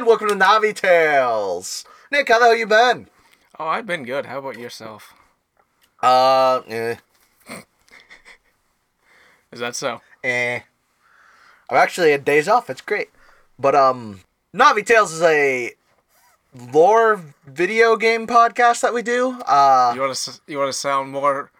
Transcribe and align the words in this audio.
and 0.00 0.06
welcome 0.06 0.28
to 0.28 0.34
Navi 0.34 0.74
Tales. 0.74 1.84
Nick, 2.10 2.28
how 2.28 2.38
the 2.38 2.46
hell 2.46 2.56
you 2.56 2.66
been? 2.66 3.06
Oh, 3.58 3.66
I've 3.66 3.84
been 3.84 4.04
good. 4.04 4.24
How 4.24 4.38
about 4.38 4.58
yourself? 4.58 5.12
Uh, 6.02 6.62
eh, 6.68 6.94
Is 9.52 9.60
that 9.60 9.76
so? 9.76 10.00
eh. 10.24 10.60
I'm 11.68 11.76
actually 11.76 12.12
had 12.12 12.24
days 12.24 12.48
off. 12.48 12.70
It's 12.70 12.80
great. 12.80 13.10
But 13.58 13.74
um, 13.74 14.22
Navi 14.54 14.86
Tales 14.86 15.12
is 15.12 15.20
a 15.20 15.72
lore 16.72 17.22
video 17.46 17.96
game 17.96 18.26
podcast 18.26 18.80
that 18.80 18.94
we 18.94 19.02
do. 19.02 19.32
Uh, 19.46 19.92
You 19.94 20.00
want 20.00 20.14
to 20.16 20.40
you 20.46 20.56
want 20.58 20.72
to 20.72 20.78
sound 20.78 21.12
more 21.12 21.50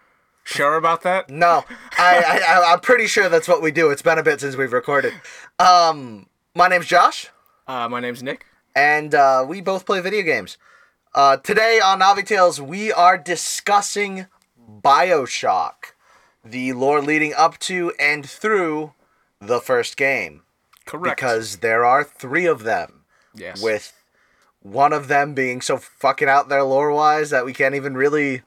sure 0.45 0.75
about 0.77 1.03
that? 1.03 1.29
no, 1.29 1.63
I, 1.99 2.41
I 2.47 2.73
I'm 2.73 2.79
pretty 2.79 3.05
sure 3.05 3.29
that's 3.29 3.47
what 3.47 3.61
we 3.61 3.69
do. 3.71 3.91
It's 3.91 4.01
been 4.01 4.17
a 4.17 4.23
bit 4.23 4.41
since 4.41 4.55
we've 4.57 4.73
recorded. 4.73 5.13
Um, 5.59 6.25
my 6.55 6.67
name's 6.67 6.87
Josh. 6.87 7.29
Uh, 7.71 7.87
my 7.87 8.01
name's 8.01 8.21
Nick. 8.21 8.45
and 8.75 9.15
uh, 9.15 9.45
we 9.47 9.61
both 9.61 9.85
play 9.85 10.01
video 10.01 10.23
games. 10.23 10.57
Uh, 11.15 11.37
today 11.37 11.79
on 11.81 12.01
Navi 12.01 12.25
Tales, 12.25 12.59
we 12.59 12.91
are 12.91 13.17
discussing 13.17 14.25
Bioshock, 14.83 15.93
the 16.43 16.73
lore 16.73 17.01
leading 17.01 17.33
up 17.33 17.57
to 17.59 17.93
and 17.97 18.29
through 18.29 18.91
the 19.39 19.61
first 19.61 19.95
game, 19.95 20.41
Correct. 20.85 21.15
because 21.15 21.57
there 21.59 21.85
are 21.85 22.03
three 22.03 22.45
of 22.45 22.63
them, 22.63 23.05
yes. 23.33 23.63
with 23.63 23.93
one 24.61 24.91
of 24.91 25.07
them 25.07 25.33
being 25.33 25.61
so 25.61 25.77
fucking 25.77 26.27
out 26.27 26.49
there 26.49 26.63
lore 26.63 26.91
wise 26.91 27.29
that 27.29 27.45
we 27.45 27.53
can't 27.53 27.75
even 27.75 27.95
really 27.95 28.41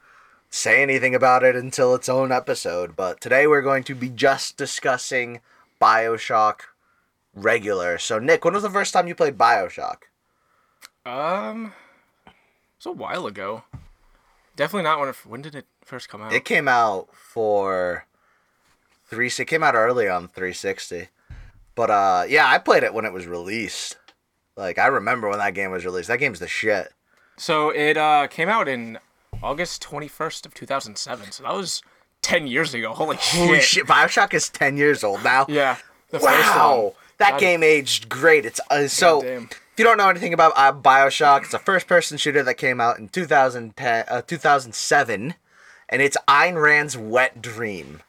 say 0.51 0.83
anything 0.83 1.15
about 1.15 1.43
it 1.43 1.55
until 1.55 1.95
its 1.95 2.07
own 2.07 2.31
episode. 2.31 2.95
But 2.95 3.21
today 3.21 3.47
we're 3.47 3.63
going 3.63 3.85
to 3.85 3.95
be 3.95 4.09
just 4.09 4.55
discussing 4.55 5.39
Bioshock 5.81 6.59
regular. 7.35 7.97
So, 7.99 8.17
Nick, 8.19 8.43
when 8.45 8.53
was 8.53 8.63
the 8.63 8.69
first 8.69 8.93
time 8.93 9.07
you 9.07 9.15
played 9.15 9.37
Bioshock? 9.37 9.97
um, 11.05 11.73
it's 12.77 12.85
a 12.85 12.91
while 12.91 13.27
ago. 13.27 13.63
Definitely 14.55 14.83
not 14.83 14.99
when. 14.99 15.09
It, 15.09 15.15
when 15.25 15.41
did 15.41 15.53
it 15.55 15.65
first 15.83 16.09
come 16.09 16.21
out? 16.21 16.33
It 16.33 16.45
came 16.45 16.67
out 16.67 17.09
for 17.13 18.05
three. 19.07 19.27
It 19.27 19.45
came 19.47 19.63
out 19.63 19.75
early 19.75 20.07
on 20.07 20.27
360, 20.29 21.09
but 21.75 21.89
uh, 21.89 22.23
yeah, 22.27 22.47
I 22.49 22.57
played 22.57 22.83
it 22.83 22.93
when 22.93 23.05
it 23.05 23.13
was 23.13 23.27
released. 23.27 23.97
Like 24.55 24.79
I 24.79 24.87
remember 24.87 25.29
when 25.29 25.39
that 25.39 25.53
game 25.53 25.71
was 25.71 25.83
released. 25.85 26.07
That 26.07 26.19
game's 26.19 26.39
the 26.39 26.47
shit. 26.47 26.93
so 27.37 27.69
it 27.71 27.97
uh 27.97 28.27
came 28.27 28.47
out 28.47 28.69
in 28.69 28.97
August 29.43 29.81
twenty 29.81 30.07
first 30.07 30.45
of 30.45 30.53
two 30.53 30.65
thousand 30.65 30.97
seven. 30.97 31.29
So 31.33 31.43
that 31.43 31.53
was 31.53 31.81
ten 32.21 32.47
years 32.47 32.73
ago. 32.73 32.93
Holy 32.93 33.17
shit! 33.17 33.45
Holy 33.45 33.59
shit! 33.59 33.85
Bioshock 33.85 34.33
is 34.33 34.47
10 34.49 34.77
years 34.77 35.03
old 35.03 35.21
now. 35.25 35.45
Yeah. 35.49 35.75
The 36.11 36.19
first 36.21 36.31
Wow, 36.55 36.81
one. 36.81 36.93
That 37.17 37.31
God- 37.31 37.39
game 37.39 37.63
aged 37.63 38.09
great. 38.09 38.45
It's 38.45 38.59
uh, 38.69 38.87
so. 38.87 39.21
If 39.23 39.79
you 39.79 39.83
don't 39.83 39.97
know 39.97 40.07
anything 40.07 40.33
about 40.33 40.53
uh, 40.55 40.71
Bioshock, 40.71 41.43
it's 41.43 41.53
a 41.53 41.59
first-person 41.59 42.17
shooter 42.17 42.41
that 42.43 42.53
came 42.53 42.79
out 42.79 42.97
in 42.97 43.09
2010, 43.09 44.05
uh, 44.07 44.21
2007, 44.21 45.33
and 45.89 46.01
it's 46.01 46.15
Ayn 46.29 46.61
Rand's 46.61 46.95
wet 46.97 47.41
dream. 47.41 48.01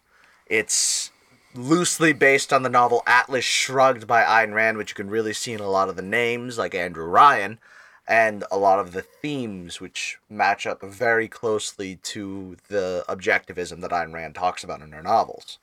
It's 0.46 1.10
loosely 1.56 2.12
based 2.12 2.52
on 2.52 2.62
the 2.62 2.68
novel 2.68 3.02
Atlas 3.04 3.44
Shrugged 3.44 4.06
by 4.06 4.22
Ayn 4.22 4.54
Rand, 4.54 4.78
which 4.78 4.90
you 4.90 4.94
can 4.94 5.10
really 5.10 5.32
see 5.32 5.52
in 5.52 5.60
a 5.60 5.68
lot 5.68 5.88
of 5.88 5.96
the 5.96 6.02
names, 6.02 6.56
like 6.56 6.74
Andrew 6.74 7.06
Ryan, 7.06 7.58
and 8.06 8.44
a 8.50 8.56
lot 8.56 8.78
of 8.78 8.92
the 8.92 9.02
themes, 9.02 9.80
which 9.80 10.18
match 10.30 10.66
up 10.66 10.82
very 10.82 11.26
closely 11.26 11.96
to 11.96 12.56
the 12.68 13.04
objectivism 13.08 13.80
that 13.80 13.90
Ayn 13.90 14.12
Rand 14.12 14.34
talks 14.34 14.62
about 14.62 14.82
in 14.82 14.92
her 14.92 15.02
novels. 15.02 15.58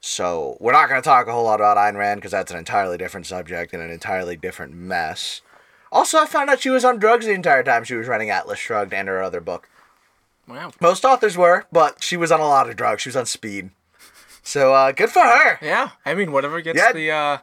So 0.00 0.56
we're 0.60 0.72
not 0.72 0.88
going 0.88 1.00
to 1.00 1.04
talk 1.04 1.26
a 1.26 1.32
whole 1.32 1.44
lot 1.44 1.60
about 1.60 1.76
Ayn 1.76 1.96
Rand 1.96 2.20
because 2.20 2.30
that's 2.32 2.50
an 2.50 2.56
entirely 2.58 2.96
different 2.96 3.26
subject 3.26 3.72
and 3.74 3.82
an 3.82 3.90
entirely 3.90 4.36
different 4.36 4.72
mess. 4.74 5.42
Also, 5.92 6.18
I 6.18 6.26
found 6.26 6.48
out 6.48 6.60
she 6.60 6.70
was 6.70 6.84
on 6.84 6.98
drugs 6.98 7.26
the 7.26 7.32
entire 7.32 7.62
time 7.62 7.84
she 7.84 7.94
was 7.94 8.08
writing 8.08 8.30
Atlas 8.30 8.58
Shrugged 8.58 8.94
and 8.94 9.08
her 9.08 9.22
other 9.22 9.40
book. 9.40 9.68
Wow. 10.48 10.70
Most 10.80 11.04
authors 11.04 11.36
were, 11.36 11.66
but 11.70 12.02
she 12.02 12.16
was 12.16 12.32
on 12.32 12.40
a 12.40 12.44
lot 12.48 12.68
of 12.70 12.76
drugs. 12.76 13.02
She 13.02 13.08
was 13.08 13.16
on 13.16 13.26
speed. 13.26 13.70
So 14.42 14.72
uh, 14.72 14.92
good 14.92 15.10
for 15.10 15.20
her. 15.22 15.58
Yeah. 15.60 15.90
I 16.06 16.14
mean, 16.14 16.32
whatever 16.32 16.60
gets 16.60 16.78
Yeah. 16.78 16.92
the 16.92 17.10
uh 17.10 17.38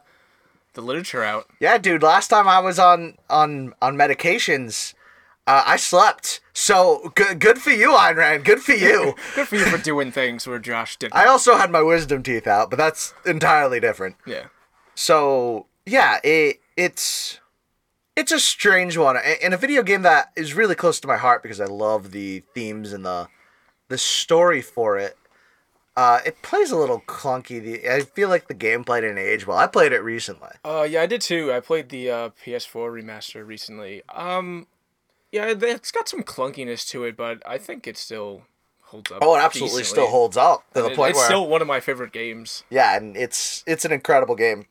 the 0.74 0.82
literature 0.82 1.22
out. 1.24 1.46
Yeah, 1.60 1.78
dude. 1.78 2.02
Last 2.02 2.28
time 2.28 2.48
I 2.48 2.58
was 2.58 2.78
on 2.78 3.16
on 3.30 3.72
on 3.80 3.96
medications, 3.96 4.94
uh, 5.48 5.62
I 5.66 5.76
slept. 5.76 6.40
So 6.52 7.10
good 7.14 7.38
good 7.40 7.58
for 7.58 7.70
you, 7.70 7.92
Ayn 7.92 8.16
Rand. 8.16 8.44
Good 8.44 8.60
for 8.60 8.72
you. 8.72 9.14
Good 9.34 9.48
for 9.48 9.56
you 9.56 9.64
for 9.64 9.78
doing 9.78 10.12
things 10.12 10.46
where 10.46 10.58
Josh 10.58 10.96
didn't. 10.96 11.14
I 11.14 11.26
also 11.26 11.56
had 11.56 11.70
my 11.70 11.80
wisdom 11.80 12.22
teeth 12.22 12.46
out, 12.46 12.68
but 12.68 12.76
that's 12.76 13.14
entirely 13.24 13.80
different. 13.80 14.16
yeah. 14.26 14.46
So 14.94 15.66
yeah, 15.86 16.18
it 16.22 16.60
it's 16.76 17.40
it's 18.16 18.32
a 18.32 18.40
strange 18.40 18.96
one, 18.98 19.16
and 19.16 19.54
a 19.54 19.56
video 19.56 19.82
game 19.84 20.02
that 20.02 20.32
is 20.36 20.54
really 20.54 20.74
close 20.74 20.98
to 21.00 21.08
my 21.08 21.16
heart 21.16 21.42
because 21.42 21.60
I 21.60 21.66
love 21.66 22.10
the 22.10 22.42
themes 22.54 22.92
and 22.92 23.06
the 23.06 23.28
the 23.88 23.96
story 23.98 24.60
for 24.60 24.98
it. 24.98 25.16
Uh, 25.96 26.20
it 26.26 26.42
plays 26.42 26.70
a 26.70 26.76
little 26.76 27.00
clunky. 27.06 27.62
The 27.62 27.88
I 27.88 28.00
feel 28.00 28.28
like 28.28 28.48
the 28.48 28.54
gameplay 28.54 29.00
didn't 29.00 29.18
age 29.18 29.46
well. 29.46 29.56
I 29.56 29.66
played 29.68 29.92
it 29.92 30.00
recently. 30.00 30.50
Uh, 30.64 30.86
yeah, 30.88 31.02
I 31.02 31.06
did 31.06 31.20
too. 31.20 31.52
I 31.52 31.60
played 31.60 31.88
the 31.88 32.10
uh, 32.10 32.30
PS4 32.44 32.90
remaster 33.02 33.46
recently. 33.46 34.02
Um, 34.08 34.66
yeah, 35.32 35.46
it- 35.46 35.62
it's 35.62 35.90
got 35.90 36.08
some 36.08 36.22
clunkiness 36.22 36.88
to 36.90 37.04
it, 37.04 37.16
but 37.16 37.42
I 37.46 37.58
think 37.58 37.86
it 37.86 37.96
still 37.96 38.42
holds 38.82 39.10
up. 39.12 39.18
Oh, 39.22 39.34
it 39.36 39.40
absolutely 39.40 39.80
decently. 39.80 40.02
still 40.04 40.10
holds 40.10 40.36
up 40.36 40.64
to 40.74 40.82
the 40.82 40.90
It- 40.90 40.96
point 40.96 41.10
it's 41.10 41.18
where 41.18 41.26
still 41.26 41.46
one 41.46 41.60
of 41.62 41.68
my 41.68 41.80
favorite 41.80 42.12
games. 42.12 42.64
yeah, 42.70 42.96
and 42.96 43.16
it's 43.16 43.62
it's 43.66 43.84
an 43.84 43.92
incredible 43.92 44.34
game 44.34 44.66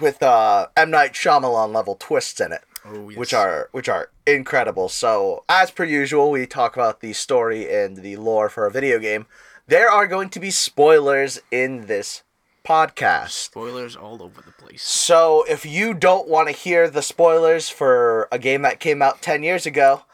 with 0.00 0.22
uh, 0.22 0.68
M 0.76 0.90
Night 0.90 1.12
Shyamalan 1.12 1.72
level 1.74 1.96
twists 1.98 2.40
in 2.40 2.52
it. 2.52 2.62
Oh, 2.82 3.10
yes. 3.10 3.18
which 3.18 3.34
are 3.34 3.68
which 3.72 3.88
are 3.90 4.10
incredible. 4.26 4.88
So, 4.88 5.44
as 5.50 5.70
per 5.70 5.84
usual, 5.84 6.30
we 6.30 6.46
talk 6.46 6.76
about 6.76 7.00
the 7.00 7.12
story 7.12 7.70
and 7.70 7.98
the 7.98 8.16
lore 8.16 8.48
for 8.48 8.64
a 8.66 8.70
video 8.70 8.98
game. 8.98 9.26
There 9.66 9.90
are 9.90 10.06
going 10.06 10.30
to 10.30 10.40
be 10.40 10.50
spoilers 10.50 11.40
in 11.50 11.86
this 11.88 12.22
podcast. 12.70 13.30
spoilers 13.30 13.96
all 13.96 14.22
over 14.22 14.40
the 14.42 14.52
place. 14.52 14.80
So, 14.84 15.44
if 15.48 15.66
you 15.66 15.92
don't 15.92 16.28
want 16.28 16.46
to 16.46 16.54
hear 16.54 16.88
the 16.88 17.02
spoilers 17.02 17.68
for 17.68 18.28
a 18.30 18.38
game 18.38 18.62
that 18.62 18.78
came 18.78 19.02
out 19.02 19.20
10 19.22 19.42
years 19.42 19.66
ago, 19.66 20.04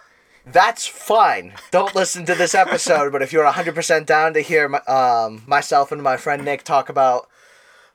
that's 0.46 0.86
fine. 0.86 1.52
Don't 1.70 1.94
listen 1.94 2.24
to 2.24 2.34
this 2.34 2.54
episode, 2.54 3.12
but 3.12 3.20
if 3.20 3.30
you're 3.30 3.44
100% 3.44 4.06
down 4.06 4.32
to 4.32 4.40
hear 4.40 4.70
my, 4.70 4.78
um, 4.88 5.42
myself 5.46 5.92
and 5.92 6.02
my 6.02 6.16
friend 6.16 6.46
Nick 6.46 6.62
talk 6.62 6.88
about 6.88 7.28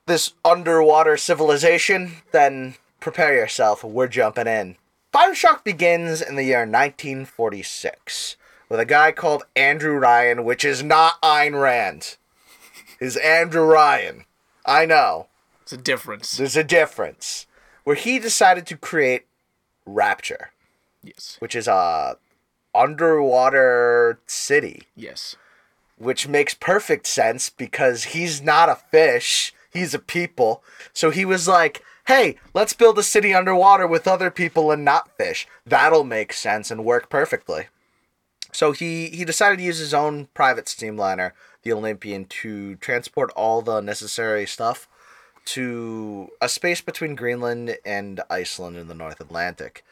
this 0.06 0.34
underwater 0.46 1.18
civilization, 1.18 2.18
then 2.32 2.76
prepare 3.00 3.34
yourself. 3.34 3.84
We're 3.84 4.08
jumping 4.08 4.46
in. 4.46 4.76
Bioshock 5.12 5.64
begins 5.64 6.22
in 6.22 6.36
the 6.36 6.44
year 6.44 6.60
1946 6.60 8.38
with 8.70 8.80
a 8.80 8.86
guy 8.86 9.12
called 9.12 9.44
Andrew 9.56 9.98
Ryan, 9.98 10.44
which 10.44 10.64
is 10.64 10.84
not 10.84 11.20
Ayn 11.24 11.60
Rand. 11.60 12.18
Is 13.00 13.18
Andrew 13.18 13.64
Ryan. 13.64 14.26
I 14.66 14.86
know. 14.86 15.28
It's 15.64 15.74
a 15.74 15.78
difference. 15.78 16.38
There's 16.38 16.56
a 16.58 16.64
difference. 16.64 17.46
Where 17.84 17.96
he 17.96 18.20
decided 18.20 18.66
to 18.68 18.78
create 18.78 19.26
Rapture, 19.86 20.52
Yes. 21.04 21.38
which 21.40 21.56
is 21.56 21.68
a 21.68 22.18
underwater 22.74 24.20
city, 24.28 24.84
Yes. 24.96 25.36
which 25.98 26.28
makes 26.28 26.54
perfect 26.54 27.08
sense 27.08 27.50
because 27.50 28.06
he's 28.06 28.42
not 28.42 28.70
a 28.70 28.76
fish, 28.76 29.54
he's 29.72 29.94
a 29.94 30.00
people. 30.00 30.64
So 30.94 31.10
he 31.10 31.26
was 31.26 31.48
like, 31.48 31.84
"Hey, 32.06 32.38
let's 32.54 32.74
build 32.74 32.98
a 33.00 33.04
city 33.04 33.34
underwater 33.34 33.88
with 33.88 34.08
other 34.08 34.30
people 34.32 34.72
and 34.72 34.86
not 34.86 35.16
fish. 35.18 35.48
That'll 35.66 36.04
make 36.04 36.34
sense 36.34 36.70
and 36.72 36.86
work 36.86 37.10
perfectly." 37.10 37.68
So 38.52 38.72
he 38.72 39.10
he 39.10 39.26
decided 39.26 39.58
to 39.58 39.64
use 39.64 39.80
his 39.80 39.94
own 39.94 40.28
private 40.34 40.66
steamliner, 40.66 41.32
the 41.64 41.74
Olympian, 41.74 42.26
to 42.26 42.76
transport 42.76 43.32
all 43.36 43.62
the 43.62 43.82
necessary 43.82 44.46
stuff 44.46 44.88
to 45.46 46.30
a 46.42 46.48
space 46.48 46.82
between 46.82 47.16
Greenland 47.16 47.78
and 47.86 48.22
Iceland 48.30 48.78
in 48.78 48.88
the 48.88 48.94
North 48.94 49.20
Atlantic, 49.20 49.84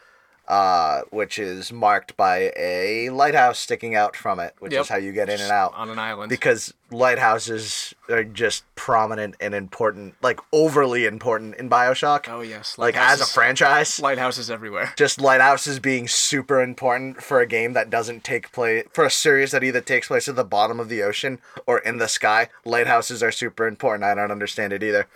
uh, 0.50 1.02
which 1.10 1.38
is 1.38 1.72
marked 1.72 2.16
by 2.16 2.52
a 2.56 3.08
lighthouse 3.10 3.56
sticking 3.58 3.94
out 3.94 4.16
from 4.16 4.40
it, 4.40 4.52
which 4.58 4.72
Yep. 4.72 4.80
is 4.82 4.88
how 4.88 4.96
you 4.96 5.12
get 5.12 5.28
in 5.30 5.40
and 5.40 5.52
out. 5.52 5.72
On 5.76 5.88
an 5.88 5.98
island. 5.98 6.28
Because 6.28 6.74
lighthouses 6.90 7.94
are 8.08 8.24
just 8.24 8.64
prominent 8.74 9.36
and 9.40 9.54
important, 9.54 10.16
like 10.22 10.40
overly 10.52 11.06
important 11.06 11.54
in 11.54 11.70
Bioshock. 11.70 12.28
oh 12.28 12.40
yes. 12.40 12.76
like 12.78 12.96
as 12.96 13.20
a 13.20 13.26
franchise, 13.26 14.00
Lighthouses 14.00 14.50
everywhere. 14.50 14.92
just 14.96 15.20
lighthouses 15.20 15.78
being 15.78 16.08
super 16.08 16.60
important 16.60 17.22
for 17.22 17.38
a 17.40 17.46
game 17.46 17.72
that 17.74 17.88
doesn't 17.88 18.24
take 18.24 18.50
place 18.50 18.84
for 18.92 19.04
a 19.04 19.10
series 19.10 19.52
that 19.52 19.62
either 19.62 19.80
takes 19.80 20.08
place 20.08 20.28
at 20.28 20.34
the 20.34 20.44
bottom 20.44 20.80
of 20.80 20.88
the 20.88 21.00
ocean 21.02 21.38
or 21.66 21.78
in 21.78 21.98
the 21.98 22.08
sky. 22.08 22.48
Lighthouses 22.64 23.22
are 23.22 23.30
super 23.32 23.68
important. 23.68 24.02
I 24.02 24.14
don't 24.16 24.32
understand 24.32 24.72
it 24.72 24.82
either. 24.82 25.06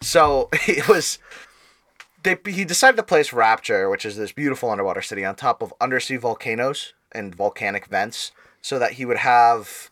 So 0.00 0.48
it 0.68 0.86
was. 0.88 1.18
They, 2.22 2.36
he 2.46 2.64
decided 2.64 2.96
to 2.96 3.02
place 3.02 3.32
Rapture, 3.32 3.88
which 3.88 4.04
is 4.04 4.16
this 4.16 4.32
beautiful 4.32 4.70
underwater 4.70 5.02
city, 5.02 5.24
on 5.24 5.36
top 5.36 5.62
of 5.62 5.72
undersea 5.80 6.16
volcanoes 6.16 6.92
and 7.12 7.34
volcanic 7.34 7.86
vents, 7.86 8.32
so 8.60 8.78
that 8.78 8.92
he 8.92 9.04
would 9.04 9.18
have 9.18 9.90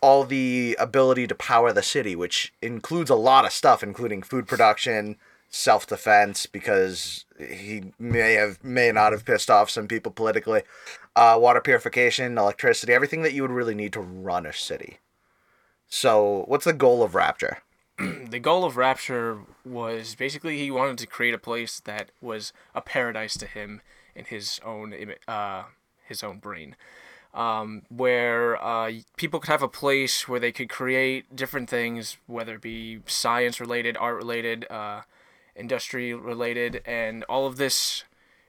all 0.00 0.24
the 0.24 0.76
ability 0.78 1.26
to 1.26 1.34
power 1.34 1.72
the 1.72 1.82
city, 1.82 2.14
which 2.14 2.52
includes 2.62 3.10
a 3.10 3.14
lot 3.14 3.44
of 3.44 3.52
stuff, 3.52 3.82
including 3.82 4.22
food 4.22 4.46
production, 4.46 5.16
self 5.50 5.86
defense, 5.86 6.46
because 6.46 7.24
he 7.38 7.92
may 7.98 8.34
have 8.34 8.62
may 8.62 8.92
not 8.92 9.12
have 9.12 9.24
pissed 9.24 9.50
off 9.50 9.70
some 9.70 9.88
people 9.88 10.12
politically. 10.12 10.62
Uh, 11.16 11.36
water 11.40 11.60
purification, 11.60 12.38
electricity, 12.38 12.92
everything 12.92 13.22
that 13.22 13.32
you 13.32 13.42
would 13.42 13.50
really 13.50 13.74
need 13.74 13.92
to 13.92 14.00
run 14.00 14.46
a 14.46 14.52
city. 14.52 14.98
So, 15.88 16.44
what's 16.46 16.64
the 16.64 16.72
goal 16.72 17.02
of 17.02 17.14
Rapture? 17.14 17.58
the 18.30 18.38
goal 18.38 18.64
of 18.64 18.76
Rapture 18.76 19.40
was 19.64 20.14
basically 20.14 20.58
he 20.58 20.70
wanted 20.70 20.98
to 20.98 21.06
create 21.06 21.34
a 21.34 21.38
place 21.38 21.80
that 21.80 22.10
was 22.20 22.52
a 22.74 22.80
paradise 22.80 23.36
to 23.38 23.46
him 23.46 23.80
in 24.14 24.24
his 24.24 24.60
own 24.64 24.94
uh, 25.26 25.64
his 26.06 26.22
own 26.22 26.38
brain, 26.38 26.76
um, 27.34 27.82
where 27.88 28.62
uh, 28.62 28.92
people 29.16 29.40
could 29.40 29.50
have 29.50 29.62
a 29.62 29.68
place 29.68 30.28
where 30.28 30.38
they 30.38 30.52
could 30.52 30.68
create 30.68 31.34
different 31.34 31.68
things, 31.68 32.18
whether 32.26 32.54
it 32.54 32.60
be 32.60 33.00
science 33.06 33.60
related, 33.60 33.96
art 33.96 34.16
related, 34.16 34.64
uh, 34.70 35.02
industry 35.56 36.14
related, 36.14 36.80
and 36.86 37.24
all 37.24 37.46
of 37.46 37.56
this 37.56 38.04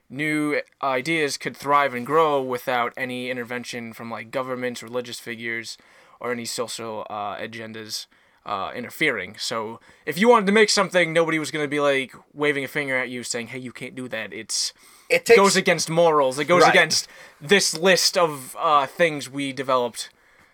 new 0.08 0.60
ideas 0.82 1.36
could 1.36 1.56
thrive 1.56 1.92
and 1.92 2.06
grow 2.06 2.40
without 2.40 2.92
any 2.96 3.30
intervention 3.30 3.92
from 3.92 4.10
like 4.10 4.30
governments, 4.30 4.80
religious 4.82 5.18
figures, 5.18 5.76
or 6.20 6.30
any 6.30 6.44
social 6.44 7.04
uh, 7.10 7.36
agendas 7.36 8.06
uh, 8.54 8.72
interfering. 8.80 9.36
So 9.38 9.80
if 10.10 10.18
you 10.20 10.26
wanted 10.32 10.46
to 10.46 10.52
make 10.60 10.70
something, 10.70 11.06
nobody 11.12 11.38
was 11.38 11.50
going 11.54 11.64
to 11.64 11.68
be 11.76 11.80
like 11.92 12.12
waving 12.34 12.64
a 12.64 12.68
finger 12.78 12.96
at 13.02 13.08
you 13.14 13.22
saying, 13.22 13.48
"Hey, 13.52 13.58
you 13.66 13.72
can't 13.80 13.94
do 14.02 14.06
that." 14.08 14.32
It's 14.32 14.72
It 15.08 15.24
takes 15.26 15.38
goes 15.42 15.56
against 15.56 15.88
morals. 15.88 16.38
It 16.38 16.46
goes 16.46 16.62
Right. 16.62 16.74
against 16.74 17.08
this 17.52 17.66
list 17.88 18.12
of 18.18 18.56
uh, 18.58 18.86
things 18.86 19.30
we 19.38 19.52
developed, 19.52 20.10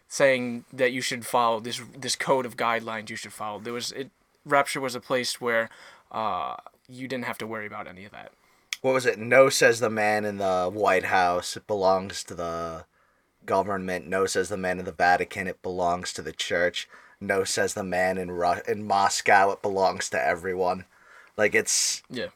saying 0.09 0.65
that 0.81 0.93
you 0.93 1.01
should 1.09 1.25
follow 1.27 1.59
this 1.61 1.81
this 2.05 2.17
code 2.17 2.47
of 2.47 2.55
guidelines 2.57 3.09
you 3.11 3.17
should 3.17 3.33
follow. 3.33 3.59
There 3.61 3.73
was 3.81 3.93
it. 3.93 4.11
Rapture 4.45 4.81
was 4.81 4.95
a 4.95 5.01
place 5.01 5.41
where 5.41 5.69
uh, 6.13 6.55
you 6.89 7.09
didn't 7.09 7.25
have 7.25 7.39
to 7.39 7.47
worry 7.47 7.67
about 7.67 7.87
any 7.89 8.05
of 8.05 8.13
that. 8.13 8.31
what 8.83 8.95
was 8.95 9.07
it? 9.07 9.19
No 9.19 9.49
says 9.49 9.81
the 9.81 9.91
man 9.91 10.25
in 10.25 10.37
the 10.39 10.71
White 10.85 11.07
House. 11.07 11.57
It 11.57 11.67
belongs 11.67 12.23
to 12.25 12.35
the 12.35 12.85
government. 13.45 14.07
No 14.07 14.27
says 14.27 14.49
the 14.49 14.57
man 14.57 14.79
in 14.79 14.85
the 14.85 14.93
Vatican. 14.93 15.47
It 15.49 15.63
belongs 15.63 16.13
to 16.13 16.23
the 16.23 16.33
church. 16.33 16.89
No 17.21 17.45
says 17.45 17.75
the 17.75 17.83
man 17.85 18.19
in 18.19 18.31
Ru- 18.31 18.63
in 18.69 18.87
Moscow. 18.87 19.51
It 19.53 19.63
belongs 19.63 20.09
to 20.11 20.23
everyone. 20.25 20.85
Like 21.37 21.55
it's 21.55 22.03
Yeah. 22.11 22.27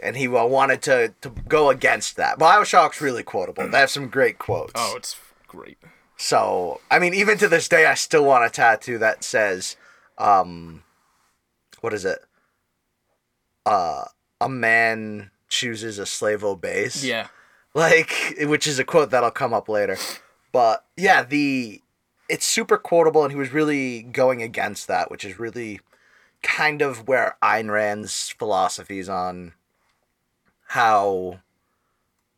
and 0.00 0.16
he 0.16 0.28
wanted 0.28 0.82
to 0.82 1.14
to 1.22 1.30
go 1.48 1.70
against 1.70 2.16
that. 2.16 2.38
Bioshock's 2.38 3.00
really 3.00 3.22
quotable. 3.22 3.68
They 3.68 3.78
have 3.80 3.90
some 3.90 4.08
great 4.08 4.38
quotes. 4.38 4.72
Oh, 4.74 4.94
it's 4.96 5.16
great. 5.46 5.78
So 6.16 6.80
I 6.90 6.98
mean, 6.98 7.14
even 7.14 7.38
to 7.38 7.48
this 7.48 7.68
day, 7.68 7.86
I 7.86 7.94
still 7.94 8.24
want 8.24 8.44
a 8.44 8.50
tattoo 8.50 8.98
that 8.98 9.22
says, 9.24 9.76
um, 10.18 10.82
what 11.80 11.92
is 11.92 12.04
it? 12.04 12.18
Uh, 13.66 14.04
a 14.40 14.48
man 14.48 15.30
chooses, 15.48 15.98
a 15.98 16.06
slave 16.06 16.44
obeys. 16.44 17.04
Yeah. 17.04 17.28
Like, 17.74 18.34
which 18.40 18.66
is 18.66 18.78
a 18.78 18.84
quote 18.84 19.10
that'll 19.10 19.30
come 19.30 19.52
up 19.54 19.68
later. 19.68 19.96
But 20.52 20.84
yeah, 20.96 21.22
the 21.22 21.82
it's 22.28 22.46
super 22.46 22.76
quotable, 22.76 23.22
and 23.22 23.32
he 23.32 23.38
was 23.38 23.52
really 23.52 24.02
going 24.02 24.42
against 24.42 24.86
that, 24.88 25.10
which 25.10 25.24
is 25.24 25.38
really 25.38 25.80
kind 26.42 26.82
of 26.82 27.08
where 27.08 27.36
Ayn 27.42 27.70
Rand's 27.70 28.30
philosophies 28.30 29.08
on 29.08 29.54
how 30.68 31.40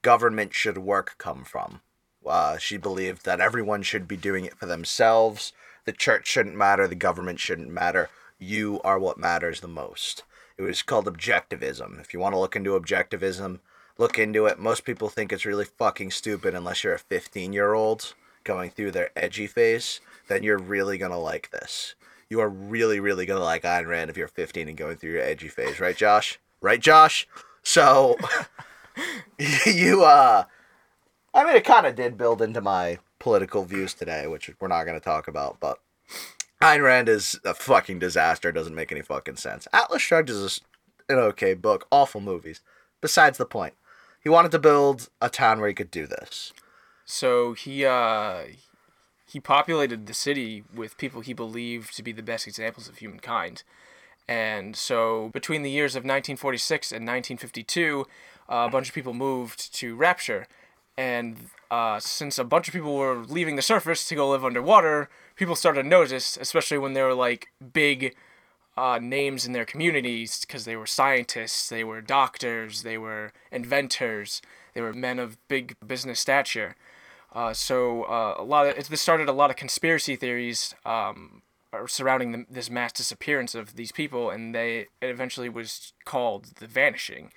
government 0.03 0.55
should 0.55 0.79
work 0.79 1.17
come 1.19 1.45
from. 1.45 1.81
Uh, 2.25 2.59
she 2.59 2.77
believed 2.77 3.25
that 3.25 3.41
everyone 3.41 3.83
should 3.83 4.07
be 4.07 4.17
doing 4.17 4.45
it 4.45 4.57
for 4.57 4.67
themselves. 4.67 5.53
The 5.85 5.93
church 5.93 6.27
shouldn't 6.27 6.57
matter. 6.57 6.87
The 6.87 6.95
government 6.95 7.41
shouldn't 7.41 7.71
matter. 7.71 8.09
You 8.39 8.81
are 8.85 8.99
what 8.99 9.19
matters 9.19 9.61
the 9.61 9.69
most. 9.69 10.23
It 10.57 10.63
was 10.63 10.83
called 10.83 11.07
objectivism. 11.07 12.01
If 12.01 12.13
you 12.13 12.21
want 12.21 12.35
to 12.35 12.39
look 12.39 12.55
into 12.55 12.79
objectivism, 12.79 13.61
look 13.99 14.19
into 14.19 14.47
it. 14.47 14.59
Most 14.59 14.85
people 14.85 15.09
think 15.09 15.33
it's 15.33 15.47
really 15.47 15.65
fucking 15.65 16.11
stupid 16.11 16.55
unless 16.55 16.85
you're 16.85 16.95
a 16.95 16.99
15 16.99 17.53
year 17.53 17.75
old 17.75 18.15
going 18.45 18.71
through 18.71 18.93
their 18.93 19.11
edgy 19.17 19.47
phase. 19.47 20.01
Then 20.29 20.43
you're 20.43 20.59
really 20.59 20.99
to 20.99 21.17
like 21.17 21.51
this. 21.51 21.95
You 22.29 22.41
are 22.41 22.49
really, 22.49 23.01
really 23.01 23.27
to 23.39 23.45
like 23.45 23.63
Ayn 23.63 23.87
Rand 23.87 24.11
if 24.11 24.17
you're 24.17 24.29
15 24.29 24.69
and 24.69 24.77
going 24.77 24.97
through 24.97 25.13
your 25.13 25.23
edgy 25.23 25.49
phase. 25.49 25.81
Right, 25.81 25.97
Josh? 25.97 26.39
Right, 26.61 26.81
Josh? 26.81 27.27
So, 27.63 28.17
you, 29.67 30.05
uh, 30.05 30.45
I 31.35 31.45
mean, 31.45 31.57
it 31.57 31.65
kind 31.65 31.87
of 31.87 31.97
did 31.97 32.17
build 32.17 32.41
into 32.41 32.61
my 32.61 32.99
political 33.19 33.65
views 33.65 33.95
today, 33.95 34.27
which 34.27 34.51
we're 34.61 34.69
not 34.69 34.85
to 34.85 35.01
talk 35.01 35.27
about, 35.27 35.59
but 35.61 35.81
Ayn 36.63 36.85
Rand 36.85 37.09
is 37.09 37.41
a 37.45 37.55
fucking 37.55 37.99
disaster. 37.99 38.51
It 38.51 38.55
Doesn't 38.55 38.75
make 38.75 38.93
any 38.93 39.03
fucking 39.03 39.37
sense. 39.37 39.67
Atlas 39.73 40.03
Shrugged 40.03 40.31
is 40.31 40.61
an 41.09 41.19
okay 41.19 41.55
book. 41.55 41.87
Awful 41.91 42.21
movies. 42.21 42.61
Besides 43.01 43.39
the 43.39 43.47
point. 43.47 43.75
He 44.23 44.29
wanted 44.29 44.51
to 44.53 44.59
build 44.59 45.09
a 45.23 45.31
town 45.31 45.61
where 45.61 45.69
he 45.69 45.75
could 45.75 45.91
do 45.91 46.07
this. 46.07 46.53
So 47.11 47.55
he 47.55 47.85
uh 47.85 48.43
he 49.27 49.41
populated 49.41 50.07
the 50.07 50.15
city 50.15 50.63
with 50.75 50.97
people 50.97 51.21
he 51.21 51.33
believed 51.33 51.97
to 51.97 52.03
be 52.03 52.13
the 52.13 52.23
best 52.23 52.47
examples 52.47 52.89
of 52.89 52.99
humankind. 52.99 53.65
And 54.29 54.77
so 54.77 55.31
between 55.33 55.63
the 55.63 55.71
years 55.71 55.97
of 55.97 56.05
1946 56.05 56.93
and 56.93 57.07
1952, 57.07 58.07
uh, 58.49 58.67
a 58.69 58.71
bunch 58.71 58.89
of 58.89 58.95
people 58.95 59.13
moved 59.13 59.75
to 59.75 59.97
Rapture. 59.97 60.47
And 60.97 61.37
uh, 61.71 61.99
since 61.99 62.39
a 62.39 62.45
bunch 62.45 62.69
of 62.69 62.75
people 62.75 62.97
were 62.97 63.25
leaving 63.25 63.57
the 63.57 63.63
surface 63.63 64.07
to 64.09 64.15
go 64.15 64.31
live 64.31 64.45
underwater, 64.45 65.09
people 65.35 65.57
started 65.57 65.83
to 65.83 65.89
notice, 65.89 66.37
especially 66.37 66.79
when 66.79 66.93
there 66.93 67.07
were 67.07 67.15
like 67.15 67.49
big 67.73 68.15
uh, 68.77 69.01
names 69.03 69.47
in 69.47 69.53
their 69.53 69.65
communities 69.65 70.45
because 70.47 70.65
they 70.65 70.77
were 70.77 70.87
scientists, 70.87 71.69
they 71.69 71.83
were 71.83 72.01
doctors, 72.01 72.83
they 72.83 72.99
were 72.99 73.33
inventors, 73.51 74.43
they 74.75 74.81
were 74.81 74.93
men 74.93 75.19
of 75.19 75.37
big 75.49 75.75
business 75.85 76.21
stature. 76.21 76.77
Uh, 77.33 77.53
so 77.53 78.05
uh, 78.05 78.35
a 78.39 78.43
lot 78.45 78.67
of 78.67 78.89
this 78.89 79.01
started 79.01 79.29
a 79.29 79.33
lot 79.33 79.51
of 79.51 79.57
conspiracy 79.57 80.17
theories 80.17 80.75
um, 80.85 81.43
surrounding 81.87 82.33
the, 82.33 82.45
this 82.51 82.69
mass 82.71 82.93
disappearance 82.93 83.55
of 83.55 83.77
these 83.77 83.93
people, 83.93 84.31
and 84.31 84.55
they 84.55 84.87
it 85.01 85.11
eventually 85.11 85.49
was 85.49 85.93
called 86.05 86.47
the 86.59 86.67
Vanishing. 86.67 87.31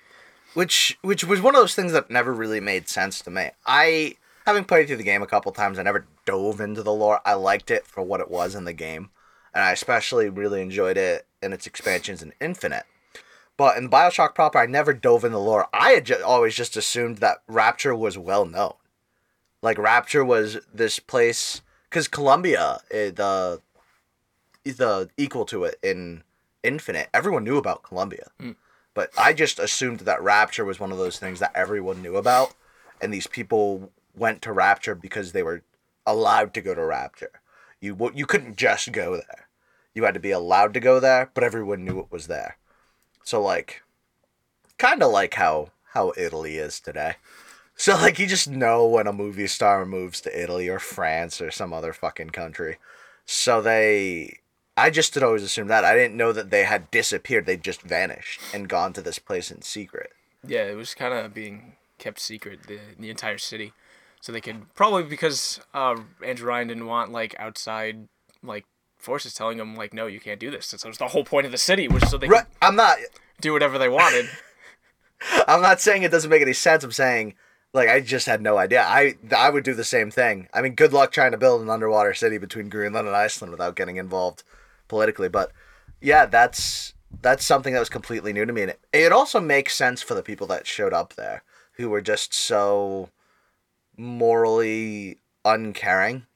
which 0.54 0.98
which 1.02 1.24
was 1.24 1.40
one 1.40 1.54
of 1.54 1.60
those 1.60 1.74
things 1.74 1.92
that 1.92 2.10
never 2.10 2.32
really 2.32 2.60
made 2.60 2.88
sense 2.88 3.20
to 3.20 3.30
me. 3.30 3.50
I 3.66 4.16
having 4.46 4.64
played 4.64 4.88
through 4.88 4.96
the 4.96 5.04
game 5.04 5.22
a 5.22 5.26
couple 5.28 5.52
times, 5.52 5.78
I 5.78 5.82
never 5.84 6.06
dove 6.26 6.60
into 6.60 6.82
the 6.82 6.92
lore. 6.92 7.20
I 7.24 7.34
liked 7.34 7.70
it 7.70 7.86
for 7.86 8.02
what 8.02 8.20
it 8.20 8.30
was 8.30 8.54
in 8.54 8.64
the 8.64 8.72
game, 8.72 9.10
and 9.54 9.62
I 9.62 9.72
especially 9.72 10.28
really 10.28 10.60
enjoyed 10.60 10.96
it 10.96 11.26
in 11.42 11.52
its 11.52 11.66
expansions 11.66 12.22
in 12.22 12.32
Infinite. 12.40 12.84
But 13.56 13.76
in 13.76 13.88
Bioshock 13.88 14.34
proper, 14.34 14.58
I 14.58 14.66
never 14.66 14.92
dove 14.92 15.24
in 15.24 15.30
the 15.30 15.38
lore. 15.38 15.68
I 15.72 15.90
had 15.90 16.06
ju- 16.06 16.22
always 16.24 16.56
just 16.56 16.76
assumed 16.76 17.18
that 17.18 17.38
Rapture 17.46 17.94
was 17.94 18.18
well 18.18 18.44
known. 18.44 18.74
Like 19.64 19.78
Rapture 19.78 20.22
was 20.22 20.58
this 20.74 20.98
place 20.98 21.62
because 21.88 22.06
Columbia, 22.06 22.80
eh, 22.90 23.10
the 23.10 23.62
the 24.62 25.08
equal 25.16 25.46
to 25.46 25.64
it 25.64 25.78
in 25.82 26.22
Infinite, 26.62 27.08
everyone 27.14 27.44
knew 27.44 27.56
about 27.56 27.82
Columbia. 27.82 28.28
But 28.92 29.08
I 29.16 29.32
just 29.32 29.58
assumed 29.58 30.00
that 30.00 30.22
Rapture 30.22 30.66
was 30.66 30.78
one 30.78 30.92
of 30.92 30.98
those 30.98 31.18
things 31.18 31.40
that 31.40 31.50
everyone 31.54 32.02
knew 32.02 32.16
about, 32.16 32.52
and 33.00 33.12
these 33.12 33.26
people 33.26 33.90
went 34.14 34.42
to 34.42 34.52
Rapture 34.52 34.94
because 34.94 35.32
they 35.32 35.42
were 35.42 35.62
allowed 36.06 36.52
to 36.54 36.60
go 36.60 36.74
to 36.74 36.84
Rapture. 36.84 37.40
You 37.80 38.12
you 38.14 38.26
couldn't 38.26 38.56
just 38.56 38.92
go 38.92 39.16
there. 39.16 39.48
You 39.94 40.04
had 40.04 40.12
to 40.12 40.20
be 40.20 40.30
allowed 40.30 40.74
to 40.74 40.80
go 40.80 41.00
there, 41.00 41.30
but 41.32 41.42
everyone 41.42 41.86
knew 41.86 42.00
it 42.00 42.12
was 42.12 42.26
there. 42.26 42.58
So 43.22 43.40
like, 43.40 43.82
kind 44.76 45.02
of 45.02 45.10
like 45.10 45.32
how 45.34 45.70
how 45.94 46.12
Italy 46.18 46.56
is 46.58 46.80
today. 46.80 47.14
So 47.76 47.94
like, 47.94 48.18
you 48.18 48.26
just 48.26 48.48
know 48.48 48.86
when 48.86 49.06
a 49.06 49.12
movie 49.12 49.46
star 49.46 49.84
moves 49.84 50.20
to 50.22 50.42
Italy 50.42 50.68
or 50.68 50.78
France 50.78 51.40
or 51.40 51.50
some 51.50 51.72
other 51.72 51.92
fucking 51.92 52.30
country. 52.30 52.78
So 53.26 53.60
they 53.60 54.40
I 54.76 54.90
just 54.90 55.14
had 55.14 55.22
always 55.22 55.42
assumed 55.42 55.70
that. 55.70 55.84
I 55.84 55.94
didn't 55.94 56.16
know 56.16 56.32
that 56.32 56.50
they 56.50 56.64
had 56.64 56.90
disappeared. 56.90 57.46
They 57.46 57.56
just 57.56 57.82
vanished 57.82 58.40
and 58.52 58.68
gone 58.68 58.92
to 58.94 59.02
this 59.02 59.18
place 59.18 59.50
in 59.50 59.62
secret. 59.62 60.12
Yeah, 60.46 60.64
it 60.64 60.76
was 60.76 60.94
kind 60.94 61.14
of 61.14 61.32
being 61.32 61.76
kept 61.98 62.18
secret 62.18 62.64
the 62.66 62.80
the 62.98 63.10
entire 63.10 63.38
city, 63.38 63.72
so 64.20 64.32
they 64.32 64.40
could 64.40 64.74
probably 64.74 65.04
because 65.04 65.60
uh, 65.72 65.96
Andrew 66.24 66.48
Ryan 66.48 66.68
didn't 66.68 66.86
want 66.86 67.12
like 67.12 67.36
outside 67.38 68.08
like 68.42 68.64
forces 68.98 69.32
telling 69.32 69.58
him 69.58 69.76
like 69.76 69.94
no 69.94 70.06
you 70.06 70.18
can't 70.18 70.40
do 70.40 70.50
this. 70.50 70.66
So 70.66 70.76
that 70.76 70.88
was 70.88 70.98
the 70.98 71.08
whole 71.08 71.24
point 71.24 71.46
of 71.46 71.52
the 71.52 71.58
city 71.58 71.86
was 71.86 72.10
so 72.10 72.18
they 72.18 72.26
Right. 72.26 72.46
I'm 72.60 72.76
not 72.76 72.98
do 73.40 73.52
whatever 73.52 73.78
they 73.78 73.88
wanted. 73.88 74.28
I'm 75.46 75.62
not 75.62 75.80
saying 75.80 76.02
it 76.02 76.10
doesn't 76.10 76.30
make 76.30 76.42
any 76.42 76.52
sense. 76.52 76.82
I'm 76.82 76.92
saying 76.92 77.34
like 77.74 77.88
I 77.88 78.00
just 78.00 78.26
had 78.26 78.40
no 78.40 78.56
idea. 78.56 78.82
I 78.82 79.16
I 79.36 79.50
would 79.50 79.64
do 79.64 79.74
the 79.74 79.84
same 79.84 80.10
thing. 80.10 80.48
I 80.54 80.62
mean, 80.62 80.74
good 80.74 80.92
luck 80.92 81.12
trying 81.12 81.32
to 81.32 81.38
build 81.38 81.60
an 81.60 81.68
underwater 81.68 82.14
city 82.14 82.38
between 82.38 82.70
Greenland 82.70 83.06
and 83.06 83.16
Iceland 83.16 83.50
without 83.50 83.76
getting 83.76 83.96
involved 83.96 84.42
politically, 84.88 85.28
but 85.28 85.52
yeah, 86.00 86.24
that's 86.24 86.94
that's 87.20 87.44
something 87.44 87.74
that 87.74 87.80
was 87.80 87.88
completely 87.88 88.32
new 88.32 88.44
to 88.44 88.52
me 88.52 88.62
and 88.62 88.70
it, 88.72 88.80
it 88.92 89.12
also 89.12 89.40
makes 89.40 89.76
sense 89.76 90.02
for 90.02 90.14
the 90.14 90.22
people 90.22 90.48
that 90.48 90.66
showed 90.66 90.92
up 90.92 91.14
there 91.14 91.44
who 91.76 91.88
were 91.88 92.00
just 92.00 92.34
so 92.34 93.08
morally 93.96 95.18
uncaring 95.44 96.26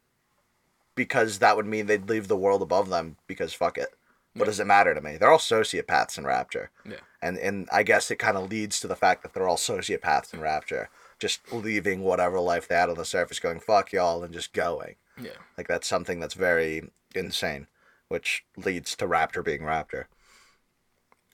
because 0.95 1.39
that 1.39 1.57
would 1.57 1.67
mean 1.67 1.87
they'd 1.87 2.09
leave 2.09 2.29
the 2.29 2.37
world 2.37 2.63
above 2.63 2.91
them 2.91 3.17
because 3.27 3.53
fuck 3.53 3.79
it. 3.79 3.89
What 4.35 4.47
does 4.47 4.61
it 4.61 4.67
matter 4.67 4.95
to 4.95 5.01
me? 5.01 5.17
They're 5.17 5.31
all 5.31 5.39
sociopaths 5.39 6.17
in 6.17 6.25
Rapture. 6.25 6.71
Yeah. 6.85 6.97
And 7.21 7.39
and 7.39 7.69
I 7.73 7.83
guess 7.83 8.11
it 8.11 8.19
kind 8.19 8.37
of 8.37 8.51
leads 8.51 8.79
to 8.81 8.87
the 8.87 8.95
fact 8.95 9.23
that 9.23 9.33
they're 9.33 9.49
all 9.49 9.57
sociopaths 9.57 10.33
in 10.33 10.41
Rapture, 10.41 10.91
just 11.19 11.41
leaving 11.53 12.03
whatever 12.03 12.39
life 12.41 12.69
they 12.69 12.75
had 12.75 12.91
on 12.91 12.97
the 12.97 13.05
surface, 13.05 13.39
going 13.41 13.61
fuck 13.61 13.93
y'all, 13.93 14.23
and 14.23 14.33
just 14.33 14.53
going. 14.53 14.97
Yeah. 15.21 15.31
Like 15.57 15.67
that's 15.69 15.89
something 15.89 16.21
that's 16.21 16.35
very 16.35 16.91
insane, 17.15 17.67
which 18.09 18.45
leads 18.57 18.95
to 18.97 19.07
Rapture 19.07 19.43
being 19.43 19.65
Rapture. 19.65 20.09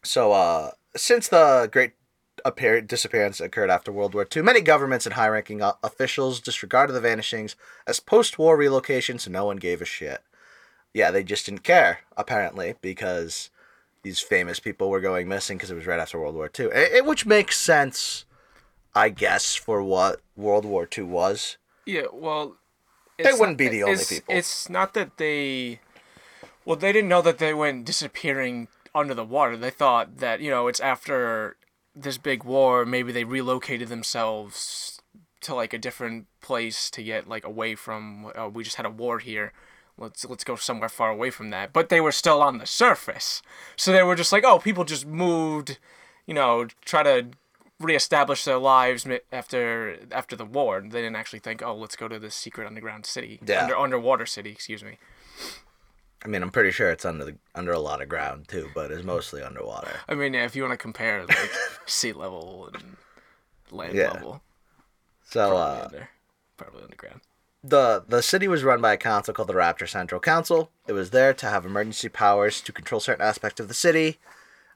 So, 0.02 0.32
uh, 0.32 0.72
since 0.96 1.28
the 1.28 1.68
Great 1.72 1.92
appear- 2.44 2.80
Disappearance 2.82 3.40
occurred 3.40 3.70
after 3.70 3.90
World 3.92 4.14
War 4.14 4.26
II, 4.34 4.42
many 4.42 4.60
governments 4.60 5.06
and 5.06 5.14
high-ranking 5.14 5.62
o- 5.62 5.78
officials 5.82 6.40
disregarded 6.40 6.92
the 6.92 7.00
vanishings 7.00 7.56
as 7.86 8.00
post-war 8.00 8.58
relocations, 8.58 9.26
no 9.28 9.46
one 9.46 9.56
gave 9.56 9.80
a 9.80 9.86
shit. 9.86 10.20
Yeah, 10.92 11.10
they 11.10 11.24
just 11.24 11.46
didn't 11.46 11.64
care 11.64 12.00
apparently 12.16 12.74
because 12.80 13.50
these 14.02 14.20
famous 14.20 14.60
people 14.60 14.90
were 14.90 15.00
going 15.00 15.26
missing 15.26 15.56
because 15.56 15.70
it 15.70 15.74
was 15.74 15.86
right 15.86 15.98
after 15.98 16.20
World 16.20 16.34
War 16.34 16.50
II, 16.58 16.66
it, 16.66 16.92
it- 16.92 17.06
which 17.06 17.24
makes 17.26 17.56
sense, 17.58 18.26
I 18.94 19.08
guess, 19.08 19.54
for 19.54 19.82
what 19.82 20.20
World 20.36 20.64
War 20.64 20.88
II 20.96 21.04
was. 21.04 21.56
Yeah, 21.86 22.06
well, 22.12 22.56
They 23.18 23.24
wouldn't 23.32 23.50
not- 23.50 23.56
be 23.58 23.68
the 23.68 23.82
only 23.82 24.04
people. 24.08 24.34
It's 24.34 24.68
not 24.68 24.94
that 24.94 25.16
they, 25.18 25.80
well, 26.64 26.76
they 26.76 26.92
didn't 26.92 27.08
know 27.08 27.22
that 27.22 27.38
they 27.38 27.54
went 27.54 27.84
disappearing 27.84 28.68
under 28.94 29.14
the 29.14 29.24
water. 29.24 29.56
They 29.56 29.70
thought 29.70 30.18
that 30.18 30.40
you 30.40 30.50
know 30.50 30.68
it's 30.68 30.80
after 30.80 31.56
this 31.96 32.18
big 32.18 32.44
war. 32.44 32.84
Maybe 32.86 33.12
they 33.12 33.24
relocated 33.24 33.88
themselves 33.88 35.00
to 35.42 35.54
like 35.54 35.72
a 35.74 35.78
different 35.78 36.26
place 36.40 36.88
to 36.90 37.02
get 37.02 37.28
like 37.28 37.44
away 37.44 37.74
from. 37.74 38.30
Oh, 38.36 38.48
we 38.48 38.64
just 38.64 38.76
had 38.76 38.86
a 38.86 38.90
war 38.90 39.18
here. 39.18 39.52
Let's 39.98 40.24
let's 40.24 40.44
go 40.44 40.56
somewhere 40.56 40.88
far 40.88 41.10
away 41.10 41.30
from 41.30 41.50
that. 41.50 41.72
But 41.72 41.88
they 41.88 42.00
were 42.00 42.12
still 42.12 42.40
on 42.42 42.58
the 42.58 42.66
surface, 42.66 43.42
so 43.76 43.92
they 43.92 44.02
were 44.02 44.16
just 44.16 44.32
like, 44.32 44.44
oh, 44.44 44.58
people 44.58 44.84
just 44.84 45.06
moved. 45.06 45.78
You 46.26 46.34
know, 46.34 46.66
try 46.84 47.02
to 47.02 47.26
reestablish 47.80 48.44
their 48.44 48.58
lives 48.58 49.06
after 49.32 49.98
after 50.12 50.36
the 50.36 50.44
war. 50.44 50.78
And 50.78 50.92
they 50.92 51.00
didn't 51.02 51.16
actually 51.16 51.40
think, 51.40 51.62
oh, 51.62 51.74
let's 51.74 51.96
go 51.96 52.08
to 52.08 52.18
this 52.18 52.34
secret 52.34 52.66
underground 52.66 53.06
city, 53.06 53.40
Yeah. 53.46 53.62
under 53.62 53.76
underwater 53.76 54.26
city. 54.26 54.50
Excuse 54.50 54.82
me. 54.84 54.98
I 56.24 56.28
mean, 56.28 56.42
I'm 56.42 56.50
pretty 56.50 56.70
sure 56.70 56.90
it's 56.90 57.04
under 57.04 57.24
the, 57.26 57.36
under 57.54 57.72
a 57.72 57.78
lot 57.78 58.00
of 58.00 58.08
ground 58.08 58.48
too, 58.48 58.70
but 58.74 58.90
it's 58.90 59.04
mostly 59.04 59.42
underwater. 59.42 59.90
I 60.08 60.14
mean, 60.14 60.32
yeah, 60.32 60.44
if 60.46 60.56
you 60.56 60.62
want 60.62 60.72
to 60.72 60.78
compare 60.78 61.26
like 61.26 61.50
sea 61.86 62.14
level 62.14 62.70
and 62.72 62.96
land 63.70 63.94
Yeah. 63.94 64.10
level, 64.12 64.42
So, 65.24 65.50
probably, 65.50 65.80
uh, 65.80 65.84
under, 65.84 66.08
probably 66.56 66.82
underground. 66.84 67.20
the 67.62 68.04
the 68.08 68.22
city 68.22 68.48
was 68.48 68.64
run 68.64 68.80
by 68.80 68.94
a 68.94 68.96
council 68.96 69.34
called 69.34 69.48
the 69.48 69.54
Rapture 69.54 69.86
Central 69.86 70.18
Council. 70.20 70.70
It 70.86 70.92
was 70.94 71.10
there 71.10 71.34
to 71.34 71.46
have 71.50 71.66
emergency 71.66 72.08
powers 72.08 72.62
to 72.62 72.72
control 72.72 73.00
certain 73.00 73.24
aspects 73.26 73.60
of 73.60 73.68
the 73.68 73.74
city, 73.74 74.18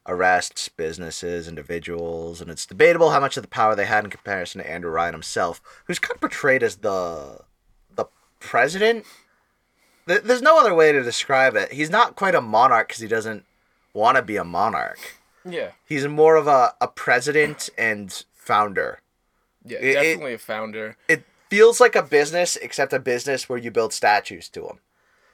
arrests 0.08 0.68
businesses, 0.68 1.46
individuals, 1.46 2.40
and 2.40 2.50
it's 2.50 2.66
debatable 2.66 3.10
how 3.10 3.20
much 3.20 3.36
of 3.36 3.42
the 3.42 3.48
power 3.48 3.76
they 3.76 3.86
had 3.86 4.02
in 4.04 4.10
comparison 4.10 4.60
to 4.60 4.68
Andrew 4.68 4.90
Ryan 4.90 5.12
himself, 5.14 5.60
who's 5.84 5.98
kind 5.98 6.14
of 6.16 6.20
portrayed 6.20 6.62
as 6.62 6.76
the 6.76 7.40
the 7.94 8.06
president. 8.40 9.04
There's 10.06 10.40
no 10.42 10.58
other 10.58 10.74
way 10.74 10.90
to 10.92 11.02
describe 11.02 11.54
it. 11.54 11.70
He's 11.72 11.90
not 11.90 12.16
quite 12.16 12.34
a 12.34 12.40
monarch 12.40 12.88
because 12.88 13.02
he 13.02 13.08
doesn't 13.08 13.44
want 13.92 14.16
to 14.16 14.22
be 14.22 14.36
a 14.38 14.44
monarch. 14.44 14.98
Yeah, 15.44 15.72
He's 15.86 16.06
more 16.08 16.36
of 16.36 16.46
a, 16.46 16.74
a 16.80 16.88
president 16.88 17.68
and 17.78 18.24
founder. 18.34 19.00
yeah, 19.64 19.78
It- 19.78 19.84
it- 19.84 19.92
definitely 19.94 20.34
a 20.34 20.38
founder. 20.38 20.96
it 21.08 21.24
feels 21.50 21.78
like 21.80 21.94
a 21.94 22.02
business, 22.02 22.56
except 22.56 22.92
a 22.94 22.98
business 22.98 23.48
where 23.48 23.58
you 23.58 23.70
build 23.70 23.92
statues 23.92 24.48
to 24.50 24.66
him. 24.66 24.78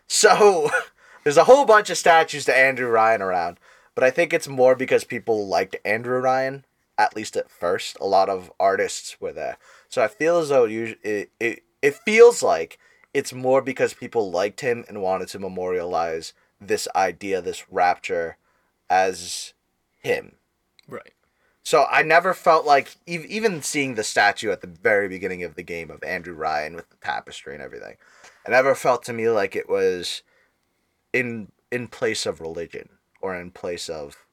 So 0.08 0.70
there's 1.24 1.36
a 1.36 1.44
whole 1.44 1.64
bunch 1.64 1.88
of 1.90 1.96
statues 1.96 2.44
to 2.46 2.56
Andrew 2.56 2.88
Ryan 2.88 3.22
around, 3.22 3.58
but 3.94 4.04
I 4.04 4.10
think 4.10 4.32
it's 4.32 4.48
more 4.48 4.74
because 4.74 5.04
people 5.04 5.46
liked 5.46 5.76
Andrew 5.84 6.18
Ryan 6.18 6.64
at 6.96 7.16
least 7.16 7.36
at 7.36 7.50
first. 7.50 7.96
A 8.00 8.06
lot 8.06 8.28
of 8.28 8.52
artists 8.60 9.20
were 9.20 9.32
there, 9.32 9.56
so 9.88 10.02
I 10.02 10.08
feel 10.08 10.38
as 10.38 10.48
though 10.48 10.64
you 10.64 10.96
it, 11.02 11.30
it 11.40 11.62
it 11.82 11.94
feels 11.94 12.42
like 12.42 12.78
it's 13.12 13.32
more 13.32 13.62
because 13.62 13.94
people 13.94 14.30
liked 14.30 14.60
him 14.60 14.84
and 14.88 15.02
wanted 15.02 15.28
to 15.28 15.38
memorialize 15.38 16.32
this 16.60 16.88
idea, 16.96 17.40
this 17.40 17.70
rapture, 17.70 18.36
as 18.90 19.54
him. 20.00 20.36
Right. 20.88 21.12
So 21.62 21.86
I 21.90 22.02
never 22.02 22.34
felt 22.34 22.66
like 22.66 22.96
ev- 23.08 23.24
even 23.24 23.62
seeing 23.62 23.94
the 23.94 24.04
statue 24.04 24.50
at 24.50 24.60
the 24.60 24.66
very 24.66 25.08
beginning 25.08 25.42
of 25.42 25.54
the 25.54 25.62
game 25.62 25.90
of 25.90 26.02
Andrew 26.02 26.34
Ryan 26.34 26.76
with 26.76 26.90
the 26.90 26.96
tapestry 26.96 27.54
and 27.54 27.62
everything, 27.62 27.96
it 28.46 28.50
never 28.50 28.74
felt 28.74 29.02
to 29.04 29.12
me 29.12 29.28
like 29.30 29.56
it 29.56 29.68
was 29.68 30.22
in 31.12 31.48
in 31.70 31.88
place 31.88 32.26
of 32.26 32.40
religion 32.40 32.90
or 33.24 33.34
in 33.34 33.50
place 33.50 33.88
of 33.88 34.26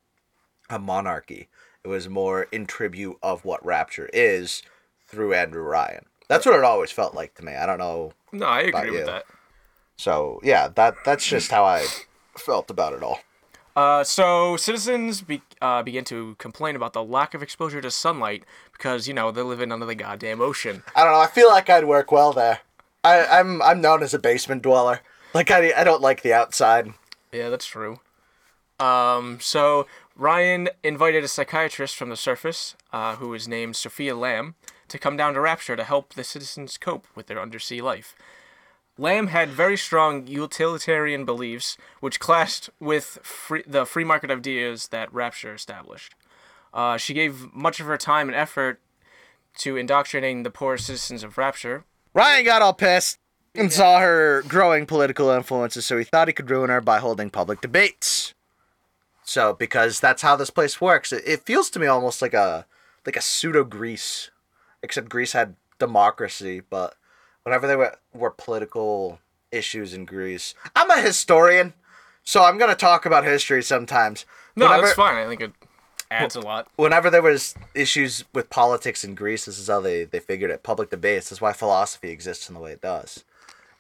a 0.70 0.78
monarchy. 0.78 1.48
It 1.86 1.88
was 1.88 2.10
more 2.10 2.44
in 2.52 2.66
tribute 2.66 3.18
of 3.24 3.46
what 3.46 3.66
Rapture 3.66 4.10
is 4.14 4.64
through 5.08 5.34
Andrew 5.34 5.64
Ryan. 5.64 6.06
That's 6.28 6.46
what 6.46 6.56
it 6.56 6.66
always 6.66 6.92
felt 6.92 7.16
like 7.16 7.34
to 7.36 7.46
me. 7.46 7.54
I 7.54 7.66
don't 7.66 7.80
know. 7.80 8.12
No, 8.34 8.46
I 8.46 8.60
agree 8.64 8.92
with 8.92 9.06
that. 9.06 9.24
So 9.96 10.42
yeah, 10.44 10.68
that 10.76 10.96
that's 11.06 11.26
just 11.26 11.52
how 11.52 11.64
I 11.64 11.86
felt 12.38 12.70
about 12.70 12.92
it 12.92 13.02
all. 13.02 13.20
Uh, 13.78 14.04
so 14.04 14.58
citizens 14.58 15.22
be, 15.22 15.42
uh, 15.62 15.82
begin 15.82 16.04
to 16.04 16.36
complain 16.38 16.76
about 16.76 16.92
the 16.92 17.04
lack 17.04 17.34
of 17.34 17.42
exposure 17.42 17.80
to 17.80 17.90
sunlight 17.90 18.44
because 18.74 19.08
you 19.08 19.14
know 19.14 19.32
they're 19.32 19.46
living 19.46 19.72
under 19.72 19.86
the 19.86 19.96
goddamn 19.96 20.42
ocean. 20.42 20.84
I 20.98 21.06
don't 21.06 21.14
know. 21.14 21.20
I 21.22 21.28
feel 21.28 21.48
like 21.48 21.70
I'd 21.70 21.86
work 21.86 22.12
well 22.12 22.34
there. 22.34 22.60
I, 23.06 23.26
I'm 23.26 23.62
I'm 23.62 23.80
known 23.80 24.04
as 24.04 24.14
a 24.14 24.20
basement 24.20 24.64
dweller. 24.64 25.00
Like 25.34 25.50
I 25.50 25.72
I 25.78 25.86
don't 25.86 26.02
like 26.02 26.24
the 26.24 26.34
outside. 26.34 26.94
Yeah, 27.32 27.48
that's 27.48 27.66
true. 27.66 28.02
Um, 28.82 29.38
so 29.40 29.86
Ryan 30.16 30.70
invited 30.84 31.24
a 31.24 31.28
psychiatrist 31.28 31.96
from 31.96 32.10
the 32.10 32.18
surface, 32.18 32.76
uh, 32.92 33.16
who 33.18 33.30
was 33.30 33.48
named 33.48 33.76
Sophia 33.76 34.16
Lamb, 34.16 34.56
to 34.88 34.98
come 34.98 35.16
down 35.16 35.36
to 35.36 35.42
Rapture 35.42 35.76
to 35.76 35.84
help 35.84 36.14
the 36.16 36.24
citizens 36.24 36.78
cope 36.78 37.06
with 37.16 37.28
their 37.28 37.40
undersea 37.40 37.82
life. 37.82 38.16
Lamb 38.98 39.28
had 39.28 39.50
very 39.50 39.78
strong 39.78 40.28
utilitarian 40.28 41.26
beliefs, 41.26 41.78
which 42.02 42.20
clashed 42.20 42.70
with 42.80 43.20
free, 43.24 43.64
the 43.66 43.86
free 43.86 44.04
market 44.04 44.30
ideas 44.30 44.90
that 44.90 45.14
Rapture 45.14 45.54
established. 45.54 46.16
Uh, 46.74 46.98
she 46.98 47.14
gave 47.14 47.54
much 47.54 47.80
of 47.80 47.86
her 47.86 47.98
time 47.98 48.28
and 48.28 48.36
effort 48.36 48.82
to 49.58 49.78
indoctrinating 49.78 50.44
the 50.44 50.50
poor 50.50 50.78
citizens 50.78 51.24
of 51.24 51.38
Rapture. 51.38 51.86
Ryan 52.14 52.46
got 52.46 52.62
all 52.62 52.74
pissed 52.74 53.18
and 53.56 53.72
saw 53.72 54.00
her 54.00 54.44
growing 54.48 54.86
political 54.86 55.30
influences, 55.30 55.86
so 55.86 55.98
he 55.98 56.04
thought 56.04 56.28
he 56.28 56.34
could 56.34 56.50
ruin 56.50 56.70
her 56.70 56.82
by 56.82 57.00
holding 57.00 57.30
public 57.30 57.62
debates. 57.62 58.34
So 59.24 59.54
because 59.54 60.00
that's 60.00 60.22
how 60.22 60.36
this 60.36 60.50
place 60.50 60.82
works, 60.82 61.12
it, 61.12 61.24
it 61.25 61.46
feels 61.46 61.70
to 61.72 61.80
me 61.80 61.88
almost 61.88 62.22
like 62.22 62.34
a 62.34 62.66
like 63.06 63.16
a 63.18 63.22
pseudo 63.22 63.63
Greece, 63.63 64.30
except 64.84 65.10
Greece 65.10 65.34
had 65.34 65.56
democracy, 65.80 66.62
but 66.70 66.96
whenever 67.44 67.66
there 67.68 67.78
were, 67.78 67.96
were 68.13 68.30
political 68.32 69.20
issues 69.51 69.94
in 69.94 70.06
Greece, 70.06 70.54
I'm 70.75 70.90
a 70.92 71.01
historian, 71.01 71.74
so 72.24 72.44
I'm 72.44 72.58
gonna 72.58 72.75
talk 72.75 73.06
about 73.06 73.24
history 73.24 73.63
sometimes. 73.63 74.25
No, 74.56 74.66
Whenever- 74.66 74.84
that's 74.88 74.96
fine. 74.96 75.16
I 75.18 75.28
think 75.28 75.42
it 75.42 75.51
adds 76.12 76.36
a 76.36 76.42
lot. 76.42 76.68
whenever 76.75 77.10
there 77.10 77.22
was 77.22 77.56
issues 77.74 78.24
with 78.34 78.50
politics 78.50 79.04
in 79.04 79.16
Greece, 79.16 79.46
this 79.46 79.58
is 79.58 79.68
how 79.70 79.80
they, 79.82 80.04
they 80.04 80.20
figured 80.20 80.51
it. 80.51 80.62
Public 80.62 80.90
debates. 80.90 81.30
That's 81.30 81.42
why 81.42 81.54
philosophy 81.54 82.10
exists 82.10 82.50
in 82.50 82.54
the 82.56 82.60
way 82.62 82.72
it 82.74 82.82
does. 82.82 83.24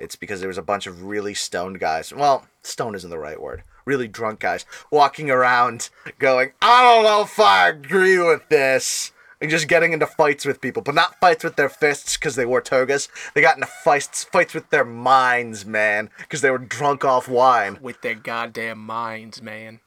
It's 0.01 0.15
because 0.15 0.39
there 0.39 0.47
was 0.47 0.57
a 0.57 0.63
bunch 0.63 0.87
of 0.87 1.03
really 1.03 1.35
stoned 1.35 1.79
guys. 1.79 2.11
Well, 2.11 2.47
stoned 2.63 2.95
isn't 2.95 3.09
the 3.09 3.19
right 3.19 3.39
word. 3.39 3.63
Really 3.85 4.07
drunk 4.07 4.39
guys 4.39 4.65
walking 4.89 5.29
around 5.29 5.89
going, 6.17 6.53
I 6.61 6.81
don't 6.81 7.03
know 7.03 7.21
if 7.21 7.39
I 7.39 7.69
agree 7.69 8.17
with 8.17 8.49
this. 8.49 9.11
And 9.39 9.49
just 9.49 9.67
getting 9.67 9.91
into 9.91 10.05
fights 10.05 10.45
with 10.45 10.61
people, 10.61 10.83
but 10.83 10.93
not 10.93 11.19
fights 11.19 11.43
with 11.43 11.55
their 11.55 11.69
fists 11.69 12.15
because 12.15 12.35
they 12.35 12.45
wore 12.45 12.61
togas. 12.61 13.09
They 13.33 13.41
got 13.41 13.57
into 13.57 13.67
fights 13.67 14.23
fights 14.23 14.53
with 14.53 14.69
their 14.69 14.85
minds, 14.85 15.65
man, 15.65 16.11
because 16.19 16.41
they 16.41 16.51
were 16.51 16.59
drunk 16.59 17.03
off 17.03 17.27
wine. 17.27 17.79
With 17.81 18.01
their 18.01 18.13
goddamn 18.13 18.77
minds, 18.77 19.41
man. 19.41 19.79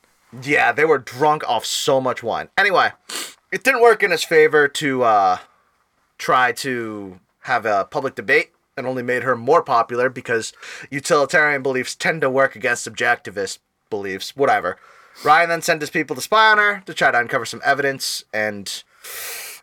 Yeah, 0.43 0.73
they 0.73 0.85
were 0.85 0.99
drunk 0.99 1.49
off 1.49 1.65
so 1.65 2.01
much 2.01 2.21
wine. 2.23 2.49
Anyway, 2.59 2.91
it 3.53 3.63
didn't 3.63 3.83
work 3.83 4.03
in 4.03 4.11
his 4.11 4.25
favor 4.25 4.67
to 4.67 5.05
uh, 5.05 5.39
try 6.19 6.51
to 6.53 7.21
have 7.43 7.65
a 7.65 7.85
public 7.85 8.17
debate. 8.17 8.51
It 8.77 8.85
only 8.85 9.03
made 9.03 9.23
her 9.23 9.37
more 9.37 9.63
popular 9.63 10.09
because 10.11 10.53
utilitarian 10.91 11.63
beliefs 11.63 11.95
tend 11.95 12.21
to 12.23 12.31
work 12.31 12.57
against 12.57 12.91
objectivist 12.91 13.59
beliefs. 13.89 14.35
Whatever. 14.37 14.79
Ryan 15.25 15.49
then 15.49 15.63
sent 15.63 15.81
his 15.81 15.91
people 15.91 16.17
to 16.17 16.23
spy 16.23 16.51
on 16.51 16.59
her 16.59 16.83
to 16.87 16.95
try 16.95 17.13
to 17.13 17.19
uncover 17.21 17.45
some 17.45 17.63
evidence, 17.65 18.25
and 18.33 18.83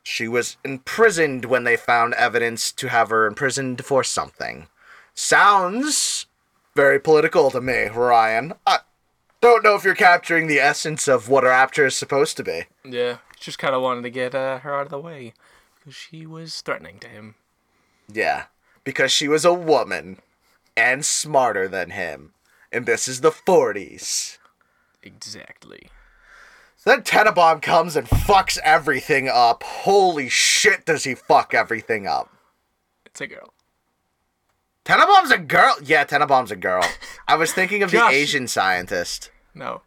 she 0.02 0.28
was 0.28 0.56
imprisoned 0.64 1.46
when 1.46 1.66
they 1.66 1.76
found 1.76 2.14
evidence 2.14 2.72
to 2.72 2.88
have 2.88 3.10
her 3.10 3.26
imprisoned 3.26 3.84
for 3.84 4.04
something. 4.04 4.68
Sounds 5.14 6.28
very 6.74 7.00
political 7.00 7.52
to 7.52 7.60
me, 7.60 7.88
Ryan. 7.88 8.54
I 8.66 8.80
don't 9.42 9.64
know 9.64 9.76
if 9.76 9.84
you're 9.84 9.94
capturing 9.94 10.48
the 10.48 10.60
essence 10.60 11.10
of 11.10 11.28
what 11.28 11.44
a 11.44 11.48
rapture 11.48 11.88
is 11.88 11.96
supposed 11.96 12.38
to 12.38 12.44
be. 12.44 12.64
Yeah, 12.86 13.18
just 13.38 13.60
kind 13.60 13.76
of 13.76 13.82
wanted 13.82 14.04
to 14.04 14.10
get 14.10 14.34
uh, 14.34 14.60
her 14.60 14.74
out 14.74 14.84
of 14.84 14.90
the 14.90 15.00
way 15.00 15.34
because 15.78 15.96
she 15.96 16.26
was 16.26 16.62
threatening 16.62 16.98
to 17.00 17.10
him. 17.10 17.36
Yeah, 18.12 18.46
because 18.84 19.12
she 19.12 19.28
was 19.28 19.46
a 19.46 19.54
woman 19.54 20.20
and 20.76 21.04
smarter 21.06 21.68
than 21.68 21.92
him. 21.92 22.34
And 22.72 22.86
this 22.86 23.08
is 23.08 23.22
the 23.22 23.32
40s. 23.32 24.38
Exactly. 25.04 25.90
Then 26.86 27.02
Tenenbaum 27.04 27.62
comes 27.62 27.96
and 27.96 28.08
fucks 28.08 28.58
everything 28.64 29.28
up. 29.30 29.62
Holy 29.64 30.30
shit, 30.30 30.86
does 30.86 31.04
he 31.04 31.14
fuck 31.16 31.54
everything 31.54 32.08
up? 32.08 32.32
It's 33.06 33.22
a 33.22 33.28
girl. 33.28 33.54
Tenenbaum's 34.86 35.32
a 35.32 35.38
girl. 35.38 35.76
Yeah, 35.84 36.06
Tenenbaum's 36.06 36.52
a 36.52 36.56
girl. 36.56 36.84
I 37.28 37.36
was 37.36 37.54
thinking 37.54 37.84
of 37.84 37.92
the. 37.92 38.04
Asian 38.08 38.48
scientist. 38.48 39.30
No. 39.54 39.82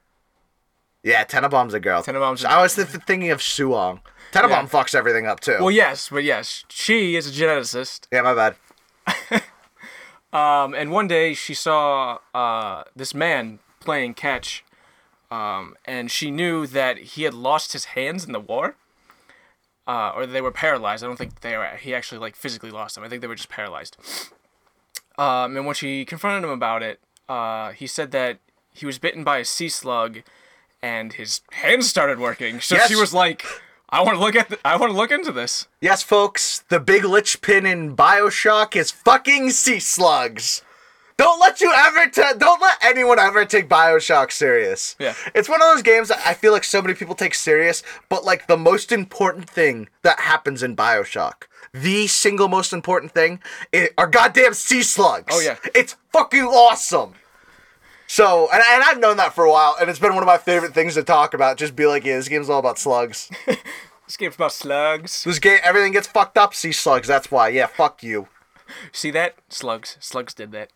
Yeah, 1.02 1.24
Tenenbaum's 1.24 1.74
a 1.74 1.80
girl. 1.80 2.02
Tenenbaum's 2.02 2.44
a- 2.44 2.50
I 2.50 2.62
was 2.62 2.76
th- 2.76 2.88
th- 2.92 3.02
thinking 3.04 3.30
of 3.30 3.40
Suong. 3.40 4.00
Tenenbaum 4.32 4.48
Yeah. 4.50 4.66
fucks 4.66 4.94
everything 4.94 5.26
up 5.26 5.40
too. 5.40 5.58
Well, 5.60 5.70
yes, 5.70 6.08
but 6.10 6.22
yes, 6.24 6.64
she 6.68 7.16
is 7.16 7.26
a 7.26 7.30
geneticist. 7.32 8.06
yeah, 8.12 8.22
my 8.22 8.34
bad. 8.34 8.54
Um, 10.34 10.74
and 10.74 10.90
one 10.90 11.06
day 11.06 11.32
she 11.32 11.54
saw 11.54 12.18
uh, 12.34 12.82
this 12.96 13.14
man 13.14 13.60
playing 13.78 14.14
catch, 14.14 14.64
um, 15.30 15.76
and 15.84 16.10
she 16.10 16.32
knew 16.32 16.66
that 16.66 16.98
he 16.98 17.22
had 17.22 17.34
lost 17.34 17.72
his 17.72 17.84
hands 17.86 18.24
in 18.24 18.32
the 18.32 18.40
war, 18.40 18.74
uh, 19.86 20.10
or 20.12 20.26
they 20.26 20.40
were 20.40 20.50
paralyzed. 20.50 21.04
I 21.04 21.06
don't 21.06 21.16
think 21.16 21.42
they 21.42 21.56
were. 21.56 21.76
He 21.78 21.94
actually 21.94 22.18
like 22.18 22.34
physically 22.34 22.72
lost 22.72 22.96
them. 22.96 23.04
I 23.04 23.08
think 23.08 23.20
they 23.20 23.28
were 23.28 23.36
just 23.36 23.48
paralyzed. 23.48 23.96
Um, 25.16 25.56
and 25.56 25.66
when 25.66 25.76
she 25.76 26.04
confronted 26.04 26.42
him 26.42 26.50
about 26.50 26.82
it, 26.82 26.98
uh, 27.28 27.70
he 27.70 27.86
said 27.86 28.10
that 28.10 28.40
he 28.72 28.86
was 28.86 28.98
bitten 28.98 29.22
by 29.22 29.38
a 29.38 29.44
sea 29.44 29.68
slug, 29.68 30.22
and 30.82 31.12
his 31.12 31.42
hands 31.52 31.88
started 31.88 32.18
working. 32.18 32.60
So 32.60 32.76
she 32.88 32.96
was 32.96 33.14
like, 33.14 33.46
"I 33.94 34.02
want 34.02 34.18
to 34.18 34.24
look 34.24 34.34
at. 34.36 34.58
I 34.64 34.76
want 34.76 34.90
to 34.92 34.96
look 34.96 35.10
into 35.10 35.32
this." 35.32 35.68
Yes, 35.80 36.02
folks, 36.02 36.64
the 36.68 36.80
big 36.80 37.04
lich 37.04 37.40
pin 37.40 37.64
in 37.64 37.96
Bioshock 37.96 38.74
is 38.76 38.90
fucking 38.90 39.50
sea 39.50 39.78
slugs. 39.78 40.62
Don't 41.16 41.38
let 41.38 41.60
you 41.60 41.72
ever 41.72 42.10
ta- 42.10 42.34
don't 42.36 42.60
let 42.60 42.76
anyone 42.82 43.20
ever 43.20 43.44
take 43.44 43.68
Bioshock 43.68 44.32
serious. 44.32 44.96
Yeah. 44.98 45.14
It's 45.32 45.48
one 45.48 45.62
of 45.62 45.68
those 45.68 45.82
games 45.82 46.08
that 46.08 46.20
I 46.26 46.34
feel 46.34 46.52
like 46.52 46.64
so 46.64 46.82
many 46.82 46.94
people 46.94 47.14
take 47.14 47.34
serious, 47.34 47.84
but 48.08 48.24
like 48.24 48.48
the 48.48 48.56
most 48.56 48.90
important 48.90 49.48
thing 49.48 49.88
that 50.02 50.18
happens 50.18 50.64
in 50.64 50.74
Bioshock, 50.74 51.44
the 51.72 52.08
single 52.08 52.48
most 52.48 52.72
important 52.72 53.12
thing, 53.12 53.40
are 53.96 54.08
goddamn 54.08 54.54
sea 54.54 54.82
slugs. 54.82 55.32
Oh, 55.32 55.40
yeah. 55.40 55.56
It's 55.72 55.94
fucking 56.12 56.42
awesome. 56.42 57.14
So, 58.14 58.48
and, 58.52 58.62
and 58.64 58.84
I've 58.84 59.00
known 59.00 59.16
that 59.16 59.34
for 59.34 59.42
a 59.42 59.50
while, 59.50 59.74
and 59.80 59.90
it's 59.90 59.98
been 59.98 60.14
one 60.14 60.22
of 60.22 60.28
my 60.28 60.38
favorite 60.38 60.72
things 60.72 60.94
to 60.94 61.02
talk 61.02 61.34
about. 61.34 61.56
Just 61.56 61.74
be 61.74 61.84
like, 61.84 62.04
yeah, 62.04 62.14
this 62.16 62.28
game's 62.28 62.48
all 62.48 62.60
about 62.60 62.78
slugs. 62.78 63.28
This 64.06 64.18
game's 64.18 64.34
about 64.36 64.52
slugs. 64.52 65.24
This 65.24 65.38
game, 65.38 65.58
everything 65.64 65.90
gets 65.92 66.06
fucked 66.06 66.36
up. 66.36 66.54
See 66.54 66.70
slugs. 66.72 67.08
That's 67.08 67.30
why. 67.30 67.48
Yeah, 67.48 67.66
fuck 67.66 68.02
you. 68.02 68.28
See 68.92 69.10
that? 69.12 69.36
Slugs. 69.48 69.96
Slugs 69.98 70.34
did 70.34 70.52
that. 70.52 70.70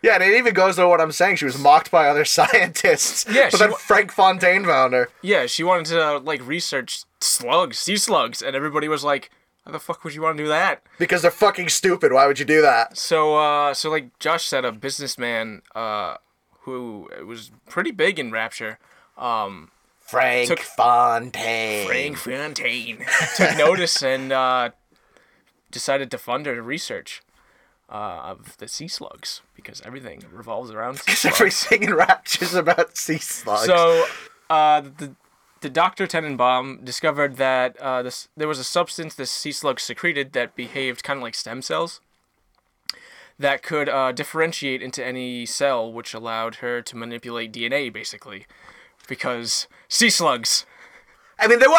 Yeah, 0.00 0.14
and 0.14 0.22
it 0.22 0.34
even 0.38 0.54
goes 0.54 0.76
to 0.76 0.86
what 0.86 1.00
I'm 1.00 1.10
saying. 1.12 1.36
She 1.36 1.44
was 1.44 1.58
mocked 1.58 1.90
by 1.90 2.08
other 2.08 2.24
scientists. 2.36 3.26
Yeah, 3.28 3.48
but 3.50 3.58
then 3.58 3.70
wa- 3.72 3.76
Frank 3.78 4.12
Fontaine 4.12 4.64
found 4.64 4.94
her. 4.94 5.08
Yeah, 5.22 5.46
she 5.46 5.64
wanted 5.64 5.86
to 5.86 6.00
uh, 6.00 6.20
like 6.20 6.46
research 6.46 7.02
slugs, 7.20 7.80
sea 7.80 7.96
slugs, 7.96 8.40
and 8.40 8.54
everybody 8.54 8.86
was 8.86 9.02
like, 9.02 9.30
"How 9.66 9.72
the 9.72 9.80
fuck 9.80 10.04
would 10.04 10.14
you 10.14 10.22
want 10.22 10.38
to 10.38 10.44
do 10.44 10.48
that?" 10.48 10.84
Because 10.98 11.22
they're 11.22 11.32
fucking 11.32 11.68
stupid. 11.68 12.12
Why 12.12 12.28
would 12.28 12.38
you 12.38 12.44
do 12.46 12.62
that? 12.62 12.96
So, 12.96 13.36
uh, 13.36 13.74
so 13.74 13.90
like 13.90 14.16
Josh 14.20 14.44
said, 14.44 14.64
a 14.64 14.70
businessman, 14.70 15.62
uh, 15.74 16.14
who 16.62 17.08
was 17.26 17.50
pretty 17.68 17.90
big 17.90 18.18
in 18.18 18.30
Rapture, 18.30 18.78
um, 19.16 19.70
Frank 20.00 20.48
Took- 20.48 20.60
Fontaine. 20.60 21.86
Frank 21.86 22.16
Fontaine, 22.16 23.04
took 23.36 23.56
notice 23.56 24.02
and 24.02 24.32
uh, 24.32 24.70
decided 25.70 26.10
to 26.10 26.18
fund 26.18 26.46
her 26.46 26.60
research 26.62 27.22
uh, 27.90 28.20
of 28.24 28.56
the 28.58 28.68
sea 28.68 28.88
slugs 28.88 29.42
because 29.54 29.80
everything 29.82 30.24
revolves 30.32 30.70
around 30.70 30.98
sea 31.00 31.12
slugs. 31.12 31.40
Everything 31.40 31.82
in 31.84 31.94
Rapture's 31.94 32.54
about 32.54 32.96
sea 32.96 33.18
slugs. 33.18 33.66
So, 33.66 34.04
uh, 34.50 34.80
the 34.82 35.14
the 35.60 35.70
Dr. 35.70 36.08
Tenenbaum 36.08 36.84
discovered 36.84 37.36
that 37.36 37.76
uh, 37.76 38.02
this 38.02 38.28
there 38.36 38.48
was 38.48 38.58
a 38.58 38.64
substance 38.64 39.14
the 39.14 39.26
sea 39.26 39.52
slug 39.52 39.78
secreted 39.78 40.32
that 40.32 40.56
behaved 40.56 41.04
kind 41.04 41.18
of 41.18 41.22
like 41.22 41.34
stem 41.36 41.62
cells 41.62 42.00
that 43.42 43.62
could 43.62 43.88
uh, 43.88 44.12
differentiate 44.12 44.82
into 44.82 45.04
any 45.04 45.44
cell, 45.46 45.92
which 45.92 46.14
allowed 46.14 46.56
her 46.56 46.80
to 46.82 46.96
manipulate 46.96 47.52
DNA, 47.52 47.92
basically, 47.92 48.46
because 49.08 49.68
sea 49.88 50.10
slugs. 50.10 50.64
I 51.38 51.46
mean, 51.46 51.58
they 51.58 51.66
were 51.66 51.74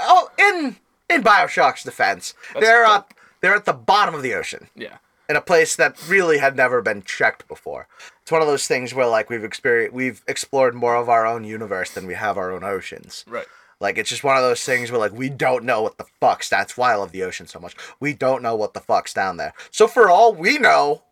oh 0.00 0.30
in 0.38 0.76
in 1.08 1.22
Bioshock's 1.22 1.82
defense, 1.84 2.34
they're 2.58 2.84
dope. 2.84 2.92
up. 2.92 3.14
They're 3.40 3.54
at 3.54 3.64
the 3.64 3.72
bottom 3.72 4.14
of 4.14 4.22
the 4.22 4.34
ocean. 4.34 4.68
Yeah. 4.74 4.98
in 5.28 5.36
a 5.36 5.40
place 5.40 5.74
that 5.76 5.96
really 6.08 6.38
had 6.38 6.56
never 6.56 6.80
been 6.82 7.02
checked 7.02 7.46
before. 7.48 7.88
It's 8.22 8.30
one 8.32 8.42
of 8.42 8.48
those 8.48 8.66
things 8.68 8.94
where 8.94 9.06
like 9.06 9.28
we've 9.30 9.44
experienced 9.44 9.94
we've 9.94 10.22
explored 10.28 10.74
more 10.74 10.96
of 10.96 11.08
our 11.08 11.26
own 11.26 11.44
universe 11.44 11.90
than 11.90 12.06
we 12.06 12.14
have 12.14 12.38
our 12.38 12.52
own 12.52 12.64
oceans. 12.64 13.24
Right. 13.28 13.46
Like 13.78 13.98
it's 13.98 14.08
just 14.10 14.24
one 14.24 14.36
of 14.36 14.42
those 14.42 14.64
things 14.64 14.90
where 14.90 15.00
like 15.00 15.12
we 15.12 15.28
don't 15.28 15.64
know 15.64 15.82
what 15.82 15.98
the 15.98 16.06
fuck's 16.20 16.48
that's 16.48 16.76
why 16.76 16.92
I 16.92 16.96
love 16.96 17.12
the 17.12 17.22
ocean 17.24 17.46
so 17.46 17.58
much. 17.60 17.74
We 18.00 18.14
don't 18.14 18.42
know 18.42 18.56
what 18.56 18.74
the 18.74 18.80
fuck's 18.80 19.12
down 19.14 19.36
there. 19.36 19.52
So 19.70 19.86
for 19.86 20.08
all 20.08 20.32
we 20.32 20.58
know, 20.58 21.02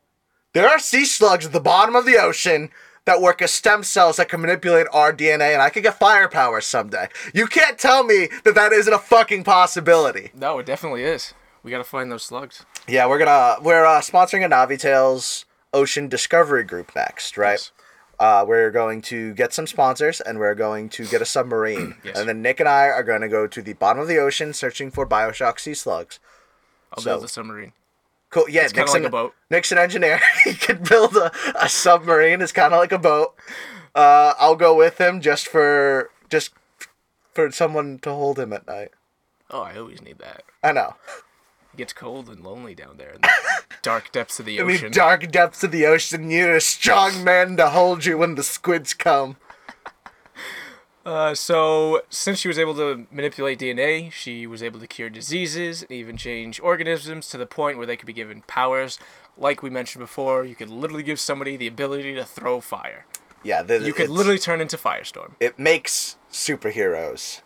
there 0.55 0.69
are 0.69 0.79
sea 0.79 1.05
slugs 1.05 1.45
at 1.47 1.53
the 1.53 1.61
bottom 1.61 1.95
of 1.95 2.07
the 2.07 2.17
ocean 2.17 2.71
that 3.05 3.21
work 3.21 3.43
as 3.43 3.51
stem 3.53 3.83
cells 3.83 4.17
that 4.17 4.31
can 4.31 4.41
manipulate 4.41 4.87
our 4.93 5.13
DNA 5.13 5.53
and 5.53 5.61
I 5.61 5.69
could 5.69 5.83
get 5.83 5.99
firepower 5.99 6.63
someday. 6.63 7.09
You 7.35 7.47
can't 7.47 7.79
tell 7.79 8.03
me 8.03 8.29
that 8.45 8.55
that 8.55 8.73
isn't 8.73 8.93
a 8.93 8.99
fucking 8.99 9.45
possibility. 9.45 10.31
No, 10.35 10.59
it 10.59 10.65
definitely 10.67 11.05
is. 11.05 11.35
We 11.63 11.71
gotta 11.71 11.85
find 11.85 12.11
those 12.11 12.23
slugs. 12.23 12.65
Yeah, 12.89 13.07
we're 13.07 13.19
gonna 13.19 13.57
we're 13.63 13.85
uh, 13.85 14.01
sponsoring 14.01 14.45
a 14.45 14.49
Navi 14.49 14.79
Tales 14.79 15.45
Ocean 15.75 16.09
Discovery 16.09 16.65
Group 16.65 16.95
next, 16.97 17.37
right? 17.37 17.53
Yes. 17.53 17.73
Uh, 18.21 18.45
we're 18.47 18.71
going 18.71 19.03
to 19.03 19.35
get 19.35 19.53
some 19.53 19.67
sponsors 19.67 20.21
and 20.21 20.39
we're 20.39 20.55
going 20.55 20.89
to 20.89 21.05
get 21.05 21.21
a 21.21 21.25
submarine, 21.27 21.97
Yes. 22.05 22.17
and 22.19 22.29
then 22.29 22.41
Nick 22.43 22.61
and 22.61 22.69
I 22.69 22.85
are 22.87 23.03
going 23.03 23.23
to 23.23 23.29
go 23.29 23.47
to 23.49 23.61
the 23.61 23.73
bottom 23.73 24.01
of 24.01 24.07
the 24.09 24.19
ocean 24.19 24.53
searching 24.53 24.91
for 24.93 25.05
Bioshock 25.05 25.59
sea 25.59 25.75
slugs. 25.75 26.21
I'll 26.93 27.03
So- 27.03 27.11
build 27.11 27.25
a 27.25 27.29
submarine. 27.29 27.73
Cool. 28.35 28.51
Yeah, 28.51 28.67
kinda 28.67 28.91
like 28.91 29.05
a 29.05 29.11
boat. 29.11 29.33
Nick's 29.49 29.71
an 29.71 29.79
engineer. 29.79 30.21
he 30.45 30.55
could 30.55 30.83
build 30.83 31.17
a, 31.17 31.31
a 31.55 31.69
submarine. 31.69 32.43
It's 32.43 32.51
kind 32.51 32.75
of 32.75 32.81
like 32.81 32.91
a 32.91 32.99
boat. 32.99 33.37
Uh, 33.95 34.35
I'll 34.41 34.57
go 34.57 34.75
with 34.75 35.01
him 35.01 35.21
just 35.21 35.47
for 35.47 36.11
just 36.31 36.51
for 37.33 37.53
someone 37.53 38.01
to 38.01 38.11
hold 38.11 38.41
him 38.41 38.53
at 38.53 38.67
night. 38.67 38.91
Oh, 39.53 39.61
I 39.61 39.77
always 39.77 40.03
need 40.03 40.19
that. 40.19 40.43
I 40.65 40.73
know. 40.73 40.97
It 41.75 41.77
gets 41.77 41.93
cold 41.93 42.29
and 42.29 42.43
lonely 42.43 42.75
down 42.75 42.97
there 42.97 43.11
in 43.11 43.21
the 43.21 43.31
dark 43.83 44.11
depths 44.11 44.41
of 44.41 44.47
the 44.47 44.59
In 44.59 44.67
the 44.67 44.75
ocean. 44.75 44.91
dark 44.91 45.31
depths 45.31 45.63
of 45.63 45.71
the 45.71 45.87
ocean, 45.87 46.29
you 46.29 46.45
need 46.49 46.57
a 46.57 46.61
strong 46.61 47.23
man 47.23 47.57
to 47.59 47.69
hold 47.69 48.05
you 48.05 48.19
when 48.19 48.35
the 48.35 48.43
squids 48.43 48.95
come. 48.95 49.37
Uh, 51.05 51.35
so, 51.35 52.01
since 52.09 52.39
she 52.39 52.49
was 52.49 52.59
able 52.59 52.75
to 52.75 53.07
manipulate 53.11 53.59
DNA, 53.59 54.11
she 54.11 54.47
was 54.47 54.63
able 54.63 54.81
to 54.81 54.87
cure 54.87 55.11
diseases 55.11 55.83
and 55.83 55.91
even 55.91 56.17
change 56.17 56.59
organisms 56.61 57.29
to 57.29 57.37
the 57.37 57.45
point 57.47 57.77
where 57.77 57.87
they 57.87 57.97
could 57.97 58.07
be 58.07 58.13
given 58.15 58.43
powers. 58.47 58.99
Like 59.37 59.63
we 59.63 59.69
mentioned 59.69 60.01
before, 60.01 60.45
you 60.45 60.55
could 60.55 60.71
literally 60.71 61.03
give 61.03 61.21
somebody 61.21 61.57
the 61.59 61.67
ability 61.67 62.15
to 62.15 62.25
throw 62.25 62.61
fire. 62.61 63.05
Yeah, 63.43 63.63
the, 63.63 63.81
You 63.81 63.93
could 63.93 64.09
literally 64.09 64.39
turn 64.39 64.63
into 64.63 64.79
Firestorm. 64.79 65.33
it 65.41 65.59
makes 65.59 66.17
superheroes. 66.33 67.43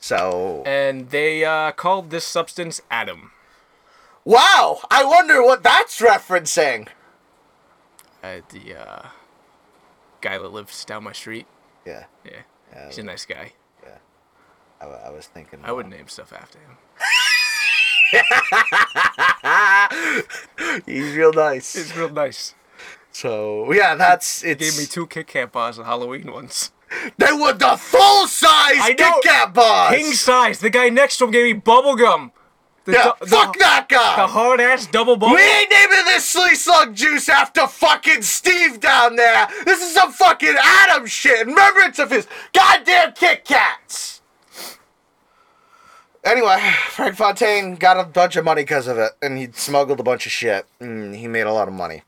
So 0.00 0.62
And 0.66 1.10
they 1.10 1.44
uh, 1.44 1.70
called 1.72 2.10
this 2.10 2.26
substance 2.26 2.82
Adam. 2.90 3.30
wow, 4.24 4.80
I 4.90 5.04
wonder 5.04 5.40
what 5.42 5.62
that's 5.62 6.00
referencing. 6.00 6.88
Uh, 8.22 8.40
the 8.50 8.74
uh, 8.74 9.08
guy 10.20 10.36
that 10.38 10.48
lives 10.52 10.84
down 10.84 11.04
my 11.04 11.12
street. 11.12 11.46
Yeah, 11.86 12.04
Yeah, 12.24 12.40
Yeah. 12.72 12.86
he's 12.88 12.98
a 12.98 13.02
nice 13.02 13.26
guy. 13.26 13.52
Yeah. 13.82 13.98
I, 14.80 14.86
I 14.86 15.10
was 15.10 15.26
thinking. 15.26 15.60
I 15.62 15.72
would 15.72 15.86
name 15.86 16.08
stuff 16.08 16.32
after 16.32 16.58
him. 16.58 16.76
He's 20.86 21.14
real 21.14 21.32
nice. 21.32 21.74
He's 21.74 21.96
real 21.96 22.08
nice. 22.10 22.54
So 23.12 23.72
yeah, 23.72 23.94
that's. 23.94 24.42
He 24.42 24.54
gave 24.54 24.76
me 24.78 24.86
two 24.86 25.06
Kit 25.06 25.26
Kat 25.26 25.52
bars 25.52 25.78
on 25.78 25.84
Halloween 25.84 26.32
once. 26.32 26.70
They 27.18 27.32
were 27.32 27.52
the 27.52 27.76
full 27.76 28.26
size 28.26 28.94
Kit. 28.96 29.14
Kat 29.22 29.52
bars. 29.54 29.94
King 29.96 30.12
size. 30.12 30.60
The 30.60 30.70
guy 30.70 30.88
next 30.90 31.18
to 31.18 31.24
him 31.24 31.30
gave 31.32 31.44
me 31.44 31.52
bubble 31.54 31.96
gum. 31.96 32.32
The, 32.84 32.92
yeah, 32.92 33.12
du- 33.18 33.26
fuck 33.26 33.54
the, 33.54 33.58
that 33.60 33.86
guy. 33.88 34.16
The 34.16 34.26
hard 34.26 34.60
ass 34.60 34.86
double 34.86 35.16
bubble. 35.16 35.34
We 35.34 35.42
ain't 35.42 35.70
naming 35.70 36.04
this 36.04 36.28
Slee 36.28 36.54
Slug 36.54 36.94
juice 36.94 37.28
after 37.30 37.66
fucking 37.66 38.22
Steve 38.22 38.80
down 38.80 39.16
there. 39.16 39.48
This 39.64 39.82
is 39.82 39.94
some 39.94 40.12
fucking 40.12 40.54
Adam 40.58 41.06
shit 41.06 41.40
in 41.40 41.48
remembrance 41.48 41.98
of 41.98 42.10
his 42.10 42.26
goddamn 42.52 43.12
Kit 43.12 43.44
Kats. 43.44 44.20
Anyway, 46.24 46.58
Frank 46.88 47.16
Fontaine 47.16 47.76
got 47.76 47.98
a 47.98 48.04
bunch 48.04 48.36
of 48.36 48.44
money 48.44 48.62
because 48.62 48.86
of 48.86 48.98
it, 48.98 49.12
and 49.20 49.36
he 49.36 49.48
smuggled 49.52 50.00
a 50.00 50.02
bunch 50.02 50.24
of 50.26 50.32
shit. 50.32 50.66
And 50.80 51.14
he 51.14 51.28
made 51.28 51.46
a 51.46 51.52
lot 51.52 51.68
of 51.68 51.74
money. 51.74 52.02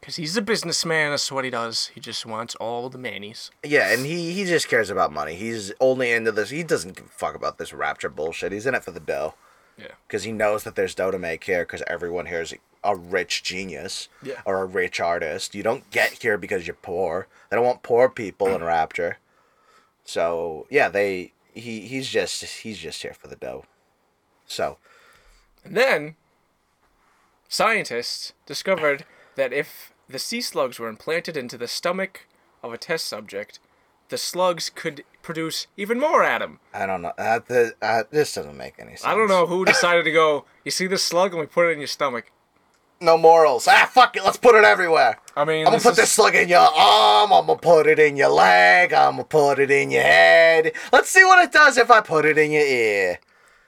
Because 0.00 0.16
he's 0.16 0.36
a 0.36 0.42
businessman. 0.42 1.10
That's 1.10 1.30
what 1.30 1.44
he 1.44 1.50
does. 1.50 1.90
He 1.94 2.00
just 2.00 2.24
wants 2.26 2.54
all 2.56 2.88
the 2.88 2.98
manies. 2.98 3.50
Yeah, 3.64 3.92
and 3.92 4.06
he, 4.06 4.32
he 4.32 4.44
just 4.44 4.68
cares 4.68 4.88
about 4.90 5.12
money. 5.12 5.34
He's 5.34 5.72
only 5.80 6.10
into 6.10 6.32
this. 6.32 6.50
He 6.50 6.62
doesn't 6.62 6.96
give 6.96 7.06
a 7.06 7.08
fuck 7.10 7.34
about 7.34 7.58
this 7.58 7.72
rapture 7.72 8.08
bullshit. 8.08 8.52
He's 8.52 8.66
in 8.66 8.74
it 8.74 8.82
for 8.82 8.90
the 8.90 9.00
dough. 9.00 9.34
Yeah. 9.78 9.92
Because 10.06 10.24
he 10.24 10.32
knows 10.32 10.64
that 10.64 10.74
there's 10.74 10.94
dough 10.94 11.10
to 11.12 11.18
make 11.18 11.44
here 11.44 11.62
because 11.62 11.82
everyone 11.86 12.26
here 12.26 12.40
is 12.40 12.54
a 12.84 12.96
rich 12.96 13.42
genius 13.42 14.08
Yeah. 14.22 14.40
or 14.44 14.62
a 14.62 14.66
rich 14.66 15.00
artist. 15.00 15.54
You 15.54 15.62
don't 15.62 15.88
get 15.90 16.22
here 16.22 16.36
because 16.38 16.66
you're 16.66 16.74
poor. 16.76 17.26
They 17.50 17.56
don't 17.56 17.64
want 17.66 17.82
poor 17.82 18.08
people 18.08 18.48
in 18.48 18.62
Rapture. 18.64 19.18
So 20.04 20.66
yeah, 20.70 20.88
they 20.88 21.32
he 21.54 21.80
he's 21.86 22.08
just 22.08 22.42
he's 22.44 22.78
just 22.78 23.02
here 23.02 23.14
for 23.14 23.28
the 23.28 23.36
dough. 23.36 23.64
So 24.46 24.78
And 25.64 25.76
then 25.76 26.16
scientists 27.48 28.32
discovered 28.46 29.04
that 29.36 29.52
if 29.52 29.92
the 30.08 30.18
sea 30.18 30.40
slugs 30.40 30.78
were 30.78 30.88
implanted 30.88 31.36
into 31.36 31.58
the 31.58 31.68
stomach 31.68 32.26
of 32.62 32.72
a 32.72 32.78
test 32.78 33.06
subject, 33.06 33.58
the 34.08 34.18
slugs 34.18 34.70
could 34.74 35.04
produce 35.28 35.66
even 35.76 36.00
more 36.00 36.24
Adam. 36.24 36.58
I 36.72 36.86
don't 36.86 37.02
know. 37.02 37.12
Uh, 37.18 37.40
the, 37.46 37.74
uh, 37.82 38.04
this 38.10 38.34
doesn't 38.34 38.56
make 38.56 38.76
any 38.78 38.92
sense. 38.92 39.04
I 39.04 39.14
don't 39.14 39.28
know 39.28 39.44
who 39.46 39.64
decided 39.74 40.04
to 40.04 40.10
go, 40.10 40.46
you 40.64 40.70
see 40.70 40.86
this 40.86 41.02
slug 41.02 41.32
and 41.32 41.40
we 41.40 41.46
put 41.46 41.66
it 41.68 41.72
in 41.72 41.78
your 41.80 41.86
stomach. 41.86 42.32
No 42.98 43.18
morals. 43.18 43.68
Ah, 43.68 43.88
fuck 43.92 44.16
it. 44.16 44.24
Let's 44.24 44.38
put 44.38 44.54
it 44.54 44.64
everywhere. 44.64 45.20
I 45.36 45.44
mean, 45.44 45.58
I'm 45.60 45.64
gonna 45.66 45.76
this 45.76 45.82
put 45.82 45.90
is- 45.90 45.96
this 45.98 46.10
slug 46.12 46.34
in 46.34 46.48
your 46.48 46.60
arm. 46.60 47.30
I'm 47.30 47.46
gonna 47.46 47.58
put 47.58 47.86
it 47.86 47.98
in 47.98 48.16
your 48.16 48.30
leg. 48.30 48.94
I'm 48.94 49.12
gonna 49.12 49.24
put 49.24 49.58
it 49.58 49.70
in 49.70 49.90
your 49.90 50.02
head. 50.02 50.72
Let's 50.92 51.10
see 51.10 51.24
what 51.24 51.44
it 51.44 51.52
does 51.52 51.76
if 51.76 51.90
I 51.90 52.00
put 52.00 52.24
it 52.24 52.38
in 52.38 52.50
your 52.50 52.64
ear. 52.66 53.18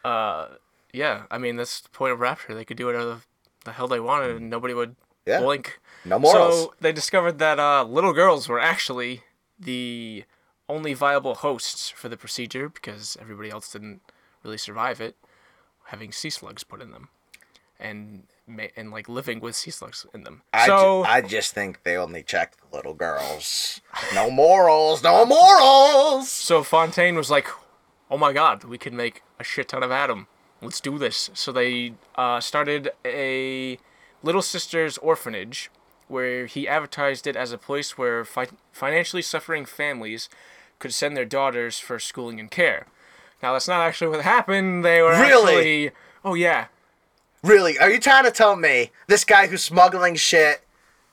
Uh, 0.02 0.48
yeah, 0.94 1.24
I 1.30 1.36
mean, 1.36 1.56
that's 1.56 1.80
the 1.80 1.90
point 1.90 2.12
of 2.14 2.20
Rapture. 2.20 2.54
They 2.54 2.64
could 2.64 2.78
do 2.78 2.86
whatever 2.86 3.04
the, 3.04 3.20
the 3.66 3.72
hell 3.72 3.86
they 3.86 4.00
wanted 4.00 4.34
and 4.36 4.48
nobody 4.48 4.72
would 4.72 4.96
Yeah. 5.26 5.40
blink. 5.40 5.78
No 6.06 6.18
morals. 6.18 6.54
So 6.62 6.74
they 6.80 6.90
discovered 6.92 7.38
that 7.38 7.60
uh, 7.60 7.84
little 7.84 8.14
girls 8.14 8.48
were 8.48 8.58
actually 8.58 9.22
the 9.58 10.24
only 10.70 10.94
viable 10.94 11.34
hosts 11.36 11.90
for 11.90 12.08
the 12.08 12.16
procedure 12.16 12.68
because 12.68 13.16
everybody 13.20 13.50
else 13.50 13.70
didn't 13.72 14.00
really 14.42 14.58
survive 14.58 15.00
it, 15.00 15.16
having 15.86 16.12
sea 16.12 16.30
slugs 16.30 16.64
put 16.64 16.80
in 16.80 16.90
them, 16.92 17.08
and 17.78 18.24
ma- 18.46 18.72
and 18.76 18.90
like 18.90 19.08
living 19.08 19.40
with 19.40 19.56
sea 19.56 19.70
slugs 19.70 20.06
in 20.14 20.24
them. 20.24 20.42
I, 20.52 20.66
so 20.66 21.02
ju- 21.04 21.08
I 21.10 21.20
just 21.20 21.52
think 21.54 21.82
they 21.82 21.96
only 21.96 22.22
check 22.22 22.56
the 22.56 22.76
little 22.76 22.94
girls. 22.94 23.80
No 24.14 24.30
morals. 24.30 25.02
No 25.02 25.24
morals. 25.26 26.30
so 26.30 26.62
Fontaine 26.62 27.16
was 27.16 27.30
like, 27.30 27.48
"Oh 28.10 28.16
my 28.18 28.32
God, 28.32 28.64
we 28.64 28.78
can 28.78 28.96
make 28.96 29.22
a 29.38 29.44
shit 29.44 29.68
ton 29.68 29.82
of 29.82 29.90
Adam. 29.90 30.26
Let's 30.62 30.80
do 30.80 30.98
this." 30.98 31.30
So 31.34 31.52
they 31.52 31.94
uh, 32.14 32.40
started 32.40 32.90
a 33.04 33.78
Little 34.22 34.42
Sisters 34.42 34.98
orphanage, 34.98 35.70
where 36.08 36.46
he 36.46 36.68
advertised 36.68 37.26
it 37.26 37.36
as 37.36 37.52
a 37.52 37.58
place 37.58 37.96
where 37.96 38.24
fi- 38.24 38.48
financially 38.72 39.22
suffering 39.22 39.64
families 39.64 40.28
could 40.80 40.92
send 40.92 41.16
their 41.16 41.24
daughters 41.24 41.78
for 41.78 42.00
schooling 42.00 42.40
and 42.40 42.50
care. 42.50 42.88
Now 43.42 43.52
that's 43.52 43.68
not 43.68 43.80
actually 43.80 44.08
what 44.08 44.22
happened. 44.24 44.84
They 44.84 45.00
were 45.00 45.10
Really? 45.12 45.54
actually. 45.86 45.90
Oh 46.24 46.34
yeah. 46.34 46.66
Really? 47.44 47.78
Are 47.78 47.88
you 47.90 48.00
trying 48.00 48.24
to 48.24 48.30
tell 48.32 48.56
me 48.56 48.90
this 49.06 49.24
guy 49.24 49.46
who's 49.46 49.62
smuggling 49.62 50.16
shit 50.16 50.62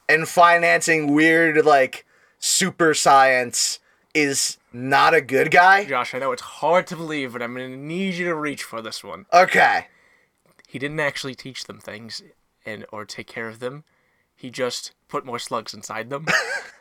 and 0.09 0.27
financing 0.27 1.13
weird 1.13 1.63
like 1.65 2.05
super 2.39 2.93
science 2.93 3.79
is 4.13 4.57
not 4.73 5.13
a 5.13 5.21
good 5.21 5.51
guy? 5.51 5.85
Josh, 5.85 6.13
I 6.13 6.19
know 6.19 6.31
it's 6.31 6.41
hard 6.41 6.87
to 6.87 6.95
believe, 6.97 7.33
but 7.33 7.41
I'm 7.41 7.53
gonna 7.53 7.69
need 7.77 8.15
you 8.15 8.25
to 8.25 8.35
reach 8.35 8.63
for 8.63 8.81
this 8.81 9.03
one. 9.03 9.25
Okay. 9.31 9.87
He 10.67 10.79
didn't 10.79 10.99
actually 10.99 11.35
teach 11.35 11.63
them 11.63 11.79
things 11.79 12.21
and 12.65 12.85
or 12.91 13.05
take 13.05 13.27
care 13.27 13.47
of 13.47 13.59
them. 13.59 13.85
He 14.35 14.49
just 14.49 14.91
put 15.07 15.25
more 15.25 15.39
slugs 15.39 15.73
inside 15.73 16.09
them 16.09 16.25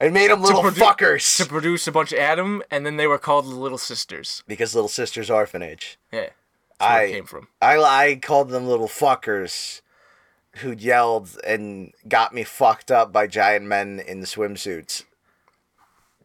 I 0.00 0.08
made 0.08 0.30
them 0.30 0.42
little 0.42 0.62
produ- 0.62 0.72
fuckers. 0.96 1.36
to 1.38 1.46
produce 1.46 1.86
a 1.86 1.92
bunch 1.92 2.12
of 2.12 2.18
Adam, 2.18 2.62
and 2.70 2.84
then 2.86 2.96
they 2.96 3.06
were 3.06 3.18
called 3.18 3.44
the 3.46 3.54
Little 3.54 3.78
Sisters. 3.78 4.42
because 4.46 4.74
Little 4.74 4.88
Sisters 4.88 5.30
Orphanage. 5.30 5.98
Yeah, 6.12 6.30
that's 6.78 6.80
where 6.80 6.90
I 6.90 7.02
it 7.04 7.12
came 7.12 7.26
from. 7.26 7.48
I 7.60 7.76
I 7.78 8.16
called 8.16 8.50
them 8.50 8.66
little 8.66 8.88
fuckers 8.88 9.82
who 10.58 10.72
yelled 10.72 11.38
and 11.46 11.92
got 12.08 12.32
me 12.32 12.44
fucked 12.44 12.90
up 12.90 13.12
by 13.12 13.26
giant 13.26 13.66
men 13.66 14.00
in 14.00 14.20
swimsuits. 14.22 15.04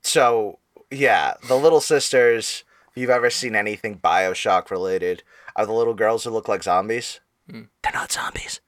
So 0.01 0.59
yeah, 0.91 1.33
the 1.47 1.55
Little 1.55 1.81
Sisters. 1.81 2.63
If 2.91 2.97
you've 2.97 3.09
ever 3.11 3.29
seen 3.29 3.55
anything 3.55 3.99
Bioshock 3.99 4.71
related, 4.71 5.21
are 5.55 5.65
the 5.65 5.73
little 5.73 5.93
girls 5.93 6.23
who 6.23 6.31
look 6.31 6.47
like 6.47 6.63
zombies? 6.63 7.19
Hmm. 7.49 7.63
They're 7.83 7.93
not 7.93 8.11
zombies. 8.11 8.61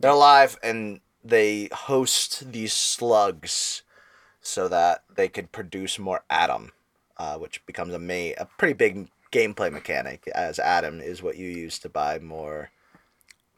They're 0.00 0.10
alive 0.10 0.58
and 0.62 1.00
they 1.24 1.68
host 1.72 2.52
these 2.52 2.72
slugs 2.72 3.82
so 4.40 4.68
that 4.68 5.02
they 5.14 5.28
could 5.28 5.52
produce 5.52 5.98
more 5.98 6.24
Adam, 6.30 6.72
uh, 7.18 7.36
which 7.36 7.64
becomes 7.66 7.92
a 7.94 7.98
ma- 7.98 8.34
a 8.38 8.46
pretty 8.58 8.74
big 8.74 9.08
gameplay 9.32 9.70
mechanic. 9.72 10.26
As 10.34 10.58
Adam 10.58 11.00
is 11.00 11.22
what 11.22 11.36
you 11.36 11.48
use 11.48 11.78
to 11.80 11.88
buy 11.88 12.18
more 12.18 12.70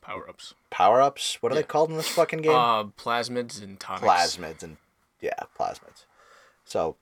Power 0.00 0.28
ups. 0.28 0.54
power 0.70 1.00
ups. 1.00 1.38
What 1.40 1.52
are 1.52 1.54
they 1.54 1.62
called 1.62 1.90
in 1.90 1.96
this 1.96 2.08
fucking 2.08 2.42
game? 2.42 2.52
Uh, 2.54 2.84
plasmids 2.84 3.62
and 3.62 3.78
tonics. 3.78 4.04
plasmids 4.04 4.62
and 4.64 4.76
yeah, 5.20 5.38
plasmids. 5.58 6.04
So 6.64 6.96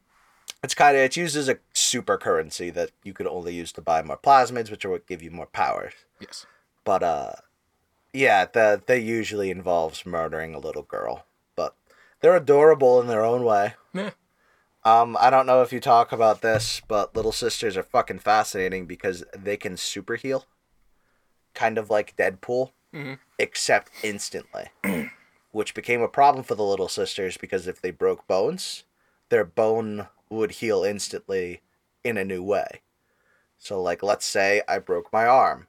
it's 0.63 0.75
kind 0.75 0.95
of 0.97 1.03
it's 1.05 1.17
used 1.17 1.35
as 1.37 1.49
a 1.49 1.59
super 1.73 2.19
currency 2.19 2.69
that 2.69 2.91
you 3.03 3.15
could 3.15 3.27
only 3.27 3.55
use 3.55 3.73
to 3.73 3.81
buy 3.81 4.03
more 4.03 4.19
plasmids, 4.19 4.71
which 4.71 4.85
are 4.85 4.91
what 4.91 5.07
give 5.07 5.23
you 5.23 5.31
more 5.31 5.47
powers. 5.47 5.95
Yes. 6.21 6.45
But 6.85 7.03
uh, 7.03 7.33
yeah, 8.13 8.47
that 8.47 8.87
they 8.87 8.99
usually 9.01 9.51
involves 9.51 10.07
murdering 10.07 10.55
a 10.55 10.59
little 10.59 10.83
girl, 10.83 11.27
but 11.57 11.75
they're 12.21 12.37
adorable 12.37 13.01
in 13.01 13.07
their 13.07 13.25
own 13.25 13.45
way. 13.45 13.75
Yeah. 13.93 14.11
Um, 14.83 15.17
I 15.21 15.29
don't 15.29 15.47
know 15.47 15.63
if 15.63 15.73
you 15.73 15.81
talk 15.81 16.11
about 16.11 16.41
this, 16.41 16.81
but 16.89 17.15
little 17.15 17.33
sisters 17.33 17.77
are 17.77 17.83
fucking 17.83 18.21
fascinating 18.21 18.87
because 18.87 19.25
they 19.37 19.57
can 19.59 19.77
super 19.77 20.17
heal, 20.17 20.47
kind 21.55 21.77
of 21.77 21.91
like 21.91 22.17
Deadpool, 22.17 22.71
except 23.39 23.91
instantly, 24.03 24.69
which 25.53 25.75
became 25.75 26.01
a 26.01 26.09
problem 26.09 26.43
for 26.45 26.55
the 26.55 26.65
little 26.65 26.89
sisters 26.89 27.37
because 27.37 27.67
if 27.67 27.81
they 27.83 27.91
broke 27.91 28.27
bones, 28.27 28.85
their 29.29 29.45
bone 29.45 30.09
would 30.31 30.53
heal 30.53 30.83
instantly 30.83 31.61
in 32.03 32.17
a 32.17 32.25
new 32.25 32.43
way. 32.43 32.81
So, 33.59 33.83
like, 33.83 34.03
let's 34.03 34.25
say 34.25 34.63
I 34.67 34.79
broke 34.79 35.13
my 35.13 35.27
arm, 35.27 35.67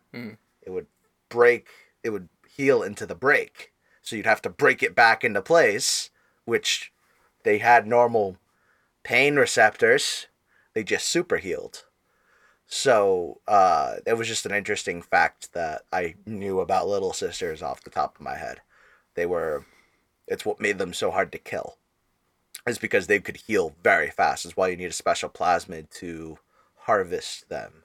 it 0.62 0.70
would 0.70 0.88
break, 1.28 1.68
it 2.04 2.10
would 2.10 2.30
heal 2.48 2.84
into 2.84 3.06
the 3.06 3.16
break. 3.16 3.72
So 4.02 4.16
you'd 4.16 4.26
have 4.26 4.42
to 4.44 4.50
break 4.50 4.82
it 4.82 4.96
back 4.96 5.24
into 5.24 5.42
place, 5.42 6.10
which 6.46 6.92
they 7.44 7.60
had 7.60 7.88
normal 7.88 8.38
pain 9.04 9.36
receptors. 9.36 10.28
They 10.74 10.84
just 10.84 11.08
super 11.08 11.38
healed. 11.38 11.86
So 12.66 13.42
uh, 13.48 13.96
it 14.06 14.14
was 14.14 14.28
just 14.28 14.46
an 14.46 14.54
interesting 14.54 15.02
fact 15.02 15.54
that 15.54 15.82
I 15.92 16.16
knew 16.26 16.62
about 16.62 16.88
Little 16.88 17.14
Sisters 17.14 17.62
off 17.62 17.84
the 17.84 17.90
top 17.90 18.16
of 18.16 18.22
my 18.22 18.38
head. 18.38 18.62
They 19.16 19.26
were, 19.26 19.66
it's 20.28 20.46
what 20.46 20.62
made 20.62 20.78
them 20.78 20.94
so 20.94 21.12
hard 21.12 21.32
to 21.34 21.38
kill. 21.38 21.78
Is 22.66 22.78
because 22.78 23.08
they 23.08 23.20
could 23.20 23.38
heal 23.38 23.76
very 23.84 24.10
fast. 24.10 24.46
Is 24.46 24.56
why 24.56 24.70
you 24.70 24.78
need 24.78 24.86
a 24.86 24.94
special 24.94 25.30
plasmid 25.30 25.90
to 25.96 26.38
harvest 26.82 27.50
them. 27.50 27.84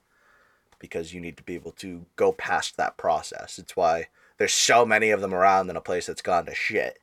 Because 0.78 1.14
you 1.14 1.20
need 1.20 1.36
to 1.36 1.42
be 1.42 1.54
able 1.54 1.72
to 1.72 2.06
go 2.16 2.32
past 2.32 2.76
that 2.76 2.96
process. 2.96 3.58
It's 3.58 3.76
why 3.76 4.08
there's 4.38 4.52
so 4.52 4.84
many 4.84 5.10
of 5.10 5.20
them 5.20 5.34
around 5.34 5.70
in 5.70 5.76
a 5.76 5.80
place 5.80 6.06
that's 6.06 6.22
gone 6.22 6.46
to 6.46 6.54
shit. 6.54 6.98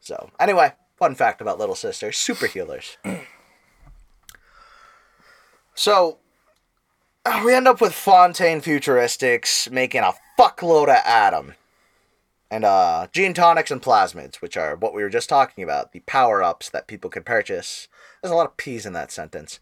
So 0.00 0.30
anyway, 0.38 0.72
fun 0.98 1.14
fact 1.14 1.40
about 1.40 1.58
Little 1.58 1.74
Sisters: 1.74 2.16
super 2.16 2.46
healers. 2.46 2.96
so 5.74 6.18
we 7.44 7.54
end 7.54 7.68
up 7.68 7.80
with 7.80 7.94
Fontaine 7.94 8.60
Futuristics 8.60 9.70
making 9.70 10.02
a 10.02 10.14
fuckload 10.38 10.84
of 10.84 11.00
Adam. 11.04 11.54
And 12.50 12.64
uh, 12.64 13.08
gene 13.12 13.34
tonics 13.34 13.70
and 13.70 13.82
plasmids, 13.82 14.36
which 14.36 14.56
are 14.56 14.76
what 14.76 14.94
we 14.94 15.02
were 15.02 15.08
just 15.08 15.28
talking 15.28 15.64
about, 15.64 15.92
the 15.92 16.00
power 16.00 16.42
ups 16.42 16.70
that 16.70 16.86
people 16.86 17.10
could 17.10 17.24
purchase. 17.24 17.88
There's 18.22 18.30
a 18.30 18.36
lot 18.36 18.46
of 18.46 18.56
P's 18.56 18.86
in 18.86 18.92
that 18.92 19.10
sentence. 19.10 19.58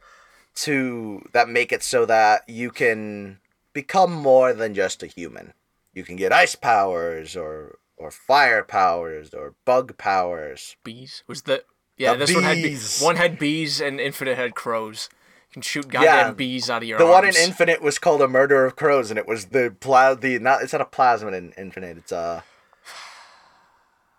To 0.55 1.27
that 1.33 1.49
make 1.49 1.73
it 1.73 1.83
so 1.83 2.05
that 2.07 2.43
you 2.49 2.71
can 2.71 3.39
become 3.73 4.13
more 4.13 4.53
than 4.53 4.75
just 4.75 5.03
a 5.03 5.07
human. 5.07 5.55
You 5.95 6.05
can 6.05 6.17
get 6.17 6.33
ice 6.33 6.55
powers 6.55 7.35
or 7.37 7.79
or 7.97 8.11
fire 8.11 8.63
powers 8.63 9.33
or 9.33 9.55
bug 9.65 9.97
powers. 9.97 10.77
Bees 10.85 11.23
was 11.27 11.43
the 11.43 11.65
yeah. 11.97 12.13
The 12.13 12.19
this 12.27 12.35
one 12.35 12.45
had 12.45 12.57
bees. 12.57 12.65
bees. 12.65 13.01
One 13.03 13.17
had 13.17 13.39
bees 13.39 13.81
and 13.81 13.99
Infinite 13.99 14.37
had 14.37 14.55
crows. 14.55 15.09
You 15.49 15.55
can 15.55 15.63
shoot 15.63 15.89
goddamn 15.89 16.29
Yeah, 16.29 16.33
bees 16.33 16.69
out 16.69 16.83
of 16.83 16.89
your 16.89 16.99
The 16.99 17.05
arms. 17.05 17.15
one 17.15 17.25
in 17.27 17.35
Infinite 17.37 17.81
was 17.83 17.99
called 17.99 18.21
a 18.23 18.29
murder 18.29 18.65
of 18.67 18.77
crows, 18.77 19.11
and 19.11 19.19
it 19.19 19.27
was 19.29 19.47
the 19.47 19.75
pla- 19.81 20.15
the 20.15 20.39
not 20.39 20.63
it's 20.63 20.73
not 20.73 20.83
a 20.83 20.87
plasmid 20.87 21.35
in 21.35 21.53
Infinite. 21.57 21.97
It's 21.97 22.13
uh 22.13 22.43
it 22.45 22.52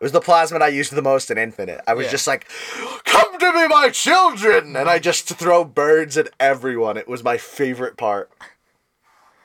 was 0.04 0.12
the 0.12 0.20
plasmid 0.22 0.62
I 0.62 0.68
used 0.68 0.94
the 0.94 1.02
most 1.02 1.32
in 1.32 1.38
Infinite. 1.38 1.82
I 1.88 1.94
was 1.94 2.06
Yeah. 2.06 2.12
just 2.12 2.28
like, 2.28 2.48
"Come 3.06 3.40
to 3.40 3.54
me, 3.54 3.68
my 3.68 3.90
children!" 3.90 4.76
and 4.76 4.90
I 4.90 5.00
just 5.00 5.28
throw 5.28 5.64
birds 5.64 6.18
at 6.18 6.30
everyone. 6.40 6.98
It 6.98 7.08
was 7.08 7.24
my 7.24 7.38
favorite 7.38 7.98
part. 7.98 8.30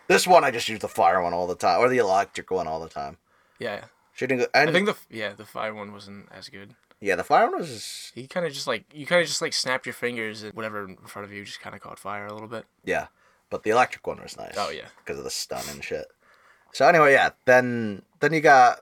This 0.06 0.26
one 0.26 0.42
I 0.44 0.50
just 0.50 0.68
use 0.68 0.80
the 0.80 0.88
fire 0.88 1.22
one 1.22 1.32
all 1.34 1.46
the 1.46 1.54
time, 1.54 1.80
or 1.80 1.88
the 1.88 1.98
electric 1.98 2.50
one 2.50 2.66
all 2.66 2.80
the 2.80 2.88
time. 2.88 3.18
yeah. 3.58 3.84
Shooting, 4.14 4.44
and 4.52 4.68
I 4.70 4.72
think 4.72 4.86
the 4.86 4.96
yeah 5.08 5.32
the 5.32 5.44
fire 5.46 5.72
one 5.72 5.92
wasn't 5.92 6.28
as 6.32 6.48
good. 6.48 6.74
yeah, 6.98 7.14
the 7.14 7.22
fire 7.22 7.48
one 7.48 7.60
was 7.60 8.10
He 8.16 8.26
kind 8.26 8.44
of 8.44 8.52
just 8.52 8.66
like 8.66 8.84
you 8.92 9.06
kind 9.06 9.22
of 9.22 9.28
just 9.28 9.40
like 9.40 9.52
snapped 9.52 9.86
your 9.86 9.92
fingers 9.92 10.42
and 10.42 10.52
whatever 10.54 10.82
in 10.88 10.96
front 11.06 11.24
of 11.24 11.32
you 11.32 11.44
just 11.44 11.60
kind 11.60 11.76
of 11.76 11.80
caught 11.80 12.00
fire 12.00 12.26
a 12.26 12.32
little 12.32 12.48
bit. 12.48 12.64
Yeah. 12.84 13.06
but 13.48 13.62
the 13.62 13.70
electric 13.70 14.04
one 14.08 14.20
was 14.20 14.36
nice. 14.36 14.54
Oh, 14.58 14.70
yeah. 14.70 14.88
because 15.04 15.18
of 15.18 15.24
the 15.24 15.30
stun 15.30 15.62
and 15.70 15.84
shit. 15.84 16.06
So 16.72 16.86
anyway, 16.88 17.12
yeah. 17.12 17.30
Then 17.44 18.02
then 18.18 18.32
you 18.32 18.40
got 18.40 18.80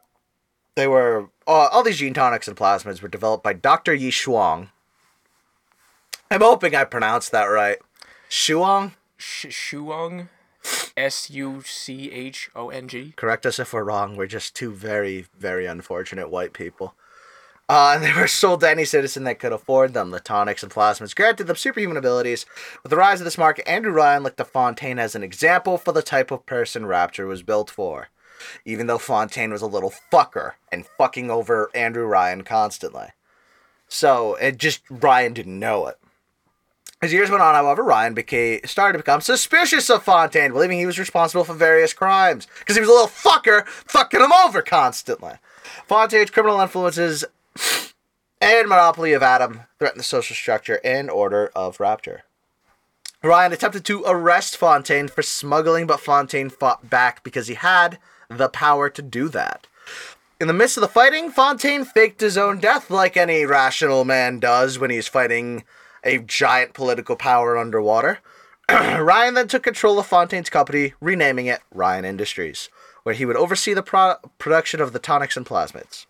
they 0.77 0.87
were 0.87 1.31
all, 1.47 1.69
all 1.69 1.83
these 1.83 1.99
gene 1.99 2.15
tonics 2.15 2.47
and 2.47 2.57
plasmids 2.57 3.03
were 3.03 3.09
developed 3.09 3.43
by 3.43 3.53
Dr. 3.53 3.95
Yi 3.95 4.11
Shuang. 4.11 4.69
I'm 6.31 6.41
hoping 6.41 6.75
I 6.75 6.85
pronounced 6.85 7.33
that 7.33 7.45
right. 7.45 7.79
Shuang. 8.31 8.93
Sh- 9.17 9.47
Shuong, 9.47 10.29
S 10.97 11.31
U 11.31 11.63
C 11.65 12.11
H 12.11 12.51
O 12.55 12.69
N 12.69 12.87
G. 12.89 13.15
Correct 13.17 13.47
us 13.47 13.59
if 13.59 13.73
we're 13.73 13.85
wrong. 13.85 14.17
We're 14.17 14.27
just 14.27 14.55
two 14.55 14.73
very, 14.73 15.27
very 15.39 15.67
unfortunate 15.67 16.31
white 16.31 16.53
people. 16.53 16.95
Uh, 17.69 17.93
and 17.95 18.05
they 18.05 18.13
were 18.13 18.29
sold 18.29 18.61
to 18.61 18.71
any 18.71 18.85
citizen 18.85 19.25
that 19.25 19.39
could 19.39 19.53
afford 19.53 19.95
them. 19.95 20.11
The 20.11 20.21
tonics 20.21 20.63
and 20.63 20.71
plasmids 20.71 21.17
granted 21.17 21.45
them 21.45 21.57
superhuman 21.57 21.97
abilities. 21.97 22.47
With 22.83 22.91
the 22.91 22.97
rise 22.97 23.21
of 23.21 23.25
this 23.25 23.39
market, 23.39 23.69
Andrew 23.69 23.93
Ryan 23.93 24.23
looked 24.23 24.37
to 24.37 24.45
Fontaine 24.45 24.99
as 24.99 25.15
an 25.15 25.23
example 25.23 25.79
for 25.79 25.93
the 25.93 26.03
type 26.03 26.31
of 26.31 26.47
person 26.47 26.87
Rapture 26.87 27.27
was 27.27 27.43
built 27.43 27.71
for. 27.71 28.09
Even 28.65 28.87
though 28.87 28.99
Fontaine 28.99 29.53
was 29.53 29.63
a 29.63 29.67
little 29.67 29.93
fucker 30.13 30.53
and 30.71 30.87
fucking 30.99 31.31
over 31.31 31.71
Andrew 31.75 32.07
Ryan 32.07 32.43
constantly. 32.43 33.09
So 33.89 34.35
it 34.37 34.59
just 34.59 34.81
Ryan 34.91 35.35
didn't 35.35 35.59
know 35.59 35.87
it. 35.87 35.99
As 37.03 37.13
years 37.13 37.31
went 37.31 37.43
on, 37.43 37.55
however, 37.55 37.83
Ryan 37.83 38.15
became 38.15 38.61
started 38.65 38.95
to 38.95 39.05
become 39.05 39.21
suspicious 39.21 39.91
of 39.91 40.03
Fontaine, 40.03 40.53
believing 40.53 40.79
he 40.79 40.87
was 40.87 40.99
responsible 40.99 41.45
for 41.45 41.53
various 41.53 41.93
crimes 41.93 42.47
because 42.59 42.75
he 42.75 42.81
was 42.81 42.89
a 42.89 42.93
little 42.93 43.07
fucker 43.07 43.67
fucking 43.67 44.21
him 44.21 44.33
over 44.33 44.63
constantly. 44.63 45.35
Fontaine's 45.87 46.31
criminal 46.31 46.61
influences 46.61 47.25
and 48.41 48.69
monopoly 48.69 49.13
of 49.13 49.23
Adam 49.23 49.63
threatened 49.79 50.01
the 50.01 50.05
social 50.05 50.35
structure 50.35 50.81
and 50.83 51.11
order 51.11 51.51
of 51.55 51.81
Rapture. 51.81 52.23
Ryan 53.23 53.53
attempted 53.53 53.85
to 53.87 54.05
arrest 54.07 54.57
Fontaine 54.57 55.09
for 55.09 55.23
smuggling, 55.23 55.87
but 55.87 56.01
Fontaine 56.01 56.51
fought 56.51 56.89
back 56.89 57.23
because 57.23 57.49
he 57.49 57.55
had 57.55 57.99
the 58.29 58.49
power 58.49 58.89
to 58.91 59.03
do 59.03 59.29
that. 59.29 59.67
In 60.39 60.49
the 60.49 60.53
midst 60.53 60.77
of 60.77 60.83
the 60.83 60.89
fighting, 60.89 61.31
Fontaine 61.31 61.85
faked 61.85 62.21
his 62.21 62.37
own 62.37 62.59
death 62.59 62.91
like 62.91 63.17
any 63.17 63.47
rational 63.47 64.05
man 64.05 64.39
does 64.39 64.79
when 64.79 64.91
he's 64.91 65.09
fighting 65.09 65.65
a 66.05 66.19
giant 66.19 66.75
political 66.75 67.17
power 67.17 67.57
underwater. 67.57 68.21
Ryan 68.71 69.35
then 69.35 69.49
took 69.49 69.63
control 69.63 69.99
of 69.99 70.07
Fontaine's 70.07 70.51
company, 70.51 70.93
renaming 71.01 71.47
it 71.47 71.61
Ryan 71.73 72.05
Industries, 72.05 72.69
where 73.03 73.15
he 73.15 73.25
would 73.25 73.37
oversee 73.37 73.75
the 73.75 73.83
pro- 73.83 74.17
production 74.39 74.81
of 74.81 74.93
the 74.93 74.99
tonics 74.99 75.37
and 75.37 75.47
plasmids. 75.47 76.07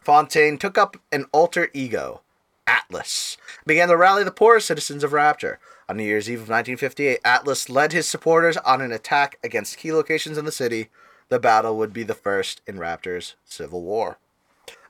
Fontaine 0.00 0.56
took 0.56 0.78
up 0.78 0.96
an 1.10 1.26
alter 1.32 1.68
ego, 1.74 2.22
Atlas, 2.66 3.36
began 3.66 3.88
to 3.88 3.96
rally 3.96 4.22
the 4.22 4.30
poorest 4.30 4.68
citizens 4.68 5.02
of 5.02 5.12
Rapture. 5.12 5.58
On 5.88 5.96
New 5.96 6.04
Year's 6.04 6.30
Eve 6.30 6.38
of 6.38 6.48
1958, 6.48 7.18
Atlas 7.24 7.68
led 7.68 7.92
his 7.92 8.08
supporters 8.08 8.56
on 8.58 8.80
an 8.80 8.92
attack 8.92 9.38
against 9.44 9.78
key 9.78 9.92
locations 9.92 10.38
in 10.38 10.44
the 10.44 10.52
city. 10.52 10.88
The 11.28 11.38
battle 11.38 11.76
would 11.76 11.92
be 11.92 12.02
the 12.02 12.14
first 12.14 12.60
in 12.66 12.78
Rapture's 12.78 13.34
civil 13.44 13.82
war. 13.82 14.18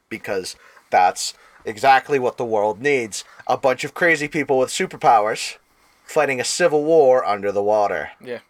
Because 0.09 0.57
that's 0.91 1.35
exactly 1.65 2.19
what 2.19 2.37
the 2.37 2.45
world 2.45 2.81
needs 2.81 3.25
a 3.47 3.57
bunch 3.57 3.85
of 3.85 3.95
crazy 3.95 4.29
people 4.29 4.59
with 4.59 4.71
superpowers 4.71 5.57
fighting 6.05 6.41
a 6.41 6.45
civil 6.45 6.85
war 6.85 7.25
under 7.25 7.51
the 7.51 7.63
water. 7.63 8.11
Yeah. 8.23 8.41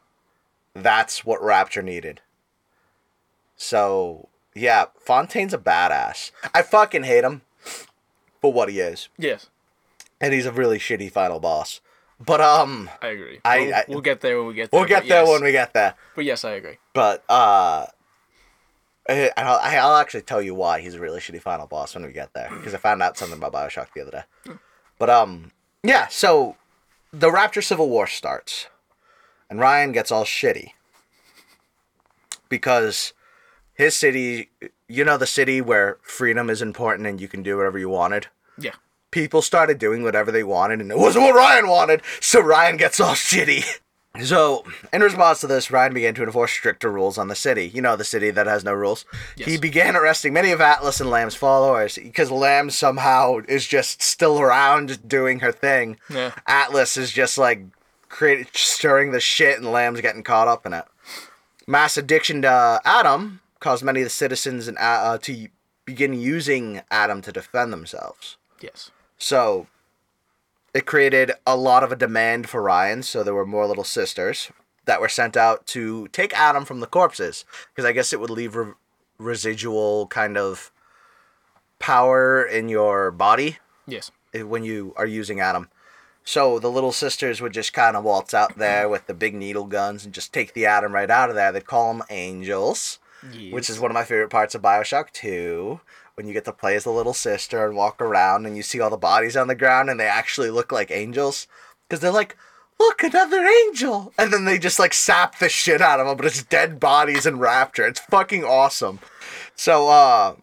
That's 0.75 1.25
what 1.25 1.43
Rapture 1.43 1.83
needed. 1.83 2.21
So, 3.57 4.29
yeah, 4.55 4.87
Fontaine's 5.01 5.55
a 5.55 5.59
badass. 5.59 6.31
I 6.55 6.61
fucking 6.61 7.05
hate 7.05 7.25
him 7.25 7.41
for 8.41 8.53
what 8.53 8.69
he 8.69 8.81
is. 8.81 9.09
Yes. 9.17 9.49
And 10.21 10.35
he's 10.35 10.47
a 10.47 10.53
really 10.53 10.79
shitty 10.79 11.11
final 11.11 11.41
boss. 11.41 11.81
But, 12.25 12.41
um, 12.41 12.89
I 13.03 13.09
agree. 13.09 13.41
I- 13.45 13.59
we'll, 13.59 13.75
I- 13.75 13.85
we'll 13.89 14.01
get 14.01 14.21
there 14.21 14.39
when 14.39 14.47
we 14.47 14.55
get 14.55 14.71
there. 14.71 14.81
we'll 14.81 14.89
get 14.89 15.07
there 15.07 15.23
yes. 15.23 15.29
when 15.29 15.45
we 15.45 15.53
get 15.53 15.75
there. 15.75 15.95
But 16.15 16.25
yes, 16.25 16.45
I 16.45 16.53
agree. 16.53 16.79
But, 16.95 17.25
uh, 17.29 17.87
I- 19.09 19.31
I'll, 19.37 19.91
I'll 19.91 19.97
actually 19.97 20.23
tell 20.23 20.41
you 20.41 20.55
why 20.55 20.81
he's 20.81 20.95
a 20.95 21.01
really 21.01 21.21
shitty 21.21 21.41
final 21.43 21.67
boss 21.67 21.95
when 21.95 22.05
we 22.07 22.13
get 22.13 22.33
there. 22.33 22.49
Because 22.51 22.75
I 22.75 22.79
found 22.79 23.03
out 23.03 23.19
something 23.19 23.39
about 23.39 23.53
Bioshock 23.53 23.89
the 23.95 24.01
other 24.01 24.11
day. 24.11 24.55
But, 24.99 25.11
um, 25.11 25.53
yeah, 25.83 26.07
so 26.09 26.57
the 27.13 27.31
Rapture 27.31 27.63
Civil 27.63 27.89
War 27.89 28.07
starts. 28.07 28.67
And 29.51 29.61
Ryan 29.61 29.93
gets 29.93 30.11
all 30.11 30.25
shitty. 30.25 30.71
Because 32.49 33.13
his 33.75 33.95
city, 33.95 34.51
you 34.89 35.05
know, 35.05 35.19
the 35.19 35.27
city 35.27 35.61
where 35.61 35.99
freedom 36.03 36.49
is 36.49 36.63
important 36.63 37.07
and 37.07 37.21
you 37.21 37.29
can 37.29 37.43
do 37.43 37.57
whatever 37.59 37.79
you 37.79 37.89
wanted? 37.89 38.29
Yeah. 38.59 38.75
People 39.17 39.41
started 39.41 39.79
doing 39.79 40.03
whatever 40.03 40.31
they 40.31 40.45
wanted 40.45 40.79
and 40.79 40.91
it 40.91 40.99
wasn't 40.99 41.25
what 41.25 41.35
Ryan 41.35 41.69
wanted, 41.69 42.03
so 42.21 42.39
Ryan 42.39 42.77
gets 42.77 43.01
all 43.01 43.15
shitty. 43.15 43.65
So, 44.23 44.63
in 44.93 45.03
response 45.03 45.41
to 45.41 45.47
this, 45.47 45.71
Ryan 45.71 45.95
began 45.95 46.15
to 46.17 46.23
enforce 46.23 46.53
stricter 46.53 46.91
rules 46.91 47.17
on 47.17 47.29
the 47.29 47.35
city. 47.35 47.71
You 47.73 47.81
know, 47.81 47.97
the 47.97 48.05
city 48.05 48.31
that 48.31 48.47
has 48.47 48.63
no 48.63 48.75
rules. 48.75 49.07
He 49.37 49.57
began 49.57 49.97
arresting 49.97 50.35
many 50.35 50.53
of 50.53 50.61
Atlas 50.61 51.01
and 51.01 51.09
Lamb's 51.09 51.35
followers 51.35 51.97
because 51.97 52.31
Lamb 52.31 52.69
somehow 52.69 53.39
is 53.49 53.67
just 53.67 54.03
still 54.03 54.39
around 54.39 55.09
doing 55.09 55.41
her 55.41 55.53
thing. 55.53 55.99
Yeah. 56.11 56.33
Atlas 56.47 56.99
is 56.99 57.11
just 57.11 57.39
like 57.39 57.63
creating, 58.11 58.49
stirring 58.53 59.13
the 59.13 59.21
shit, 59.21 59.59
and 59.59 59.71
Lamb's 59.71 60.03
getting 60.03 60.23
caught 60.23 60.49
up 60.49 60.67
in 60.67 60.75
it. 60.75 60.85
Mass 61.67 61.97
addiction 61.97 62.43
to 62.43 62.81
Adam 62.85 63.41
caused 63.61 63.83
many 63.83 64.01
of 64.01 64.07
the 64.07 64.11
citizens 64.11 64.69
in, 64.69 64.77
uh, 64.79 65.19
to 65.19 65.49
begin 65.85 66.13
using 66.15 66.83
Adam 66.91 67.21
to 67.23 67.33
defend 67.33 67.73
themselves. 67.73 68.37
Yes. 68.61 68.91
So 69.19 69.67
it 70.75 70.87
created 70.87 71.33
a 71.47 71.57
lot 71.57 71.83
of 71.83 71.93
a 71.93 71.97
demand 71.97 72.49
for 72.49 72.63
Ryan, 72.63 73.03
so 73.03 73.23
there 73.23 73.35
were 73.35 73.47
more 73.47 73.67
little 73.67 73.85
sisters 73.85 74.51
that 74.85 75.01
were 75.01 75.09
sent 75.09 75.37
out 75.37 75.67
to 75.69 76.07
take 76.09 76.39
Adam 76.39 76.65
from 76.65 76.81
the 76.81 76.87
corpses 76.87 77.45
because 77.75 77.85
I 77.85 77.93
guess 77.93 78.13
it 78.13 78.21
would 78.21 78.31
leave 78.31 78.55
re- 78.55 78.73
residual 79.19 80.07
kind 80.09 80.37
of 80.39 80.71
power 81.79 82.45
in 82.45 82.69
your 82.69 83.11
body 83.11 83.59
Yes. 83.87 84.11
when 84.33 84.65
you 84.65 84.93
are 84.97 85.07
using 85.07 85.41
Adam. 85.41 85.69
So 86.25 86.59
the 86.59 86.71
little 86.71 86.93
sisters 86.93 87.41
would 87.41 87.53
just 87.53 87.73
kind 87.73 87.97
of 87.97 88.05
waltz 88.05 88.35
out 88.35 88.59
there 88.59 88.89
with 88.89 89.07
the 89.07 89.15
big 89.15 89.35
needle 89.35 89.65
guns 89.67 90.05
and 90.05 90.13
just 90.13 90.33
take 90.33 90.53
the 90.55 90.67
Adam 90.67 90.93
right 90.93 91.11
out 91.11 91.29
of 91.31 91.37
there. 91.37 91.53
They'd 91.53 91.67
call 91.67 91.93
them 91.93 92.03
angels 92.11 92.99
which 93.51 93.69
is 93.71 93.81
one 93.81 93.91
of 93.91 93.95
my 93.95 94.05
favorite 94.05 94.29
parts 94.31 94.55
of 94.55 94.63
Bioshock 94.63 95.11
2. 95.11 95.81
When 96.17 96.27
you 96.27 96.33
get 96.33 96.47
to 96.47 96.53
play 96.53 96.77
as 96.77 96.85
the 96.85 96.91
little 96.91 97.13
sister 97.13 97.67
and 97.67 97.77
walk 97.77 98.01
around 98.01 98.47
and 98.47 98.57
you 98.57 98.63
see 98.63 98.81
all 98.81 98.89
the 98.89 98.97
bodies 98.97 99.37
on 99.37 99.49
the 99.49 99.55
ground 99.55 99.91
and 99.91 100.01
they 100.01 100.07
actually 100.07 100.49
look 100.49 100.73
like 100.73 100.91
angels. 100.91 101.47
Because 101.87 102.01
they're 102.01 102.11
like, 102.11 102.39
look, 102.81 103.03
another 103.03 103.45
angel! 103.45 104.15
And 104.17 104.33
then 104.33 104.47
they 104.47 104.59
just 104.59 104.79
like 104.79 104.95
sap 104.95 105.39
the 105.39 105.51
shit 105.51 105.83
out 105.83 106.01
of 106.01 106.07
them, 106.07 106.17
but 106.17 106.25
it's 106.25 106.43
dead 106.43 106.81
bodies 106.81 107.27
and 107.27 107.39
rapture. 107.39 107.87
It's 107.87 108.01
fucking 108.01 108.45
awesome. 108.45 108.99
So, 109.57 109.91
uh, 109.91 110.37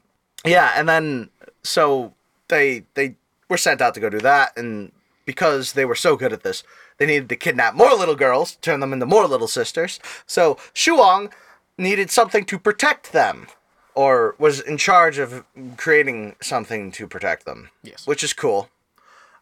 yeah, 0.45 0.73
and 0.75 0.87
then, 0.87 1.31
so 1.63 2.13
they, 2.49 2.85
they 2.93 3.15
were 3.49 3.57
sent 3.57 3.81
out 3.81 3.95
to 3.95 3.99
go 3.99 4.11
do 4.11 4.19
that. 4.19 4.55
And 4.55 4.91
because 5.25 5.73
they 5.73 5.85
were 5.85 5.95
so 5.95 6.15
good 6.15 6.33
at 6.33 6.43
this, 6.43 6.63
they 6.99 7.07
needed 7.07 7.29
to 7.29 7.35
kidnap 7.35 7.73
more 7.73 7.95
little 7.95 8.15
girls, 8.15 8.57
turn 8.57 8.79
them 8.79 8.93
into 8.93 9.07
more 9.07 9.25
little 9.25 9.47
sisters. 9.47 9.99
So, 10.27 10.53
Shuang 10.75 11.31
needed 11.79 12.11
something 12.11 12.45
to 12.45 12.59
protect 12.59 13.11
them 13.11 13.47
or 13.95 14.35
was 14.39 14.59
in 14.59 14.77
charge 14.77 15.17
of 15.17 15.43
creating 15.77 16.35
something 16.41 16.91
to 16.91 17.07
protect 17.07 17.45
them 17.45 17.69
Yes. 17.83 18.05
which 18.07 18.23
is 18.23 18.33
cool 18.33 18.69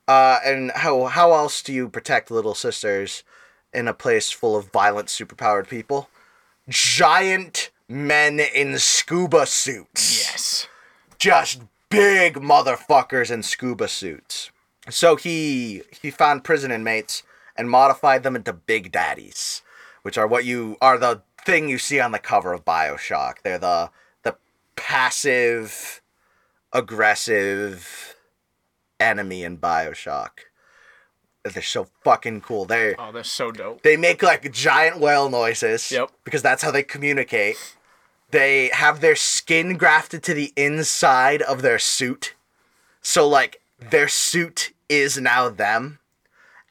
uh, 0.08 0.40
and 0.46 0.72
how 0.72 1.06
how 1.06 1.34
else 1.34 1.62
do 1.62 1.72
you 1.74 1.88
protect 1.90 2.32
little 2.32 2.56
sisters 2.56 3.24
in 3.74 3.88
a 3.88 3.94
place 3.94 4.32
full 4.32 4.56
of 4.56 4.72
violent 4.72 5.08
superpowered 5.08 5.68
people 5.70 6.10
giant 6.70 7.70
men 7.88 8.40
in 8.40 8.78
scuba 8.80 9.46
suits 9.46 10.26
Yes. 10.28 10.68
just 11.18 11.62
big 11.90 12.36
motherfuckers 12.36 13.30
in 13.30 13.44
scuba 13.44 13.88
suits. 13.88 14.50
So 14.90 15.16
he 15.18 15.84
he 16.02 16.10
found 16.10 16.44
prison 16.46 16.72
inmates 16.72 17.22
and 17.58 17.70
modified 17.70 18.24
them 18.24 18.36
into 18.36 18.54
big 18.54 18.92
daddies, 18.92 19.62
which 20.02 20.18
are 20.18 20.26
what 20.26 20.46
you 20.46 20.78
are 20.82 20.98
the 20.98 21.22
thing 21.46 21.68
you 21.70 21.78
see 21.78 22.00
on 22.00 22.12
the 22.14 22.18
cover 22.20 22.54
of 22.54 22.64
BioShock. 22.66 23.42
They're 23.44 23.58
the 23.60 23.90
the 23.90 24.01
passive 24.76 26.02
aggressive 26.74 28.16
enemy 29.00 29.44
in 29.44 29.58
BioShock. 29.58 30.30
They're 31.44 31.64
so 31.64 31.88
fucking 32.04 32.42
cool. 32.42 32.66
They 32.66 32.96
Oh, 33.00 33.12
they're 33.12 33.24
so 33.24 33.52
dope. 33.52 33.82
they 33.82 33.98
make 33.98 34.22
like 34.22 34.52
giant 34.52 35.00
whale 35.00 35.30
noises. 35.30 35.92
Yep. 35.92 36.12
Because 36.24 36.44
that's 36.44 36.62
how 36.62 36.70
they 36.72 36.84
communicate. 36.84 37.58
They 38.30 38.70
have 38.74 39.02
their 39.02 39.16
skin 39.16 39.76
grafted 39.76 40.22
to 40.24 40.34
the 40.34 40.54
inside 40.56 41.42
of 41.42 41.62
their 41.64 41.80
suit. 41.80 42.36
So 43.02 43.28
like 43.28 43.62
their 43.80 44.08
suit 44.08 44.72
is 44.88 45.18
now 45.18 45.50
them. 45.50 46.00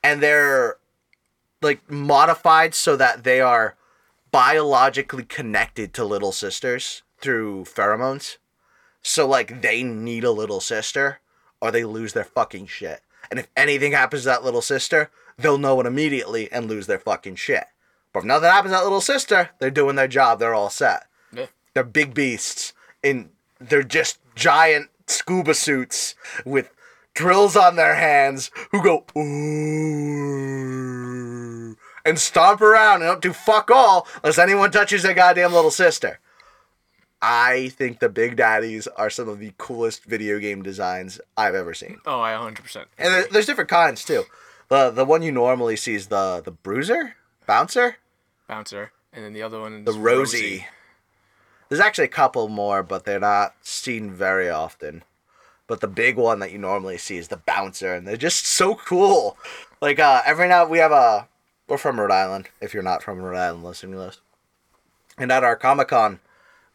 And 0.04 0.22
they're 0.22 0.76
like 1.60 1.90
modified 1.90 2.74
so 2.74 2.96
that 2.96 3.24
they 3.24 3.40
are 3.40 3.74
biologically 4.30 5.24
connected 5.24 5.92
to 5.94 6.04
little 6.04 6.32
sisters 6.32 7.02
through 7.20 7.64
pheromones. 7.64 8.36
So 9.02 9.26
like 9.26 9.62
they 9.62 9.82
need 9.82 10.24
a 10.24 10.30
little 10.30 10.60
sister 10.60 11.20
or 11.60 11.70
they 11.70 11.84
lose 11.84 12.12
their 12.12 12.24
fucking 12.24 12.66
shit. 12.66 13.00
And 13.30 13.38
if 13.38 13.48
anything 13.56 13.92
happens 13.92 14.22
to 14.22 14.28
that 14.28 14.44
little 14.44 14.62
sister, 14.62 15.10
they'll 15.38 15.58
know 15.58 15.80
it 15.80 15.86
immediately 15.86 16.50
and 16.50 16.66
lose 16.66 16.86
their 16.86 16.98
fucking 16.98 17.36
shit. 17.36 17.64
But 18.12 18.20
if 18.20 18.24
nothing 18.26 18.50
happens 18.50 18.72
to 18.72 18.78
that 18.78 18.84
little 18.84 19.00
sister, 19.00 19.50
they're 19.58 19.70
doing 19.70 19.96
their 19.96 20.08
job. 20.08 20.38
They're 20.38 20.54
all 20.54 20.70
set. 20.70 21.06
Yeah. 21.32 21.46
They're 21.74 21.84
big 21.84 22.12
beasts, 22.12 22.72
and 23.04 23.30
they're 23.60 23.84
just 23.84 24.18
giant 24.34 24.90
scuba 25.06 25.54
suits 25.54 26.16
with 26.44 26.70
drills 27.14 27.56
on 27.56 27.76
their 27.76 27.94
hands 27.94 28.50
who 28.72 28.82
go 28.82 29.04
ooh 29.16 30.40
and 32.04 32.18
stomp 32.18 32.60
around 32.60 33.02
and 33.02 33.10
don't 33.10 33.22
do 33.22 33.32
fuck 33.32 33.70
all 33.70 34.08
unless 34.22 34.38
anyone 34.38 34.70
touches 34.70 35.02
their 35.02 35.14
goddamn 35.14 35.52
little 35.52 35.70
sister. 35.70 36.18
I 37.22 37.68
think 37.68 37.98
the 37.98 38.08
Big 38.08 38.36
Daddies 38.36 38.86
are 38.86 39.10
some 39.10 39.28
of 39.28 39.38
the 39.38 39.52
coolest 39.58 40.04
video 40.04 40.38
game 40.38 40.62
designs 40.62 41.20
I've 41.36 41.54
ever 41.54 41.74
seen. 41.74 41.98
Oh, 42.06 42.20
I 42.20 42.32
100%. 42.32 42.86
And 42.98 43.12
there, 43.12 43.26
there's 43.30 43.46
different 43.46 43.68
kinds 43.70 44.04
too. 44.04 44.24
The 44.68 44.90
the 44.90 45.04
one 45.04 45.22
you 45.22 45.32
normally 45.32 45.76
see 45.76 45.94
is 45.94 46.06
the 46.06 46.40
the 46.44 46.52
bruiser, 46.52 47.16
bouncer, 47.46 47.96
Bouncer. 48.50 48.90
And 49.12 49.24
then 49.24 49.32
the 49.32 49.42
other 49.42 49.60
one 49.60 49.74
is 49.74 49.84
the 49.84 49.92
Rosie. 49.92 50.66
There's 51.68 51.80
actually 51.80 52.06
a 52.06 52.08
couple 52.08 52.48
more, 52.48 52.82
but 52.82 53.04
they're 53.04 53.20
not 53.20 53.54
seen 53.62 54.10
very 54.10 54.50
often. 54.50 55.04
But 55.68 55.80
the 55.80 55.86
big 55.86 56.16
one 56.16 56.40
that 56.40 56.50
you 56.50 56.58
normally 56.58 56.98
see 56.98 57.16
is 57.16 57.28
the 57.28 57.36
bouncer, 57.36 57.94
and 57.94 58.06
they're 58.08 58.16
just 58.16 58.44
so 58.44 58.74
cool. 58.74 59.38
Like 59.80 60.00
uh, 60.00 60.22
every 60.26 60.48
now 60.48 60.66
we 60.66 60.78
have 60.78 60.90
a 60.90 61.28
we're 61.68 61.78
from 61.78 62.00
Rhode 62.00 62.10
Island. 62.10 62.48
If 62.60 62.74
you're 62.74 62.82
not 62.82 63.04
from 63.04 63.20
Rhode 63.20 63.38
Island, 63.38 63.62
listening 63.62 63.92
to 63.92 63.98
this, 63.98 64.20
and 65.16 65.30
at 65.30 65.44
our 65.44 65.54
Comic 65.54 65.88
Con, 65.88 66.18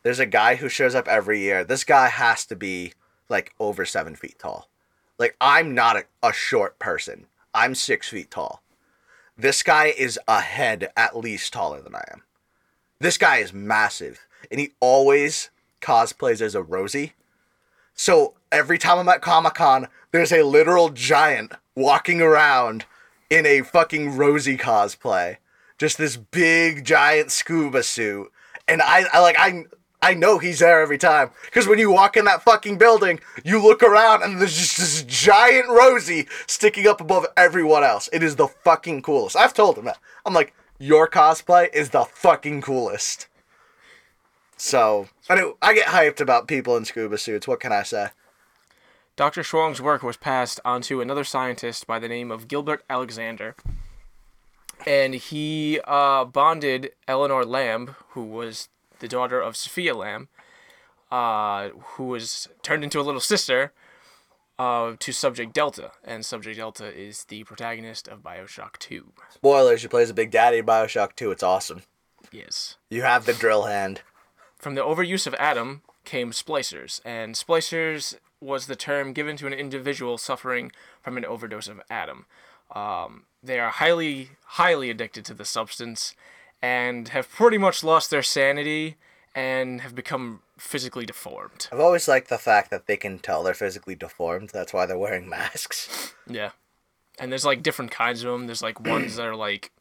there's 0.05 0.19
a 0.19 0.27
guy 0.27 0.53
who 0.53 0.69
shows 0.69 0.93
up 0.93 1.07
every 1.07 1.39
year. 1.39 1.63
This 1.63 1.83
guy 1.83 2.09
has 2.09 2.45
to 2.45 2.55
be 2.55 2.93
like 3.27 3.55
over 3.59 3.85
seven 3.85 4.15
feet 4.15 4.37
tall. 4.37 4.69
Like 5.17 5.35
I'm 5.41 5.73
not 5.73 5.97
a, 5.97 6.03
a 6.21 6.31
short 6.31 6.77
person. 6.77 7.25
I'm 7.55 7.73
six 7.73 8.09
feet 8.09 8.29
tall. 8.29 8.61
This 9.35 9.63
guy 9.63 9.85
is 9.87 10.19
a 10.27 10.41
head 10.41 10.91
at 10.95 11.17
least 11.17 11.51
taller 11.51 11.81
than 11.81 11.95
I 11.95 12.03
am. 12.11 12.21
This 12.99 13.17
guy 13.17 13.37
is 13.37 13.51
massive, 13.51 14.27
and 14.51 14.59
he 14.59 14.73
always 14.79 15.49
cosplays 15.81 16.39
as 16.39 16.53
a 16.53 16.61
Rosie. 16.61 17.13
So 17.95 18.35
every 18.51 18.77
time 18.77 18.99
I'm 18.99 19.09
at 19.09 19.23
Comic 19.23 19.55
Con, 19.55 19.87
there's 20.11 20.31
a 20.31 20.43
literal 20.43 20.89
giant 20.89 21.53
walking 21.75 22.21
around 22.21 22.85
in 23.31 23.47
a 23.47 23.63
fucking 23.63 24.17
Rosie 24.17 24.57
cosplay. 24.57 25.37
Just 25.79 25.97
this 25.97 26.15
big 26.15 26.85
giant 26.85 27.31
scuba 27.31 27.81
suit. 27.81 28.31
And 28.67 28.83
I, 28.83 29.05
I 29.11 29.19
like 29.19 29.35
I 29.39 29.65
I 30.05 30.13
know 30.13 30.37
he's 30.37 30.59
there 30.59 30.81
every 30.81 30.99
time. 30.99 31.31
Because 31.45 31.67
when 31.67 31.79
you 31.79 31.89
walk 31.89 32.15
in 32.15 32.25
that 32.25 32.43
fucking 32.43 32.77
building, 32.77 33.19
you 33.43 33.59
look 33.59 33.81
around 33.81 34.21
and 34.21 34.39
there's 34.39 34.55
just 34.55 34.77
this 34.77 35.01
giant 35.01 35.67
Rosie 35.67 36.27
sticking 36.45 36.85
up 36.85 37.01
above 37.01 37.25
everyone 37.35 37.83
else. 37.83 38.07
It 38.13 38.21
is 38.21 38.35
the 38.35 38.47
fucking 38.47 39.01
coolest. 39.01 39.35
I've 39.35 39.55
told 39.55 39.79
him 39.79 39.85
that. 39.85 39.97
I'm 40.23 40.35
like, 40.35 40.53
your 40.77 41.09
cosplay 41.09 41.73
is 41.73 41.89
the 41.89 42.03
fucking 42.03 42.61
coolest. 42.61 43.25
So, 44.57 45.07
I, 45.27 45.33
know, 45.33 45.57
I 45.59 45.73
get 45.73 45.87
hyped 45.87 46.21
about 46.21 46.47
people 46.47 46.77
in 46.77 46.85
scuba 46.85 47.17
suits. 47.17 47.47
What 47.47 47.59
can 47.59 47.71
I 47.71 47.81
say? 47.81 48.09
Dr. 49.15 49.41
Suchong's 49.41 49.81
work 49.81 50.03
was 50.03 50.17
passed 50.17 50.59
on 50.63 50.83
to 50.83 51.01
another 51.01 51.23
scientist 51.23 51.87
by 51.87 51.97
the 51.97 52.07
name 52.07 52.29
of 52.29 52.47
Gilbert 52.47 52.83
Alexander. 52.91 53.55
And 54.85 55.15
he 55.15 55.79
uh, 55.83 56.25
bonded 56.25 56.91
Eleanor 57.07 57.43
Lamb, 57.43 57.95
who 58.09 58.23
was 58.23 58.69
the 59.05 59.09
daughter 59.09 59.39
of 59.39 59.55
Sophia 59.55 59.93
Lamb, 59.93 60.29
uh, 61.11 61.69
who 61.93 62.05
was 62.05 62.49
turned 62.63 62.83
into 62.83 62.99
a 62.99 63.03
little 63.03 63.21
sister, 63.21 63.71
uh, 64.57 64.93
to 64.97 65.11
Subject 65.11 65.53
Delta. 65.53 65.91
And 66.03 66.25
Subject 66.25 66.57
Delta 66.57 66.91
is 66.91 67.25
the 67.25 67.43
protagonist 67.43 68.07
of 68.07 68.23
Bioshock 68.23 68.79
2. 68.79 69.13
Spoilers, 69.35 69.81
she 69.81 69.87
plays 69.87 70.09
a 70.09 70.15
big 70.15 70.31
daddy 70.31 70.57
in 70.57 70.65
Bioshock 70.65 71.15
2. 71.15 71.29
It's 71.29 71.43
awesome. 71.43 71.83
Yes. 72.31 72.77
You 72.89 73.03
have 73.03 73.27
the 73.27 73.33
drill 73.33 73.63
hand. 73.63 74.01
From 74.57 74.73
the 74.73 74.81
overuse 74.81 75.27
of 75.27 75.35
Adam 75.35 75.83
came 76.03 76.31
splicers, 76.31 76.99
and 77.05 77.35
splicers 77.35 78.17
was 78.41 78.65
the 78.65 78.75
term 78.75 79.13
given 79.13 79.37
to 79.37 79.45
an 79.45 79.53
individual 79.53 80.17
suffering 80.17 80.71
from 81.03 81.15
an 81.15 81.25
overdose 81.25 81.67
of 81.67 81.79
Adam. 81.91 82.25
Um, 82.71 83.25
they 83.43 83.59
are 83.59 83.69
highly, 83.69 84.31
highly 84.45 84.89
addicted 84.89 85.25
to 85.25 85.35
the 85.35 85.45
substance 85.45 86.15
and 86.65 87.09
have 87.09 87.29
pretty 87.29 87.57
much 87.59 87.83
lost 87.83 88.09
their 88.09 88.23
sanity 88.23 88.95
and 89.35 89.81
have 89.81 89.93
become 89.93 90.41
physically 90.57 91.05
deformed. 91.05 91.67
I've 91.71 91.79
always 91.79 92.07
liked 92.07 92.29
the 92.29 92.37
fact 92.37 92.71
that 92.71 92.87
they 92.87 92.97
can 92.97 93.19
tell 93.19 93.43
they're 93.43 93.53
physically 93.53 93.93
deformed. 93.95 94.49
That's 94.53 94.73
why 94.73 94.85
they're 94.85 94.97
wearing 94.97 95.29
masks. 95.29 96.13
Yeah. 96.27 96.51
And 97.19 97.31
there's 97.31 97.45
like 97.45 97.61
different 97.61 97.91
kinds 97.91 98.23
of 98.23 98.31
them. 98.31 98.47
There's 98.47 98.63
like 98.63 98.79
ones 98.81 99.15
that 99.17 99.25
are 99.27 99.35
like 99.35 99.71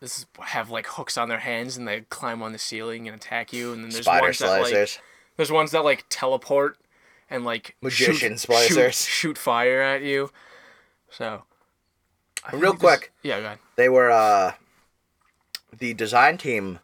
this 0.00 0.18
is, 0.18 0.26
have 0.40 0.68
like 0.68 0.86
hooks 0.86 1.16
on 1.16 1.28
their 1.28 1.38
hands 1.38 1.76
and 1.76 1.86
they 1.86 2.00
climb 2.10 2.42
on 2.42 2.50
the 2.52 2.58
ceiling 2.58 3.06
and 3.06 3.16
attack 3.16 3.52
you. 3.52 3.72
And 3.72 3.82
then 3.84 3.90
there's 3.90 4.04
Spider 4.06 4.26
ones 4.26 4.38
that 4.40 4.60
like 4.60 5.00
there's 5.36 5.52
ones 5.52 5.70
that 5.70 5.84
like 5.84 6.04
teleport 6.10 6.76
and 7.30 7.44
like 7.44 7.76
Magician 7.80 8.36
shoot, 8.36 8.48
splicers. 8.50 8.76
shoot, 8.76 8.94
shoot 8.94 9.38
fire 9.38 9.80
at 9.80 10.02
you. 10.02 10.30
So 11.10 11.44
I 12.44 12.56
Real 12.56 12.72
think 12.72 12.80
this- 12.82 12.88
quick. 12.98 13.12
yeah, 13.22 13.38
go 13.40 13.46
ahead. 13.46 13.58
they 13.76 13.88
were 13.88 14.10
uh 14.10 14.52
the 15.76 15.94
design 15.94 16.38
team 16.38 16.78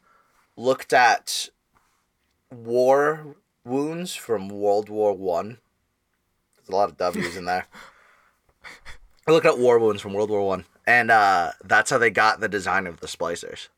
looked 0.56 0.92
at 0.92 1.48
war 2.50 3.36
wounds 3.64 4.14
from 4.14 4.48
World 4.48 4.88
War 4.88 5.12
One. 5.12 5.58
There's 6.56 6.68
a 6.68 6.72
lot 6.72 6.88
of 6.88 6.96
W's 6.96 7.36
in 7.36 7.44
there. 7.44 7.66
I 9.26 9.32
looked 9.32 9.46
at 9.46 9.58
war 9.58 9.78
wounds 9.78 10.00
from 10.00 10.14
World 10.14 10.30
War 10.30 10.46
One, 10.46 10.64
and 10.86 11.10
uh, 11.10 11.52
that's 11.64 11.90
how 11.90 11.98
they 11.98 12.10
got 12.10 12.40
the 12.40 12.48
design 12.48 12.86
of 12.86 13.00
the 13.00 13.06
splicers. 13.06 13.68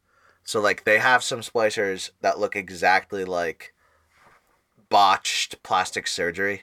So 0.45 0.61
like 0.61 0.85
they 0.85 0.99
have 0.99 1.23
some 1.23 1.41
splicers 1.41 2.11
that 2.21 2.39
look 2.39 2.57
exactly 2.57 3.25
like 3.25 3.75
botched 4.89 5.63
plastic 5.63 6.07
surgery 6.07 6.63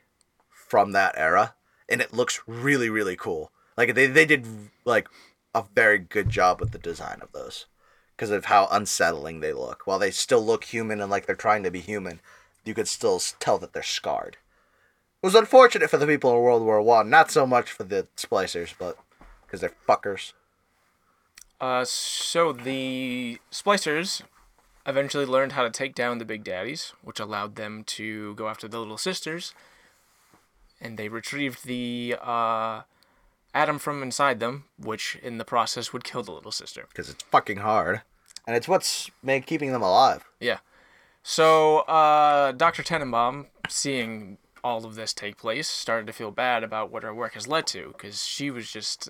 from 0.49 0.91
that 0.91 1.15
era, 1.17 1.55
and 1.89 2.01
it 2.01 2.13
looks 2.13 2.41
really 2.47 2.89
really 2.89 3.15
cool. 3.15 3.51
Like 3.77 3.95
they 3.95 4.07
they 4.07 4.25
did 4.25 4.47
like 4.85 5.07
a 5.53 5.63
very 5.73 5.99
good 5.99 6.29
job 6.29 6.59
with 6.59 6.71
the 6.71 6.77
design 6.77 7.19
of 7.21 7.31
those 7.31 7.65
because 8.15 8.31
of 8.31 8.45
how 8.45 8.67
unsettling 8.71 9.39
they 9.39 9.53
look. 9.53 9.85
While 9.85 9.99
they 9.99 10.11
still 10.11 10.43
look 10.45 10.65
human 10.65 11.01
and 11.01 11.11
like 11.11 11.25
they're 11.25 11.35
trying 11.35 11.63
to 11.63 11.71
be 11.71 11.81
human, 11.81 12.19
you 12.63 12.73
could 12.73 12.87
still 12.87 13.21
tell 13.39 13.57
that 13.59 13.73
they're 13.73 13.83
scarred. 13.83 14.37
It 15.21 15.25
was 15.25 15.35
unfortunate 15.35 15.89
for 15.89 15.97
the 15.97 16.07
people 16.07 16.31
in 16.31 16.41
World 16.41 16.63
War 16.63 16.81
One, 16.81 17.09
not 17.09 17.31
so 17.31 17.45
much 17.45 17.71
for 17.71 17.83
the 17.83 18.07
splicers, 18.15 18.73
but 18.77 18.97
because 19.45 19.61
they're 19.61 19.73
fuckers. 19.87 20.33
Uh, 21.59 21.85
so 21.85 22.51
the 22.51 23.39
splicers 23.51 24.21
eventually 24.85 25.25
learned 25.25 25.53
how 25.53 25.63
to 25.63 25.69
take 25.69 25.95
down 25.95 26.19
the 26.19 26.25
big 26.25 26.43
daddies, 26.43 26.93
which 27.01 27.19
allowed 27.19 27.55
them 27.55 27.83
to 27.85 28.35
go 28.35 28.47
after 28.47 28.67
the 28.67 28.79
little 28.79 28.97
sisters. 28.97 29.53
And 30.79 30.97
they 30.97 31.07
retrieved 31.07 31.65
the 31.65 32.15
uh, 32.21 32.81
Adam 33.55 33.79
from 33.79 34.03
inside 34.03 34.39
them, 34.39 34.65
which 34.77 35.15
in 35.23 35.37
the 35.39 35.45
process 35.45 35.91
would 35.93 36.03
kill 36.03 36.21
the 36.21 36.31
little 36.31 36.51
sister. 36.51 36.85
because 36.89 37.09
it's 37.09 37.23
fucking 37.31 37.57
hard, 37.57 38.01
and 38.45 38.55
it's 38.55 38.67
what's 38.67 39.09
make, 39.23 39.47
keeping 39.47 39.71
them 39.71 39.81
alive. 39.81 40.25
Yeah. 40.39 40.57
So 41.23 41.79
uh, 41.79 42.51
Dr. 42.51 42.83
Tenenbaum, 42.83 43.47
seeing 43.69 44.37
all 44.63 44.85
of 44.85 44.95
this 44.95 45.13
take 45.13 45.37
place, 45.37 45.67
started 45.67 46.05
to 46.07 46.13
feel 46.13 46.31
bad 46.31 46.63
about 46.63 46.91
what 46.91 47.03
her 47.03 47.13
work 47.13 47.33
has 47.33 47.47
led 47.47 47.65
to, 47.67 47.93
because 47.93 48.23
she 48.25 48.51
was 48.51 48.69
just 48.69 49.09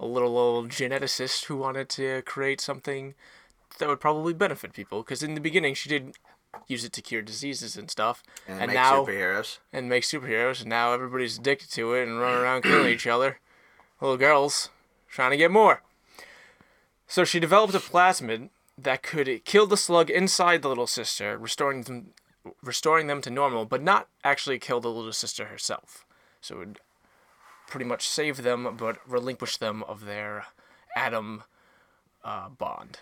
a 0.00 0.06
little 0.06 0.38
old 0.38 0.68
geneticist 0.70 1.46
who 1.46 1.56
wanted 1.56 1.88
to 1.88 2.22
create 2.22 2.60
something 2.60 3.14
that 3.78 3.88
would 3.88 4.00
probably 4.00 4.32
benefit 4.32 4.72
people. 4.72 5.02
Because 5.02 5.22
in 5.22 5.34
the 5.34 5.40
beginning, 5.40 5.74
she 5.74 5.88
did 5.88 6.14
use 6.68 6.84
it 6.84 6.92
to 6.92 7.02
cure 7.02 7.22
diseases 7.22 7.76
and 7.76 7.90
stuff, 7.90 8.22
And, 8.46 8.60
and 8.60 8.68
make 8.68 8.74
now 8.76 9.04
superheroes. 9.04 9.58
and 9.72 9.88
make 9.88 10.04
superheroes, 10.04 10.60
and 10.60 10.70
now 10.70 10.92
everybody's 10.92 11.38
addicted 11.38 11.70
to 11.72 11.94
it 11.94 12.06
and 12.06 12.20
running 12.20 12.38
around 12.40 12.62
killing 12.62 12.88
each 12.92 13.06
other. 13.08 13.40
Little 14.04 14.18
girls 14.18 14.68
trying 15.08 15.30
to 15.30 15.36
get 15.38 15.50
more. 15.50 15.80
So 17.06 17.24
she 17.24 17.40
developed 17.40 17.74
a 17.74 17.78
plasmid 17.78 18.50
that 18.76 19.02
could 19.02 19.42
kill 19.46 19.66
the 19.66 19.78
slug 19.78 20.10
inside 20.10 20.60
the 20.60 20.68
little 20.68 20.86
sister, 20.86 21.38
restoring 21.38 21.84
them, 21.84 22.08
restoring 22.62 23.06
them 23.06 23.22
to 23.22 23.30
normal, 23.30 23.64
but 23.64 23.82
not 23.82 24.08
actually 24.22 24.58
kill 24.58 24.78
the 24.78 24.90
little 24.90 25.14
sister 25.14 25.46
herself. 25.46 26.04
So 26.42 26.56
it 26.56 26.58
would 26.58 26.80
pretty 27.66 27.86
much 27.86 28.06
save 28.06 28.42
them, 28.42 28.76
but 28.76 28.98
relinquish 29.08 29.56
them 29.56 29.82
of 29.84 30.04
their 30.04 30.48
Adam 30.94 31.44
uh, 32.22 32.50
bond. 32.50 32.98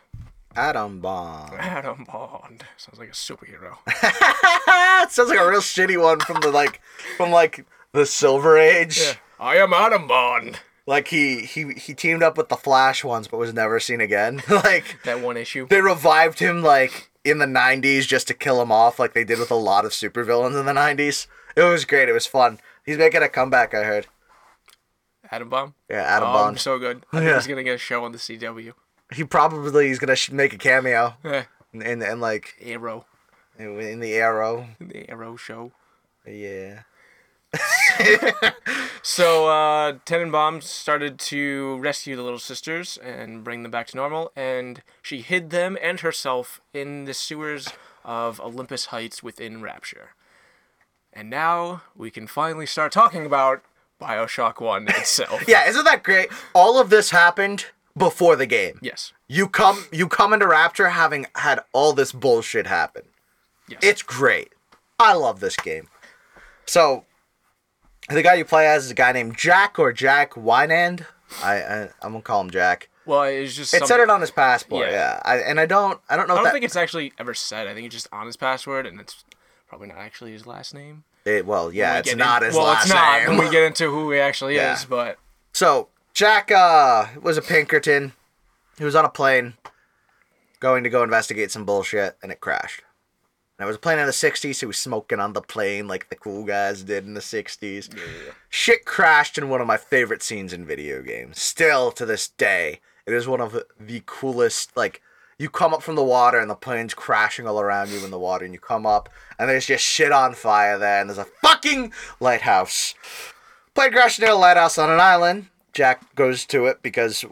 Atom 0.54 1.00
Bond. 1.00 1.52
Atom 1.58 2.04
bond 2.04 2.64
sounds 2.76 3.00
like 3.00 3.08
a 3.08 3.12
superhero. 3.12 3.78
it 5.02 5.10
sounds 5.10 5.30
like 5.30 5.40
a 5.40 5.50
real 5.50 5.60
shitty 5.60 6.00
one 6.00 6.20
from 6.20 6.40
the 6.42 6.52
like, 6.52 6.80
from 7.16 7.32
like 7.32 7.66
the 7.90 8.06
Silver 8.06 8.56
Age. 8.56 9.18
I 9.40 9.56
am 9.56 9.72
atom 9.72 10.06
bond. 10.06 10.60
Like 10.86 11.08
he 11.08 11.40
he 11.42 11.72
he 11.74 11.94
teamed 11.94 12.22
up 12.22 12.36
with 12.36 12.48
the 12.48 12.56
Flash 12.56 13.04
once, 13.04 13.28
but 13.28 13.38
was 13.38 13.54
never 13.54 13.78
seen 13.80 14.00
again. 14.00 14.42
like 14.50 14.98
That 15.04 15.20
one 15.20 15.36
issue. 15.36 15.66
they 15.68 15.80
revived 15.80 16.38
him 16.40 16.62
like 16.62 17.10
in 17.24 17.38
the 17.38 17.46
90s 17.46 18.06
just 18.06 18.26
to 18.28 18.34
kill 18.34 18.60
him 18.60 18.72
off 18.72 18.98
like 18.98 19.12
they 19.14 19.22
did 19.22 19.38
with 19.38 19.50
a 19.52 19.54
lot 19.56 19.84
of 19.84 19.92
supervillains 19.92 20.58
in 20.58 20.66
the 20.66 20.72
90s 20.72 21.28
it 21.54 21.62
was 21.62 21.84
great 21.84 22.08
it 22.08 22.12
was 22.12 22.26
fun 22.26 22.58
he's 22.84 22.98
making 22.98 23.22
a 23.22 23.28
comeback 23.28 23.72
i 23.74 23.84
heard 23.84 24.08
Adam 25.30 25.48
Bomb. 25.48 25.74
Yeah, 25.88 26.02
Adam 26.02 26.28
oh, 26.28 26.32
Bond. 26.32 26.58
so 26.60 26.78
good. 26.80 27.06
I 27.12 27.18
think 27.18 27.28
Yeah. 27.30 27.36
he's 27.36 27.46
gonna 27.46 27.62
get 27.62 27.76
a 27.76 27.78
show 27.78 28.04
on 28.04 28.12
the 28.12 28.18
CW. 28.18 28.72
He 29.14 29.24
probably 29.24 29.88
is 29.90 29.98
gonna 29.98 30.16
make 30.32 30.52
a 30.52 30.58
cameo 30.58 31.14
Yeah. 31.24 31.44
in, 31.72 31.80
in, 31.82 32.02
in 32.02 32.20
like 32.20 32.54
Arrow, 32.60 33.06
in 33.58 34.00
the 34.00 34.14
Arrow. 34.14 34.68
the 34.80 35.08
Arrow 35.08 35.36
show. 35.36 35.72
Yeah. 36.26 36.82
So 39.04 39.48
uh, 39.48 39.94
Tenenbaum 40.06 40.62
started 40.62 41.18
to 41.18 41.76
rescue 41.78 42.14
the 42.14 42.22
little 42.22 42.38
sisters 42.38 42.96
and 42.98 43.42
bring 43.42 43.64
them 43.64 43.72
back 43.72 43.88
to 43.88 43.96
normal, 43.96 44.30
and 44.36 44.80
she 45.02 45.22
hid 45.22 45.50
them 45.50 45.76
and 45.82 45.98
herself 46.00 46.60
in 46.72 47.04
the 47.04 47.12
sewers 47.12 47.68
of 48.04 48.40
Olympus 48.40 48.86
Heights 48.86 49.20
within 49.20 49.60
Rapture. 49.60 50.10
And 51.12 51.28
now 51.28 51.82
we 51.96 52.12
can 52.12 52.28
finally 52.28 52.64
start 52.64 52.92
talking 52.92 53.26
about 53.26 53.62
Bioshock 54.00 54.60
One 54.60 54.86
itself. 54.88 55.48
Yeah, 55.48 55.68
isn't 55.68 55.84
that 55.84 56.04
great? 56.04 56.28
All 56.54 56.80
of 56.80 56.88
this 56.88 57.10
happened 57.10 57.66
before 57.96 58.36
the 58.36 58.46
game. 58.46 58.78
Yes. 58.82 59.12
You 59.26 59.48
come 59.48 59.86
you 59.90 60.06
come 60.06 60.32
into 60.32 60.46
Rapture 60.46 60.90
having 60.90 61.26
had 61.34 61.60
all 61.72 61.92
this 61.92 62.12
bullshit 62.12 62.68
happen. 62.68 63.02
Yes. 63.68 63.80
It's 63.82 64.02
great. 64.02 64.52
I 65.00 65.14
love 65.14 65.40
this 65.40 65.56
game. 65.56 65.88
So 66.66 67.04
the 68.08 68.22
guy 68.22 68.34
you 68.34 68.44
play 68.44 68.66
as 68.66 68.84
is 68.86 68.90
a 68.90 68.94
guy 68.94 69.12
named 69.12 69.36
Jack 69.36 69.78
or 69.78 69.92
Jack 69.92 70.32
Wynand. 70.34 71.06
I, 71.42 71.54
I 71.62 71.82
I'm 72.02 72.12
gonna 72.12 72.22
call 72.22 72.40
him 72.42 72.50
Jack. 72.50 72.88
well, 73.06 73.22
it's 73.24 73.54
just. 73.54 73.72
It 73.74 73.78
some- 73.78 73.88
said 73.88 74.00
it 74.00 74.10
on 74.10 74.20
his 74.20 74.30
passport. 74.30 74.88
Yeah. 74.88 74.92
Yeah, 74.92 75.20
I, 75.24 75.36
and 75.38 75.58
I 75.60 75.66
don't 75.66 76.00
I 76.08 76.16
don't 76.16 76.28
know 76.28 76.34
I 76.34 76.36
don't 76.38 76.44
that 76.44 76.52
think 76.52 76.64
it's 76.64 76.76
actually 76.76 77.12
ever 77.18 77.34
said. 77.34 77.66
I 77.68 77.74
think 77.74 77.86
it's 77.86 77.94
just 77.94 78.08
on 78.12 78.26
his 78.26 78.36
password, 78.36 78.86
and 78.86 79.00
it's 79.00 79.24
probably 79.68 79.88
not 79.88 79.98
actually 79.98 80.32
his 80.32 80.46
last 80.46 80.74
name. 80.74 81.04
it, 81.24 81.46
well 81.46 81.72
yeah 81.72 81.94
We 81.94 81.98
it's 82.00 82.16
not 82.16 82.42
in- 82.42 82.46
his 82.48 82.56
well, 82.56 82.66
last 82.66 82.84
it's 82.86 82.94
not 82.94 83.20
name. 83.20 83.36
when 83.38 83.46
we 83.46 83.50
get 83.50 83.62
into 83.64 83.88
who 83.90 84.10
he 84.10 84.18
actually 84.18 84.56
Yeah. 84.56 84.74
is, 84.74 84.84
but 84.84 85.18
So 85.52 85.88
Jack 86.12 86.50
uh, 86.52 87.06
was 87.22 87.38
a 87.38 87.42
Pinkerton. 87.42 88.12
He 88.78 88.84
was 88.84 88.94
on 88.94 89.04
a 89.04 89.08
plane 89.08 89.54
going 90.60 90.84
to 90.84 90.90
go 90.90 91.02
investigate 91.02 91.50
some 91.50 91.64
bullshit, 91.64 92.16
and 92.22 92.30
it 92.30 92.40
crashed. 92.40 92.82
And 93.62 93.68
it 93.68 93.70
was 93.70 93.76
a 93.76 93.78
plane 93.78 94.00
in 94.00 94.06
the 94.06 94.12
'60s. 94.12 94.58
He 94.58 94.66
was 94.66 94.76
smoking 94.76 95.20
on 95.20 95.34
the 95.34 95.40
plane 95.40 95.86
like 95.86 96.08
the 96.08 96.16
cool 96.16 96.42
guys 96.42 96.82
did 96.82 97.06
in 97.06 97.14
the 97.14 97.20
'60s. 97.20 97.94
Shit 98.50 98.84
crashed 98.84 99.38
in 99.38 99.48
one 99.48 99.60
of 99.60 99.68
my 99.68 99.76
favorite 99.76 100.20
scenes 100.20 100.52
in 100.52 100.66
video 100.66 101.00
games. 101.00 101.40
Still 101.40 101.92
to 101.92 102.04
this 102.04 102.26
day, 102.26 102.80
it 103.06 103.14
is 103.14 103.28
one 103.28 103.40
of 103.40 103.56
the 103.78 104.02
coolest. 104.04 104.76
Like 104.76 105.00
you 105.38 105.48
come 105.48 105.72
up 105.72 105.80
from 105.80 105.94
the 105.94 106.02
water 106.02 106.40
and 106.40 106.50
the 106.50 106.56
plane's 106.56 106.92
crashing 106.92 107.46
all 107.46 107.60
around 107.60 107.90
you 107.90 108.04
in 108.04 108.10
the 108.10 108.18
water, 108.18 108.44
and 108.44 108.52
you 108.52 108.58
come 108.58 108.84
up 108.84 109.08
and 109.38 109.48
there's 109.48 109.66
just 109.66 109.84
shit 109.84 110.10
on 110.10 110.34
fire 110.34 110.76
there, 110.76 111.00
and 111.00 111.08
there's 111.08 111.16
a 111.18 111.24
fucking 111.24 111.92
lighthouse. 112.18 112.96
Plane 113.76 113.92
crashed 113.92 114.18
near 114.18 114.30
a 114.30 114.34
lighthouse 114.34 114.76
on 114.76 114.90
an 114.90 114.98
island. 114.98 115.46
Jack 115.72 116.16
goes 116.16 116.44
to 116.46 116.66
it 116.66 116.82
because 116.82 117.24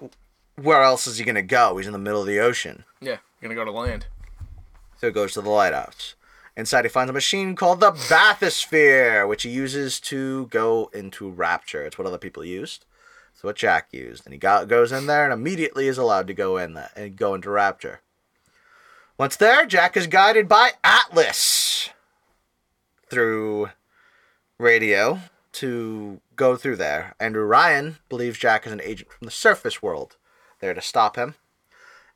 where 0.54 0.82
else 0.82 1.08
is 1.08 1.18
he 1.18 1.24
gonna 1.24 1.42
go? 1.42 1.76
He's 1.76 1.88
in 1.88 1.92
the 1.92 1.98
middle 1.98 2.20
of 2.20 2.28
the 2.28 2.38
ocean. 2.38 2.84
yeah, 3.00 3.16
gonna 3.42 3.56
go 3.56 3.64
to 3.64 3.72
land. 3.72 4.06
So 5.00 5.08
he 5.08 5.12
goes 5.12 5.32
to 5.32 5.40
the 5.40 5.50
lighthouse. 5.50 6.14
Inside, 6.56 6.84
he 6.84 6.88
finds 6.88 7.10
a 7.10 7.14
machine 7.14 7.54
called 7.54 7.80
the 7.80 7.92
bathysphere, 7.92 9.28
which 9.28 9.44
he 9.44 9.50
uses 9.50 10.00
to 10.00 10.46
go 10.46 10.90
into 10.92 11.30
Rapture. 11.30 11.84
It's 11.84 11.96
what 11.96 12.06
other 12.06 12.18
people 12.18 12.44
used. 12.44 12.84
It's 13.32 13.44
what 13.44 13.56
Jack 13.56 13.88
used, 13.92 14.26
and 14.26 14.34
he 14.34 14.38
got, 14.38 14.68
goes 14.68 14.92
in 14.92 15.06
there 15.06 15.24
and 15.24 15.32
immediately 15.32 15.86
is 15.86 15.96
allowed 15.96 16.26
to 16.26 16.34
go 16.34 16.56
in 16.56 16.74
that 16.74 16.92
and 16.96 17.16
go 17.16 17.34
into 17.34 17.50
Rapture. 17.50 18.00
Once 19.16 19.36
there, 19.36 19.64
Jack 19.64 19.96
is 19.96 20.06
guided 20.06 20.48
by 20.48 20.72
Atlas 20.82 21.90
through 23.08 23.70
radio 24.58 25.20
to 25.52 26.20
go 26.36 26.56
through 26.56 26.76
there. 26.76 27.14
Andrew 27.18 27.44
Ryan 27.44 27.98
believes 28.08 28.38
Jack 28.38 28.66
is 28.66 28.72
an 28.72 28.80
agent 28.82 29.10
from 29.10 29.24
the 29.24 29.30
surface 29.30 29.82
world, 29.82 30.16
there 30.60 30.74
to 30.74 30.80
stop 30.80 31.16
him. 31.16 31.34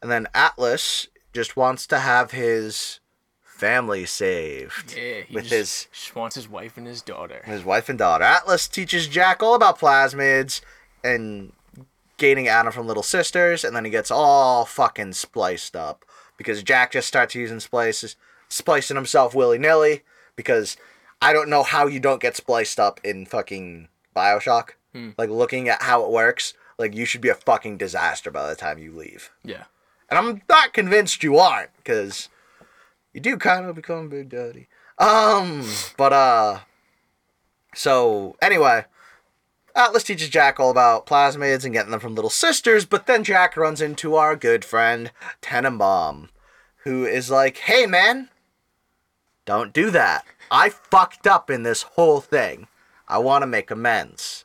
And 0.03 0.11
then 0.11 0.29
Atlas 0.35 1.09
just 1.33 1.57
wants 1.57 1.87
to 1.87 1.99
have 1.99 2.33
his 2.33 3.01
family 3.65 4.05
saved 4.05 4.95
Yeah, 4.97 5.23
he 5.23 5.35
with 5.35 5.45
just, 5.45 5.55
his 5.55 5.89
just 5.93 6.17
wants 6.17 6.37
his 6.37 6.49
wife 6.49 6.77
and 6.77 6.87
his 6.87 7.03
daughter. 7.03 7.41
his 7.45 7.65
wife 7.65 7.89
and 7.89 7.99
daughter. 7.99 8.25
Atlas 8.25 8.69
teaches 8.69 9.09
Jack 9.09 9.43
all 9.43 9.55
about 9.55 9.79
plasmids 9.79 10.61
and 11.03 11.53
gaining 12.19 12.47
Adam 12.49 12.73
from 12.73 12.87
Little 12.87 13.03
Sisters, 13.03 13.65
and 13.65 13.75
then 13.75 13.85
he 13.85 13.91
gets 13.91 14.11
all 14.11 14.65
fucking 14.65 15.13
spliced 15.15 15.75
up 15.75 16.05
because 16.37 16.63
Jack 16.63 16.93
just 16.93 17.09
starts 17.09 17.35
using 17.35 17.61
splices, 17.61 18.17
splicing 18.49 18.97
himself 18.97 19.35
willy 19.35 19.59
nilly. 19.59 20.03
Because 20.37 20.77
I 21.23 21.33
don't 21.33 21.49
know 21.49 21.63
how 21.63 21.87
you 21.87 22.01
don't 22.01 22.21
get 22.21 22.37
spliced 22.37 22.81
up 22.81 23.01
in 23.05 23.25
fucking 23.25 23.89
Bioshock. 24.17 24.71
Hmm. 24.93 25.11
Like 25.17 25.31
looking 25.31 25.69
at 25.69 25.83
how 25.83 26.05
it 26.05 26.11
works, 26.11 26.55
like 26.79 26.95
you 26.95 27.05
should 27.05 27.21
be 27.21 27.29
a 27.29 27.35
fucking 27.35 27.77
disaster 27.77 28.31
by 28.31 28.49
the 28.49 28.57
time 28.57 28.79
you 28.79 28.91
leave. 28.93 29.31
Yeah. 29.45 29.65
And 30.11 30.19
I'm 30.19 30.43
not 30.49 30.73
convinced 30.73 31.23
you 31.23 31.39
aren't, 31.39 31.71
because 31.77 32.29
you 33.15 33.21
do 33.21 33.39
kind 33.39 33.65
of 33.65 33.75
become 33.75 34.11
Big 34.11 34.29
Daddy. 34.29 34.69
Um, 34.99 35.67
but, 35.97 36.13
uh, 36.13 36.59
so, 37.75 38.37
anyway, 38.43 38.85
Atlas 39.75 40.05
teaches 40.05 40.29
Jack 40.29 40.61
all 40.61 40.71
about 40.71 41.07
plasmids 41.07 41.65
and 41.65 41.73
getting 41.73 41.91
them 41.91 42.01
from 42.01 42.15
little 42.15 42.31
sisters, 42.31 42.85
but 42.85 43.07
then 43.07 43.25
Jack 43.25 43.57
runs 43.57 43.81
into 43.81 44.15
our 44.15 44.37
good 44.37 44.65
friend, 44.65 45.11
Tenenbaum, 45.41 46.29
who 46.85 47.05
is 47.05 47.31
like, 47.31 47.57
hey, 47.59 47.87
man, 47.87 48.29
don't 49.45 49.73
do 49.73 49.91
that. 49.91 50.25
I 50.51 50.69
fucked 50.69 51.27
up 51.27 51.51
in 51.51 51.63
this 51.63 51.83
whole 51.83 52.21
thing. 52.21 52.69
I 53.09 53.19
want 53.19 53.43
to 53.43 53.47
make 53.47 53.71
amends. 53.71 54.45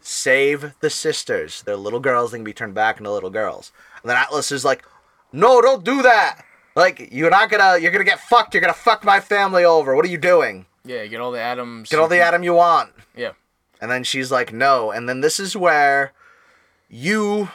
Save 0.00 0.74
the 0.80 0.90
sisters. 0.90 1.62
They're 1.62 1.76
little 1.76 2.00
girls. 2.00 2.30
They 2.30 2.38
can 2.38 2.44
be 2.44 2.52
turned 2.52 2.74
back 2.74 2.98
into 2.98 3.10
little 3.10 3.30
girls. 3.30 3.72
And 4.02 4.10
then 4.10 4.16
Atlas 4.16 4.52
is 4.52 4.64
like, 4.64 4.84
no, 5.32 5.60
don't 5.60 5.84
do 5.84 6.02
that. 6.02 6.44
Like, 6.76 7.10
you're 7.12 7.30
not 7.30 7.50
gonna, 7.50 7.78
you're 7.80 7.92
gonna 7.92 8.04
get 8.04 8.20
fucked. 8.20 8.54
You're 8.54 8.60
gonna 8.60 8.72
fuck 8.72 9.04
my 9.04 9.20
family 9.20 9.64
over. 9.64 9.94
What 9.94 10.04
are 10.04 10.08
you 10.08 10.18
doing? 10.18 10.66
Yeah, 10.84 11.06
get 11.06 11.20
all 11.20 11.30
the 11.30 11.40
Adams. 11.40 11.88
Get 11.88 11.98
all 12.00 12.08
the 12.08 12.20
Adam 12.20 12.42
you 12.42 12.54
want. 12.54 12.90
Yeah. 13.16 13.32
And 13.80 13.90
then 13.90 14.04
she's 14.04 14.30
like, 14.32 14.52
no. 14.52 14.90
And 14.90 15.08
then 15.08 15.20
this 15.20 15.38
is 15.40 15.56
where 15.56 16.12
you, 16.88 17.48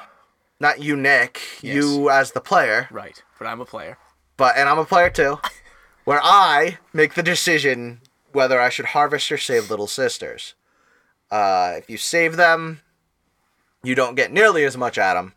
not 0.60 0.82
you, 0.82 0.96
Nick, 0.96 1.42
you 1.62 2.10
as 2.10 2.32
the 2.32 2.42
player, 2.42 2.88
Right. 2.92 3.22
But 3.38 3.48
I'm 3.48 3.62
a 3.62 3.66
player. 3.66 3.98
but, 4.38 4.58
and 4.58 4.68
I'm 4.68 4.80
a 4.80 4.86
player 4.86 5.10
too, 5.10 5.40
where 6.06 6.20
I 6.24 6.78
make 6.94 7.14
the 7.14 7.24
decision 7.24 8.02
whether 8.32 8.60
I 8.60 8.70
should 8.70 8.88
harvest 8.88 9.32
or 9.32 9.38
save 9.38 9.70
little 9.70 9.88
sisters. 9.88 10.56
Uh, 11.32 11.74
if 11.78 11.90
you 11.90 11.98
save 11.98 12.36
them, 12.36 12.82
you 13.84 13.96
don't 13.96 14.16
get 14.16 14.32
nearly 14.32 14.64
as 14.66 14.76
much 14.78 14.98
Adam, 14.98 15.34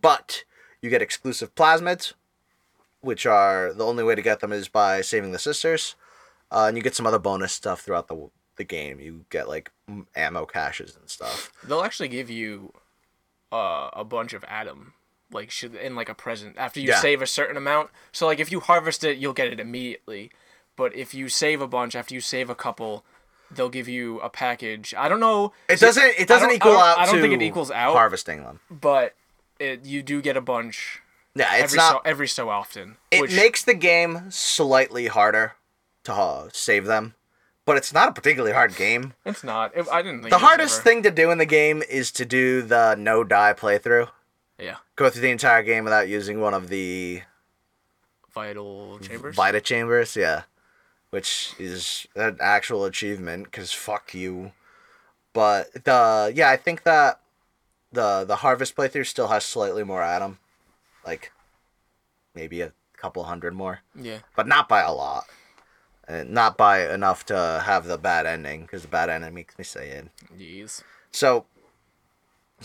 but 0.00 0.44
you 0.80 0.90
get 0.90 1.02
exclusive 1.02 1.54
plasmids, 1.54 2.14
which 3.02 3.26
are 3.26 3.72
the 3.74 3.84
only 3.84 4.02
way 4.02 4.14
to 4.14 4.22
get 4.22 4.40
them 4.40 4.52
is 4.52 4.68
by 4.68 5.00
saving 5.02 5.32
the 5.32 5.38
sisters. 5.38 5.94
Uh, 6.50 6.64
and 6.68 6.76
you 6.76 6.82
get 6.82 6.94
some 6.94 7.06
other 7.06 7.18
bonus 7.18 7.52
stuff 7.52 7.82
throughout 7.82 8.08
the 8.08 8.30
the 8.56 8.64
game. 8.64 9.00
You 9.00 9.24
get 9.30 9.48
like 9.48 9.70
ammo 10.16 10.44
caches 10.46 10.96
and 10.96 11.08
stuff. 11.08 11.52
They'll 11.64 11.82
actually 11.82 12.08
give 12.08 12.28
you 12.30 12.72
uh, 13.50 13.90
a 13.92 14.04
bunch 14.04 14.32
of 14.32 14.44
Adam, 14.48 14.92
like 15.30 15.50
should 15.50 15.74
in 15.74 15.94
like 15.96 16.08
a 16.08 16.14
present 16.14 16.56
after 16.58 16.80
you 16.80 16.88
Yeah. 16.88 17.00
save 17.00 17.22
a 17.22 17.26
certain 17.26 17.56
amount. 17.56 17.90
So 18.12 18.26
like 18.26 18.40
if 18.40 18.50
you 18.52 18.60
harvest 18.60 19.04
it, 19.04 19.18
you'll 19.18 19.32
get 19.32 19.48
it 19.48 19.60
immediately. 19.60 20.30
But 20.76 20.94
if 20.96 21.12
you 21.14 21.28
save 21.28 21.60
a 21.60 21.66
bunch 21.68 21.94
after 21.94 22.14
you 22.14 22.20
save 22.20 22.48
a 22.48 22.54
couple, 22.54 23.04
they'll 23.50 23.68
give 23.68 23.88
you 23.88 24.20
a 24.20 24.30
package. 24.30 24.94
I 24.96 25.08
don't 25.08 25.20
know. 25.20 25.52
It 25.68 25.80
doesn't. 25.80 26.14
It 26.18 26.28
doesn't 26.28 26.50
equal 26.50 26.72
I 26.72 26.74
don't- 26.74 26.82
out. 26.88 26.98
I 26.98 27.12
don't 27.12 27.20
think 27.20 27.34
it 27.34 27.42
equals 27.42 27.70
out. 27.70 27.92
harvesting 27.94 28.42
them. 28.42 28.60
but 28.70 29.14
it, 29.58 29.84
you 29.84 30.02
do 30.02 30.20
get 30.22 30.36
a 30.36 30.40
bunch 30.40 31.01
Yeah, 31.34 31.54
it's 31.56 31.64
every 31.64 31.76
not. 31.78 31.90
so 31.92 32.00
every 32.04 32.28
so 32.28 32.48
often. 32.50 32.96
it 33.10 33.22
which, 33.22 33.34
makes 33.34 33.64
the 33.64 33.74
game 33.74 34.30
slightly 34.30 35.06
harder 35.06 35.54
to 36.04 36.12
uh, 36.12 36.48
save 36.52 36.84
them, 36.86 37.14
but 37.64 37.76
it's 37.76 37.92
not 37.92 38.08
a 38.08 38.12
particularly 38.12 38.52
hard 38.54 38.76
game. 38.76 39.14
it's 39.24 39.42
not. 39.42 39.74
It, 39.76 39.86
I 39.90 40.02
didn't 40.02 40.28
The 40.28 40.38
hardest 40.38 40.76
ever- 40.80 40.82
thing 40.84 41.02
to 41.04 41.10
do 41.10 41.30
in 41.30 41.38
the 41.38 41.46
game 41.46 41.82
is 41.88 42.10
to 42.12 42.24
do 42.24 42.60
the 42.62 42.94
no 42.96 43.24
die 43.24 43.54
playthrough. 43.54 44.08
Yeah, 44.58 44.76
Go 44.96 45.08
through 45.10 45.22
the 45.22 45.30
entire 45.30 45.62
game 45.62 45.82
without 45.84 46.06
using 46.08 46.40
one 46.40 46.54
of 46.54 46.68
the 46.68 47.22
vital 48.32 48.98
chambers. 49.00 49.34
Vita 49.36 49.60
chambers, 49.60 50.14
yeah. 50.16 50.42
Which 51.10 51.54
is 51.58 52.06
an 52.14 52.38
actual 52.40 52.84
achievement, 52.84 53.44
because 53.44 53.72
fuck 53.72 54.14
you. 54.14 54.52
But 55.32 55.84
the 55.84 56.32
yeah, 56.34 56.50
I 56.50 56.56
think 56.56 56.82
that 56.84 57.20
the 57.90 58.24
the 58.24 58.36
harvest 58.36 58.76
playthrough 58.76 59.06
still 59.06 59.28
has 59.28 59.44
slightly 59.44 59.82
more 59.84 60.02
Adam. 60.02 60.38
Like 61.06 61.32
maybe 62.34 62.60
a 62.60 62.72
couple 62.96 63.24
hundred 63.24 63.54
more. 63.54 63.80
yeah, 63.94 64.18
But 64.36 64.46
not 64.46 64.68
by 64.68 64.80
a 64.82 64.92
lot. 64.92 65.24
And 66.08 66.30
not 66.30 66.56
by 66.58 66.92
enough 66.92 67.24
to 67.26 67.62
have 67.64 67.86
the 67.86 67.96
bad 67.98 68.26
ending, 68.26 68.62
because 68.62 68.82
the 68.82 68.88
bad 68.88 69.08
ending 69.08 69.34
makes 69.34 69.56
me 69.56 69.64
sad. 69.64 70.10
jeez. 70.36 70.82
So 71.12 71.46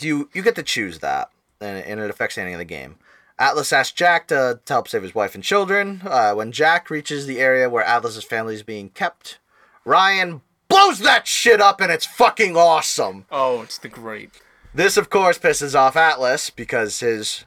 you 0.00 0.28
you 0.34 0.42
get 0.42 0.54
to 0.56 0.62
choose 0.62 0.98
that, 1.00 1.30
and, 1.60 1.78
and 1.84 2.00
it 2.00 2.10
affects 2.10 2.34
the 2.34 2.40
ending 2.42 2.54
of 2.54 2.58
the 2.58 2.64
game. 2.64 2.96
Atlas 3.38 3.72
asks 3.72 3.94
Jack 3.94 4.26
to, 4.28 4.58
to 4.64 4.72
help 4.72 4.88
save 4.88 5.02
his 5.04 5.14
wife 5.14 5.36
and 5.36 5.44
children. 5.44 6.02
Uh, 6.04 6.34
when 6.34 6.50
Jack 6.50 6.90
reaches 6.90 7.26
the 7.26 7.38
area 7.38 7.70
where 7.70 7.84
Atlas's 7.84 8.24
family 8.24 8.54
is 8.54 8.64
being 8.64 8.88
kept, 8.90 9.38
Ryan 9.84 10.40
blows 10.68 10.98
that 10.98 11.28
shit 11.28 11.60
up, 11.60 11.80
and 11.80 11.92
it's 11.92 12.06
fucking 12.06 12.56
awesome. 12.56 13.26
Oh, 13.30 13.62
it's 13.62 13.78
the 13.78 13.88
great. 13.88 14.40
This, 14.74 14.96
of 14.96 15.08
course, 15.10 15.38
pisses 15.38 15.76
off 15.76 15.94
Atlas 15.96 16.50
because 16.50 16.98
his 16.98 17.44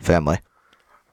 family 0.00 0.40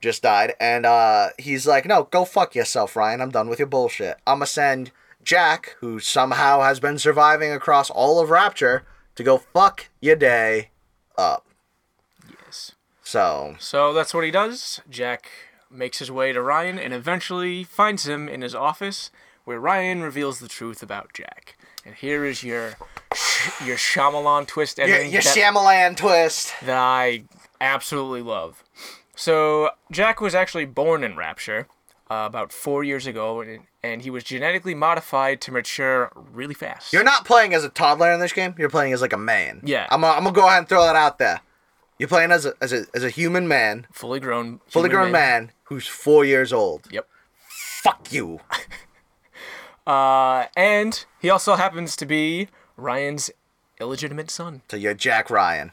just 0.01 0.23
died. 0.23 0.53
And 0.59 0.85
uh, 0.85 1.29
he's 1.38 1.67
like, 1.67 1.85
no, 1.85 2.03
go 2.03 2.25
fuck 2.25 2.55
yourself, 2.55 2.95
Ryan. 2.95 3.21
I'm 3.21 3.31
done 3.31 3.49
with 3.49 3.59
your 3.59 3.67
bullshit. 3.67 4.17
I'm 4.25 4.39
going 4.39 4.45
to 4.45 4.51
send 4.51 4.91
Jack, 5.23 5.75
who 5.79 5.99
somehow 5.99 6.61
has 6.61 6.79
been 6.79 6.97
surviving 6.97 7.51
across 7.51 7.89
all 7.89 8.19
of 8.19 8.29
Rapture, 8.29 8.85
to 9.15 9.23
go 9.23 9.38
fuck 9.38 9.89
your 9.99 10.15
day 10.15 10.69
up. 11.17 11.45
Yes. 12.45 12.73
So, 13.03 13.55
So 13.59 13.93
that's 13.93 14.13
what 14.13 14.23
he 14.23 14.31
does. 14.31 14.81
Jack 14.89 15.29
makes 15.69 15.99
his 15.99 16.11
way 16.11 16.31
to 16.31 16.41
Ryan 16.41 16.79
and 16.79 16.93
eventually 16.93 17.63
finds 17.63 18.07
him 18.07 18.29
in 18.29 18.41
his 18.41 18.55
office, 18.55 19.11
where 19.43 19.59
Ryan 19.59 20.01
reveals 20.01 20.39
the 20.39 20.47
truth 20.47 20.81
about 20.81 21.13
Jack. 21.13 21.57
And 21.85 21.95
here 21.95 22.25
is 22.25 22.43
your 22.43 22.75
your 23.65 23.77
Shyamalan 23.77 24.45
twist 24.45 24.77
your, 24.77 24.88
ending 24.88 25.11
your 25.11 25.21
that, 25.21 25.35
Shyamalan 25.35 25.95
twist. 25.95 26.53
that 26.65 26.77
I 26.77 27.23
absolutely 27.61 28.21
love. 28.21 28.63
So 29.18 29.72
Jack 29.91 30.22
was 30.22 30.36
actually 30.36 30.65
born 30.65 31.03
in 31.03 31.18
Rapture 31.18 31.68
uh, 32.09 32.24
about 32.28 32.53
four 32.53 32.84
years 32.84 33.07
ago, 33.07 33.41
and, 33.41 33.61
and 33.84 34.03
he 34.03 34.09
was 34.09 34.24
genetically 34.24 34.76
modified 34.76 35.41
to 35.41 35.51
mature 35.51 36.11
really 36.32 36.53
fast. 36.53 36.93
You're 36.93 37.03
not 37.03 37.26
playing 37.26 37.53
as 37.53 37.63
a 37.63 37.70
toddler 37.70 38.11
in 38.11 38.20
this 38.20 38.32
game. 38.32 38.53
You're 38.57 38.70
playing 38.70 38.93
as 38.93 39.01
like 39.01 39.13
a 39.13 39.18
man. 39.18 39.61
Yeah. 39.65 39.88
I'm 39.89 40.01
gonna, 40.01 40.13
I'm 40.13 40.24
gonna 40.24 40.36
go 40.36 40.45
ahead 40.47 40.59
and 40.59 40.70
throw 40.70 40.84
that 40.84 40.95
out 40.95 41.18
there. 41.18 41.41
You're 41.97 42.07
playing 42.07 42.32
as 42.32 42.45
a, 42.45 42.53
as 42.61 42.72
a, 42.72 42.86
as 42.93 43.03
a 43.03 43.09
human 43.09 43.47
man, 43.47 43.88
fully 43.91 44.20
grown, 44.20 44.61
fully 44.68 44.89
human 44.89 45.01
grown 45.05 45.11
man 45.11 45.51
who's 45.63 45.88
four 45.88 46.24
years 46.24 46.53
old. 46.53 46.88
Yep. 46.91 47.07
Fuck 47.82 48.13
you. 48.13 48.39
Uh, 49.88 50.47
and 50.57 51.05
he 51.22 51.30
also 51.30 51.55
happens 51.55 51.95
to 51.95 52.05
be 52.05 52.49
Ryan's 52.76 53.32
illegitimate 53.80 54.30
son. 54.30 54.61
So 54.70 54.76
you're 54.76 54.93
Jack 54.93 55.30
Ryan. 55.30 55.72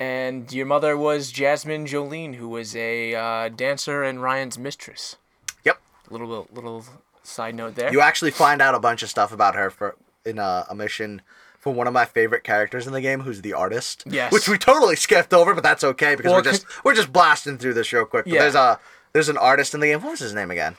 And 0.00 0.52
your 0.52 0.66
mother 0.66 0.96
was 0.96 1.32
Jasmine 1.32 1.86
Jolene, 1.86 2.36
who 2.36 2.48
was 2.48 2.76
a 2.76 3.14
uh, 3.14 3.48
dancer 3.48 4.02
and 4.04 4.22
Ryan's 4.22 4.58
mistress. 4.58 5.16
Yep. 5.64 5.80
Little 6.10 6.46
little 6.52 6.84
side 7.24 7.54
note 7.56 7.74
there. 7.74 7.92
You 7.92 8.00
actually 8.00 8.30
find 8.30 8.62
out 8.62 8.74
a 8.74 8.80
bunch 8.80 9.02
of 9.02 9.10
stuff 9.10 9.32
about 9.32 9.54
her 9.56 9.70
for 9.70 9.96
in 10.24 10.38
a, 10.38 10.66
a 10.70 10.74
mission 10.74 11.22
from 11.58 11.74
one 11.74 11.88
of 11.88 11.92
my 11.92 12.04
favorite 12.04 12.44
characters 12.44 12.86
in 12.86 12.92
the 12.92 13.00
game, 13.00 13.20
who's 13.20 13.42
the 13.42 13.52
artist. 13.52 14.04
Yes. 14.06 14.32
Which 14.32 14.48
we 14.48 14.56
totally 14.56 14.94
skipped 14.94 15.34
over, 15.34 15.52
but 15.54 15.64
that's 15.64 15.82
okay 15.82 16.14
because 16.14 16.30
Well, 16.30 16.38
we're 16.40 16.50
just 16.50 16.84
we're 16.84 16.94
just 16.94 17.12
blasting 17.12 17.58
through 17.58 17.74
this 17.74 17.92
real 17.92 18.04
quick. 18.04 18.24
But 18.26 18.34
Yeah. 18.34 18.42
there's 18.42 18.54
a 18.54 18.78
there's 19.12 19.28
an 19.28 19.36
artist 19.36 19.74
in 19.74 19.80
the 19.80 19.88
game. 19.88 20.00
What 20.02 20.12
was 20.12 20.20
his 20.20 20.34
name 20.34 20.50
again? 20.52 20.76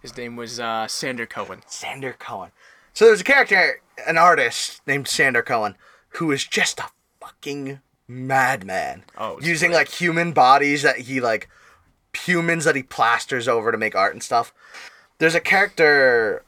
His 0.00 0.16
name 0.16 0.34
was 0.34 0.58
uh, 0.58 0.88
Sander 0.88 1.26
Cohen. 1.26 1.60
Sander 1.66 2.16
Cohen. 2.18 2.50
So 2.94 3.04
there's 3.04 3.20
a 3.20 3.24
character, 3.24 3.80
an 4.06 4.18
artist 4.18 4.80
named 4.86 5.06
Sander 5.08 5.42
Cohen, 5.42 5.76
who 6.16 6.32
is 6.32 6.44
just 6.44 6.80
a 6.80 6.86
fucking 7.20 7.80
madman. 8.08 9.04
Oh, 9.16 9.38
using 9.40 9.70
great. 9.70 9.78
like 9.78 9.88
human 9.88 10.32
bodies 10.32 10.82
that 10.82 10.98
he 10.98 11.20
like 11.20 11.48
humans 12.14 12.64
that 12.64 12.76
he 12.76 12.82
plasters 12.82 13.48
over 13.48 13.72
to 13.72 13.78
make 13.78 13.94
art 13.94 14.12
and 14.12 14.22
stuff. 14.22 14.52
There's 15.18 15.34
a 15.34 15.40
character. 15.40 16.44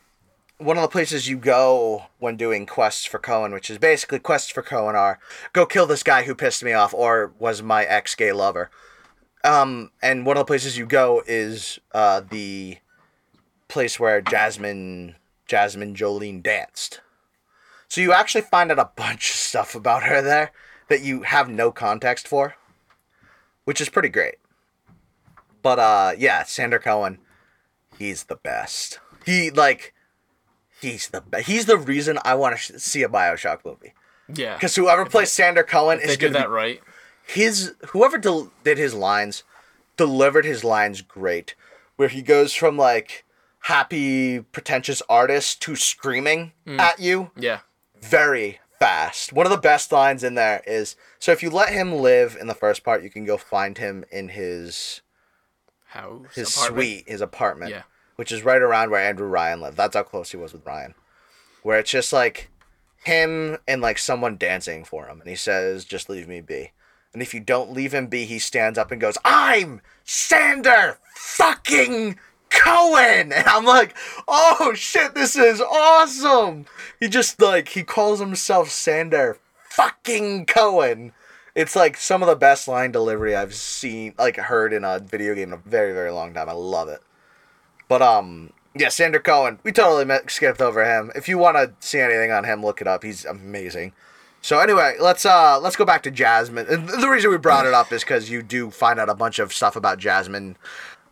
One 0.58 0.76
of 0.76 0.82
the 0.82 0.88
places 0.88 1.28
you 1.28 1.36
go 1.36 2.04
when 2.18 2.36
doing 2.36 2.64
quests 2.64 3.04
for 3.04 3.18
Cohen, 3.18 3.52
which 3.52 3.68
is 3.68 3.78
basically 3.78 4.20
quests 4.20 4.50
for 4.50 4.62
Cohen, 4.62 4.94
are 4.94 5.18
go 5.52 5.66
kill 5.66 5.86
this 5.86 6.02
guy 6.02 6.22
who 6.22 6.34
pissed 6.34 6.62
me 6.62 6.72
off 6.72 6.94
or 6.94 7.32
was 7.38 7.62
my 7.62 7.84
ex 7.84 8.14
gay 8.14 8.32
lover. 8.32 8.70
Um, 9.42 9.90
and 10.02 10.24
one 10.24 10.36
of 10.36 10.40
the 10.40 10.46
places 10.46 10.78
you 10.78 10.86
go 10.86 11.22
is 11.26 11.78
uh, 11.92 12.20
the 12.20 12.78
place 13.68 14.00
where 14.00 14.20
Jasmine 14.20 15.16
Jasmine 15.46 15.94
Jolene 15.94 16.42
danced. 16.42 17.00
So 17.88 18.00
you 18.00 18.12
actually 18.12 18.42
find 18.42 18.70
out 18.72 18.78
a 18.78 18.90
bunch 18.96 19.30
of 19.30 19.36
stuff 19.36 19.74
about 19.74 20.02
her 20.04 20.20
there 20.22 20.52
that 20.88 21.02
you 21.02 21.22
have 21.22 21.48
no 21.48 21.70
context 21.70 22.26
for, 22.28 22.56
which 23.64 23.80
is 23.80 23.88
pretty 23.88 24.08
great. 24.08 24.36
But 25.62 25.78
uh 25.78 26.12
yeah, 26.18 26.42
Sander 26.44 26.78
Cohen, 26.78 27.18
he's 27.98 28.24
the 28.24 28.36
best. 28.36 28.98
He 29.24 29.50
like 29.50 29.94
he's 30.80 31.08
the 31.08 31.20
be- 31.22 31.42
he's 31.42 31.66
the 31.66 31.78
reason 31.78 32.18
I 32.24 32.34
want 32.34 32.56
to 32.56 32.60
sh- 32.60 32.80
see 32.82 33.02
a 33.02 33.08
BioShock 33.08 33.64
movie. 33.64 33.94
Yeah. 34.32 34.58
Cuz 34.58 34.74
whoever 34.76 35.04
plays 35.06 35.30
Sander 35.32 35.62
Cohen 35.62 35.98
they 35.98 36.04
is 36.04 36.16
going 36.16 36.32
to 36.34 36.38
that 36.40 36.50
right. 36.50 36.82
his 37.26 37.74
whoever 37.88 38.18
del- 38.18 38.52
did 38.64 38.76
his 38.78 38.92
lines 38.94 39.42
delivered 39.96 40.44
his 40.44 40.64
lines 40.64 41.00
great 41.02 41.54
where 41.96 42.08
he 42.08 42.20
goes 42.20 42.52
from 42.52 42.76
like 42.76 43.24
happy 43.60 44.40
pretentious 44.40 45.00
artist 45.08 45.62
to 45.62 45.74
screaming 45.76 46.52
at 46.66 46.98
you 47.00 47.30
Yeah. 47.36 47.60
Very 48.04 48.58
fast 48.78 49.32
one 49.32 49.46
of 49.46 49.52
the 49.52 49.58
best 49.58 49.92
lines 49.92 50.22
in 50.24 50.34
there 50.34 50.62
is 50.66 50.96
so 51.18 51.32
if 51.32 51.42
you 51.42 51.48
let 51.50 51.72
him 51.72 51.92
live 51.94 52.36
in 52.40 52.46
the 52.48 52.54
first 52.54 52.82
part 52.84 53.02
you 53.02 53.10
can 53.10 53.24
go 53.24 53.36
find 53.36 53.78
him 53.78 54.04
in 54.10 54.28
his 54.28 55.00
House. 55.86 56.26
his 56.34 56.54
apartment. 56.56 56.74
suite 56.84 57.04
his 57.08 57.20
apartment 57.20 57.70
Yeah. 57.70 57.82
which 58.16 58.32
is 58.32 58.42
right 58.44 58.60
around 58.60 58.90
where 58.90 59.00
andrew 59.00 59.28
ryan 59.28 59.60
lived 59.60 59.76
that's 59.76 59.94
how 59.96 60.02
close 60.02 60.32
he 60.32 60.36
was 60.36 60.52
with 60.52 60.66
ryan 60.66 60.94
where 61.62 61.78
it's 61.78 61.90
just 61.90 62.12
like 62.12 62.50
him 63.04 63.58
and 63.68 63.80
like 63.80 63.98
someone 63.98 64.36
dancing 64.36 64.84
for 64.84 65.06
him 65.06 65.20
and 65.20 65.28
he 65.30 65.36
says 65.36 65.84
just 65.84 66.08
leave 66.10 66.26
me 66.28 66.40
be 66.40 66.72
and 67.12 67.22
if 67.22 67.32
you 67.32 67.40
don't 67.40 67.72
leave 67.72 67.94
him 67.94 68.08
be 68.08 68.24
he 68.24 68.38
stands 68.40 68.76
up 68.78 68.90
and 68.90 69.00
goes 69.00 69.16
i'm 69.24 69.80
sander 70.02 70.98
fucking 71.14 72.18
cohen 72.54 73.32
and 73.32 73.46
i'm 73.46 73.64
like 73.64 73.96
oh 74.28 74.72
shit 74.74 75.14
this 75.14 75.36
is 75.36 75.60
awesome 75.60 76.66
he 77.00 77.08
just 77.08 77.40
like 77.40 77.68
he 77.68 77.82
calls 77.82 78.20
himself 78.20 78.70
sander 78.70 79.38
fucking 79.68 80.46
cohen 80.46 81.12
it's 81.54 81.76
like 81.76 81.96
some 81.96 82.22
of 82.22 82.28
the 82.28 82.36
best 82.36 82.68
line 82.68 82.92
delivery 82.92 83.34
i've 83.34 83.54
seen 83.54 84.14
like 84.18 84.36
heard 84.36 84.72
in 84.72 84.84
a 84.84 84.98
video 84.98 85.34
game 85.34 85.48
in 85.48 85.54
a 85.54 85.68
very 85.68 85.92
very 85.92 86.10
long 86.10 86.32
time 86.32 86.48
i 86.48 86.52
love 86.52 86.88
it 86.88 87.00
but 87.88 88.02
um, 88.02 88.50
yeah, 88.74 88.88
Sander 88.88 89.20
Cohen. 89.20 89.58
We 89.62 89.72
totally 89.72 90.12
skipped 90.28 90.60
over 90.60 90.84
him. 90.84 91.12
If 91.14 91.28
you 91.28 91.38
want 91.38 91.56
to 91.56 91.72
see 91.86 92.00
anything 92.00 92.32
on 92.32 92.44
him, 92.44 92.64
look 92.64 92.80
it 92.80 92.88
up. 92.88 93.04
He's 93.04 93.24
amazing. 93.24 93.92
So 94.42 94.58
anyway, 94.58 94.96
let's 95.00 95.24
uh 95.24 95.58
let's 95.58 95.76
go 95.76 95.86
back 95.86 96.02
to 96.02 96.10
Jasmine. 96.10 96.66
And 96.68 96.88
the 96.88 97.08
reason 97.08 97.30
we 97.30 97.38
brought 97.38 97.66
it 97.66 97.72
up 97.72 97.92
is 97.92 98.02
because 98.02 98.28
you 98.28 98.42
do 98.42 98.70
find 98.70 99.00
out 99.00 99.08
a 99.08 99.14
bunch 99.14 99.38
of 99.38 99.54
stuff 99.54 99.74
about 99.74 99.98
Jasmine, 99.98 100.56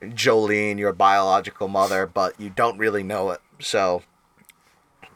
Jolene, 0.03 0.79
your 0.79 0.93
biological 0.93 1.69
mother, 1.69 2.07
but 2.07 2.39
you 2.39 2.51
don't 2.51 2.79
really 2.79 3.03
know 3.03 3.31
it. 3.31 3.41
So, 3.61 4.03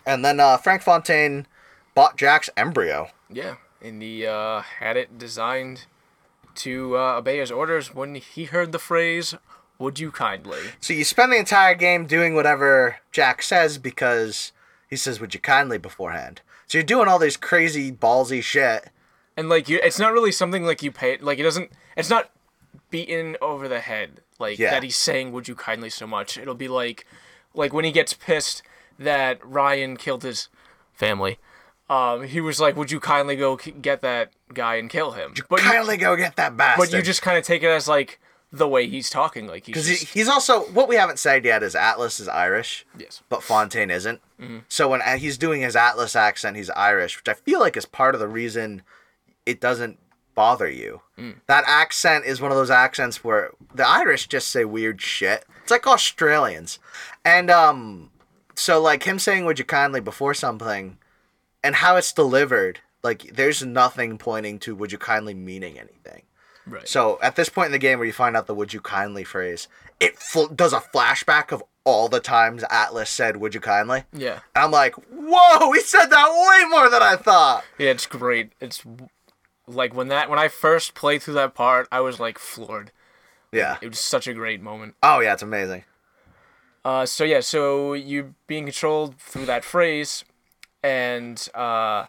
and 0.06 0.24
then 0.24 0.40
uh, 0.40 0.56
Frank 0.56 0.82
Fontaine 0.82 1.46
bought 1.94 2.16
Jack's 2.16 2.50
embryo. 2.56 3.08
Yeah. 3.30 3.56
And 3.82 4.00
he 4.00 4.26
uh, 4.26 4.62
had 4.62 4.96
it 4.96 5.18
designed 5.18 5.86
to 6.56 6.96
uh, 6.96 7.18
obey 7.18 7.38
his 7.38 7.50
orders 7.50 7.94
when 7.94 8.14
he 8.14 8.44
heard 8.44 8.72
the 8.72 8.78
phrase, 8.78 9.34
Would 9.78 9.98
you 9.98 10.10
kindly? 10.10 10.60
So 10.80 10.92
you 10.92 11.04
spend 11.04 11.32
the 11.32 11.38
entire 11.38 11.74
game 11.74 12.06
doing 12.06 12.34
whatever 12.34 12.96
Jack 13.12 13.42
says 13.42 13.78
because 13.78 14.52
he 14.88 14.96
says, 14.96 15.20
"Would 15.20 15.34
you 15.34 15.40
kindly?" 15.40 15.78
beforehand. 15.78 16.40
So 16.66 16.78
you're 16.78 16.84
doing 16.84 17.08
all 17.08 17.18
this 17.18 17.36
crazy 17.36 17.92
ballsy 17.92 18.42
shit. 18.42 18.90
And 19.36 19.48
like 19.48 19.68
you, 19.68 19.78
it's 19.82 19.98
not 19.98 20.12
really 20.12 20.32
something 20.32 20.64
like 20.64 20.82
you 20.82 20.90
pay. 20.90 21.18
Like 21.18 21.38
it 21.38 21.42
doesn't. 21.42 21.70
It's 21.96 22.10
not 22.10 22.30
beaten 22.90 23.36
over 23.42 23.68
the 23.68 23.80
head 23.80 24.22
like 24.38 24.58
Yeah. 24.58 24.70
that. 24.70 24.82
He's 24.82 24.96
saying 24.96 25.32
"Would 25.32 25.48
you 25.48 25.54
kindly" 25.54 25.90
so 25.90 26.06
much. 26.06 26.36
It'll 26.38 26.54
be 26.54 26.68
like, 26.68 27.06
like 27.54 27.72
when 27.72 27.84
he 27.84 27.92
gets 27.92 28.12
pissed 28.14 28.62
that 28.98 29.44
Ryan 29.44 29.96
killed 29.96 30.22
his 30.22 30.48
family. 30.94 31.38
Um, 31.88 32.24
he 32.24 32.40
was 32.40 32.58
like, 32.58 32.74
"Would 32.76 32.90
you 32.90 32.98
kindly 32.98 33.36
go 33.36 33.56
k- 33.56 33.70
get 33.70 34.00
that 34.02 34.32
guy 34.52 34.74
and 34.76 34.90
kill 34.90 35.12
him?" 35.12 35.34
But 35.48 35.62
you, 35.62 35.70
kindly 35.70 35.96
go 35.96 36.16
get 36.16 36.36
that 36.36 36.56
bastard. 36.56 36.90
but 36.90 36.96
you 36.96 37.02
just 37.02 37.22
kind 37.22 37.38
of 37.38 37.44
take 37.44 37.62
it 37.62 37.68
as 37.68 37.86
like 37.86 38.18
the 38.50 38.66
way 38.66 38.88
he's 38.88 39.08
talking. 39.08 39.46
Like 39.46 39.66
he's 39.66 39.74
because 39.74 39.86
just, 39.88 40.04
he, 40.12 40.18
he's 40.20 40.28
also 40.28 40.62
what 40.72 40.88
we 40.88 40.96
haven't 40.96 41.18
said 41.20 41.44
yet 41.44 41.62
is 41.62 41.76
Atlas 41.76 42.18
is 42.18 42.26
Irish, 42.26 42.84
yes, 42.98 43.22
but 43.28 43.42
Fontaine 43.42 43.90
isn't. 43.90 44.20
Mm-hmm. 44.40 44.58
So 44.68 44.88
when 44.88 45.00
uh, 45.02 45.16
he's 45.16 45.38
doing 45.38 45.60
his 45.60 45.76
Atlas 45.76 46.16
accent, 46.16 46.56
he's 46.56 46.70
Irish, 46.70 47.16
which 47.18 47.28
I 47.28 47.34
feel 47.34 47.60
like 47.60 47.76
is 47.76 47.86
part 47.86 48.14
of 48.16 48.20
the 48.20 48.28
reason 48.28 48.82
it 49.44 49.60
doesn't 49.60 49.98
bother 50.36 50.68
you. 50.70 51.00
Mm. 51.18 51.36
That 51.46 51.64
accent 51.66 52.24
is 52.26 52.40
one 52.40 52.52
of 52.52 52.56
those 52.56 52.70
accents 52.70 53.24
where 53.24 53.50
the 53.74 53.88
Irish 53.88 54.28
just 54.28 54.48
say 54.48 54.64
weird 54.64 55.00
shit. 55.02 55.44
It's 55.62 55.70
like 55.72 55.88
Australians, 55.88 56.78
and 57.24 57.50
um, 57.50 58.10
so 58.54 58.80
like 58.80 59.02
him 59.02 59.18
saying 59.18 59.44
"Would 59.46 59.58
you 59.58 59.64
kindly" 59.64 60.00
before 60.00 60.34
something, 60.34 60.98
and 61.64 61.74
how 61.74 61.96
it's 61.96 62.12
delivered, 62.12 62.78
like 63.02 63.34
there's 63.34 63.64
nothing 63.64 64.16
pointing 64.18 64.60
to 64.60 64.76
"Would 64.76 64.92
you 64.92 64.98
kindly" 64.98 65.34
meaning 65.34 65.76
anything. 65.76 66.22
right. 66.66 66.86
So 66.86 67.18
at 67.20 67.34
this 67.34 67.48
point 67.48 67.66
in 67.66 67.72
the 67.72 67.78
game 67.78 67.98
where 67.98 68.06
you 68.06 68.12
find 68.12 68.36
out 68.36 68.46
the 68.46 68.54
"Would 68.54 68.72
you 68.72 68.80
kindly" 68.80 69.24
phrase, 69.24 69.66
it 69.98 70.16
fl- 70.18 70.46
does 70.46 70.72
a 70.72 70.80
flashback 70.80 71.50
of 71.50 71.64
all 71.84 72.08
the 72.08 72.20
times 72.20 72.62
Atlas 72.70 73.10
said 73.10 73.38
"Would 73.38 73.54
you 73.54 73.60
kindly," 73.60 74.04
yeah, 74.12 74.40
and 74.54 74.64
I'm 74.66 74.70
like, 74.70 74.94
"Whoa, 75.10 75.72
he 75.72 75.80
said 75.80 76.06
that 76.06 76.28
way 76.30 76.68
more 76.68 76.88
than 76.90 77.02
I 77.02 77.16
thought." 77.16 77.64
yeah, 77.78 77.90
it's 77.90 78.06
great. 78.06 78.52
It's 78.60 78.84
like 79.66 79.94
when 79.94 80.08
that 80.08 80.30
when 80.30 80.38
I 80.38 80.48
first 80.48 80.94
played 80.94 81.22
through 81.22 81.34
that 81.34 81.54
part, 81.54 81.88
I 81.90 82.00
was 82.00 82.20
like 82.20 82.38
floored. 82.38 82.92
Yeah. 83.52 83.76
It 83.80 83.88
was 83.88 84.00
such 84.00 84.26
a 84.26 84.34
great 84.34 84.60
moment. 84.60 84.94
Oh 85.02 85.20
yeah, 85.20 85.32
it's 85.32 85.42
amazing. 85.42 85.84
Uh, 86.84 87.04
so 87.04 87.24
yeah, 87.24 87.40
so 87.40 87.94
you're 87.94 88.34
being 88.46 88.64
controlled 88.64 89.18
through 89.18 89.46
that 89.46 89.64
phrase, 89.64 90.24
and 90.84 91.48
uh, 91.52 92.06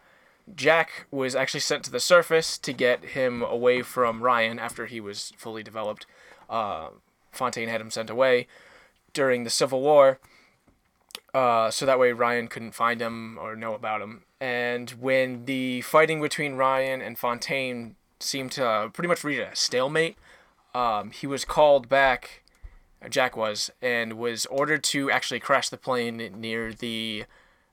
Jack 0.56 1.08
was 1.10 1.36
actually 1.36 1.62
sent 1.62 1.84
to 1.86 1.92
the 1.92 2.00
surface 2.00 2.60
to 2.60 2.74
get 2.74 3.04
him 3.04 3.42
away 3.42 3.82
from 3.82 4.22
Ryan 4.22 4.60
after 4.60 4.86
he 4.86 5.00
was 5.00 5.34
fully 5.36 5.64
developed. 5.64 6.06
Uh, 6.48 6.90
Fontaine 7.32 7.70
had 7.70 7.82
him 7.82 7.90
sent 7.90 8.12
away 8.12 8.46
during 9.14 9.46
the 9.46 9.50
Civil 9.50 9.82
War, 9.82 10.20
uh, 11.34 11.72
so 11.72 11.88
that 11.88 11.98
way 11.98 12.12
Ryan 12.12 12.48
couldn't 12.48 12.74
find 12.74 13.02
him 13.02 13.40
or 13.42 13.56
know 13.56 13.74
about 13.74 14.02
him. 14.02 14.26
And 14.40 14.90
when 14.92 15.46
the 15.46 15.82
fighting 15.82 16.22
between 16.22 16.56
Ryan 16.56 17.02
and 17.02 17.18
Fontaine 17.18 17.96
seemed 18.20 18.52
to 18.54 18.68
uh, 18.68 18.88
pretty 18.90 19.08
much 19.08 19.24
reach 19.24 19.40
a 19.40 19.56
stalemate, 19.56 20.18
um, 20.74 21.12
he 21.12 21.26
was 21.28 21.46
called 21.46 21.90
back. 21.90 22.44
Jack 23.10 23.38
was 23.38 23.70
and 23.82 24.14
was 24.14 24.46
ordered 24.48 24.84
to 24.86 25.12
actually 25.12 25.40
crash 25.40 25.70
the 25.70 25.78
plane 25.78 26.18
near 26.36 26.74
the 26.74 27.26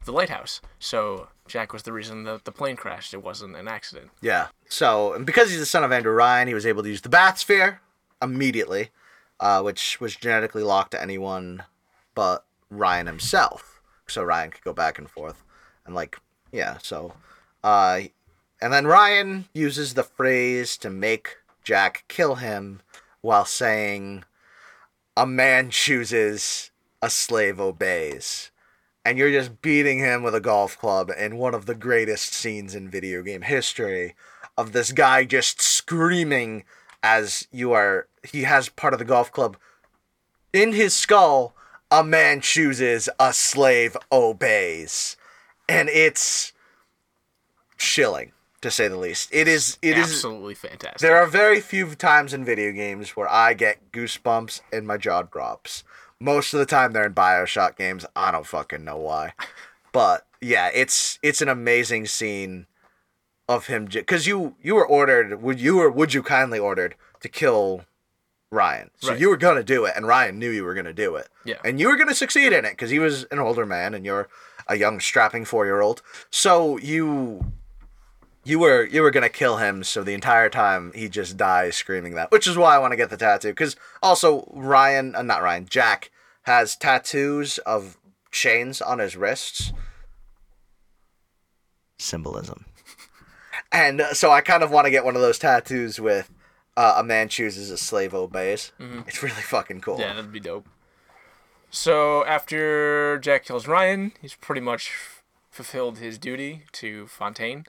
the 0.04 0.12
lighthouse. 0.12 0.60
So 0.78 1.28
Jack 1.46 1.72
was 1.72 1.82
the 1.82 1.92
reason 1.92 2.24
that 2.24 2.44
the 2.44 2.52
plane 2.52 2.76
crashed. 2.76 3.14
It 3.14 3.22
wasn't 3.22 3.56
an 3.56 3.68
accident. 3.68 4.10
Yeah. 4.20 4.48
So, 4.68 5.18
because 5.24 5.50
he's 5.50 5.60
the 5.60 5.66
son 5.66 5.84
of 5.84 5.92
Andrew 5.92 6.12
Ryan, 6.12 6.48
he 6.48 6.54
was 6.54 6.66
able 6.66 6.82
to 6.82 6.88
use 6.88 7.00
the 7.00 7.08
bathysphere 7.08 7.78
immediately, 8.22 8.90
uh, 9.40 9.62
which 9.62 10.00
was 10.00 10.16
genetically 10.16 10.62
locked 10.62 10.92
to 10.92 11.02
anyone 11.02 11.64
but 12.14 12.44
Ryan 12.70 13.06
himself. 13.06 13.80
So 14.06 14.22
Ryan 14.22 14.50
could 14.50 14.62
go 14.62 14.72
back 14.72 14.98
and 14.98 15.08
forth, 15.08 15.42
and 15.86 15.94
like, 15.94 16.18
yeah. 16.54 16.78
So, 16.82 17.12
uh, 17.62 18.02
and 18.60 18.72
then 18.72 18.86
Ryan 18.86 19.46
uses 19.52 19.94
the 19.94 20.04
phrase 20.04 20.76
to 20.78 20.90
make 20.90 21.36
Jack 21.64 22.04
kill 22.08 22.36
him, 22.36 22.80
while 23.20 23.44
saying, 23.44 24.24
"A 25.16 25.26
man 25.26 25.70
chooses, 25.70 26.70
a 27.02 27.10
slave 27.10 27.60
obeys." 27.60 28.50
and 29.04 29.18
you're 29.18 29.30
just 29.30 29.60
beating 29.60 29.98
him 29.98 30.22
with 30.22 30.34
a 30.34 30.40
golf 30.40 30.78
club 30.78 31.10
in 31.16 31.36
one 31.36 31.54
of 31.54 31.66
the 31.66 31.74
greatest 31.74 32.32
scenes 32.32 32.74
in 32.74 32.88
video 32.88 33.22
game 33.22 33.42
history 33.42 34.14
of 34.56 34.72
this 34.72 34.92
guy 34.92 35.24
just 35.24 35.60
screaming 35.60 36.64
as 37.02 37.46
you 37.52 37.72
are 37.72 38.08
he 38.22 38.42
has 38.42 38.68
part 38.68 38.92
of 38.92 38.98
the 38.98 39.04
golf 39.04 39.30
club 39.30 39.56
in 40.52 40.72
his 40.72 40.94
skull 40.94 41.54
a 41.90 42.02
man 42.02 42.40
chooses 42.40 43.08
a 43.20 43.32
slave 43.32 43.96
obeys 44.10 45.16
and 45.68 45.88
it's 45.88 46.52
chilling 47.76 48.32
to 48.60 48.70
say 48.70 48.88
the 48.88 48.96
least 48.96 49.28
it 49.32 49.46
is 49.46 49.78
it 49.82 49.98
is 49.98 50.04
Absolutely 50.10 50.54
fantastic. 50.54 51.00
there 51.00 51.16
are 51.16 51.26
very 51.26 51.60
few 51.60 51.94
times 51.94 52.32
in 52.32 52.44
video 52.44 52.72
games 52.72 53.10
where 53.16 53.28
I 53.28 53.52
get 53.54 53.92
goosebumps 53.92 54.60
and 54.72 54.86
my 54.86 54.96
jaw 54.96 55.22
drops. 55.22 55.84
Most 56.20 56.54
of 56.54 56.60
the 56.60 56.66
time 56.66 56.92
they're 56.92 57.04
in 57.06 57.12
BioShock 57.14 57.76
games. 57.76 58.06
I 58.16 58.30
don't 58.30 58.46
fucking 58.46 58.84
know 58.84 58.96
why. 58.96 59.34
But 59.92 60.26
yeah, 60.40 60.70
it's 60.72 61.18
it's 61.22 61.42
an 61.42 61.48
amazing 61.48 62.06
scene 62.06 62.66
of 63.48 63.66
him 63.66 63.84
because 63.86 64.26
you 64.26 64.56
you 64.62 64.74
were 64.76 64.86
ordered 64.86 65.42
would 65.42 65.60
you 65.60 65.76
were 65.76 65.90
would 65.90 66.14
you 66.14 66.22
kindly 66.22 66.58
ordered 66.58 66.94
to 67.20 67.28
kill 67.28 67.84
Ryan. 68.50 68.90
So 69.00 69.10
Right. 69.10 69.20
you 69.20 69.28
were 69.28 69.36
gonna 69.36 69.62
do 69.64 69.84
it, 69.84 69.92
and 69.96 70.06
Ryan 70.06 70.38
knew 70.38 70.48
you 70.50 70.64
were 70.64 70.74
gonna 70.74 70.94
do 70.94 71.16
it. 71.16 71.28
Yeah. 71.44 71.56
And 71.64 71.78
you 71.78 71.88
were 71.88 71.96
gonna 71.96 72.14
succeed 72.14 72.52
in 72.54 72.64
it 72.64 72.70
because 72.70 72.90
he 72.90 72.98
was 73.00 73.24
an 73.24 73.38
older 73.40 73.66
man 73.66 73.92
and 73.92 74.06
you're 74.06 74.28
a 74.66 74.76
young 74.76 75.00
strapping 75.00 75.44
four 75.44 75.64
year 75.64 75.80
old. 75.80 76.02
So 76.30 76.78
you 76.78 77.52
you 78.44 78.58
were 78.58 78.84
you 78.84 79.02
were 79.02 79.10
gonna 79.10 79.28
kill 79.28 79.56
him 79.56 79.82
so 79.82 80.02
the 80.02 80.14
entire 80.14 80.50
time 80.50 80.92
he 80.94 81.08
just 81.08 81.36
dies 81.36 81.76
screaming 81.76 82.14
that 82.14 82.30
which 82.30 82.46
is 82.46 82.58
why 82.58 82.74
i 82.74 82.78
want 82.78 82.92
to 82.92 82.96
get 82.96 83.08
the 83.08 83.16
tattoo 83.16 83.48
because 83.48 83.74
also 84.02 84.46
ryan 84.52 85.14
uh, 85.16 85.22
not 85.22 85.42
ryan 85.42 85.64
jack 85.64 86.10
has 86.42 86.76
tattoos 86.76 87.56
of 87.58 87.96
chains 88.30 88.82
on 88.82 88.98
his 88.98 89.16
wrists. 89.16 89.72
Symbolism. 91.98 92.66
And 93.72 94.00
uh, 94.00 94.12
so 94.14 94.30
i 94.30 94.40
kind 94.40 94.62
of 94.62 94.70
want 94.70 94.84
to 94.84 94.90
get 94.90 95.04
one 95.04 95.16
of 95.16 95.22
those 95.22 95.38
tattoos 95.38 95.98
with 95.98 96.30
uh, 96.76 96.96
a 96.98 97.04
man 97.04 97.28
chooses 97.28 97.70
a 97.70 97.76
slave 97.78 98.14
obeys. 98.14 98.72
It's 99.06 99.22
really 99.22 99.34
fucking 99.42 99.80
cool. 99.80 100.00
Yeah, 100.00 100.12
that'd 100.14 100.32
be 100.32 100.40
dope. 100.40 100.68
So 101.74 102.24
after 102.24 103.18
Jack 103.18 103.44
kills 103.44 103.66
Ryan, 103.66 104.12
he's 104.22 104.36
pretty 104.36 104.60
much 104.60 104.92
fulfilled 105.50 105.98
his 105.98 106.18
duty 106.18 106.62
to 106.72 107.08
Fontaine, 107.08 107.66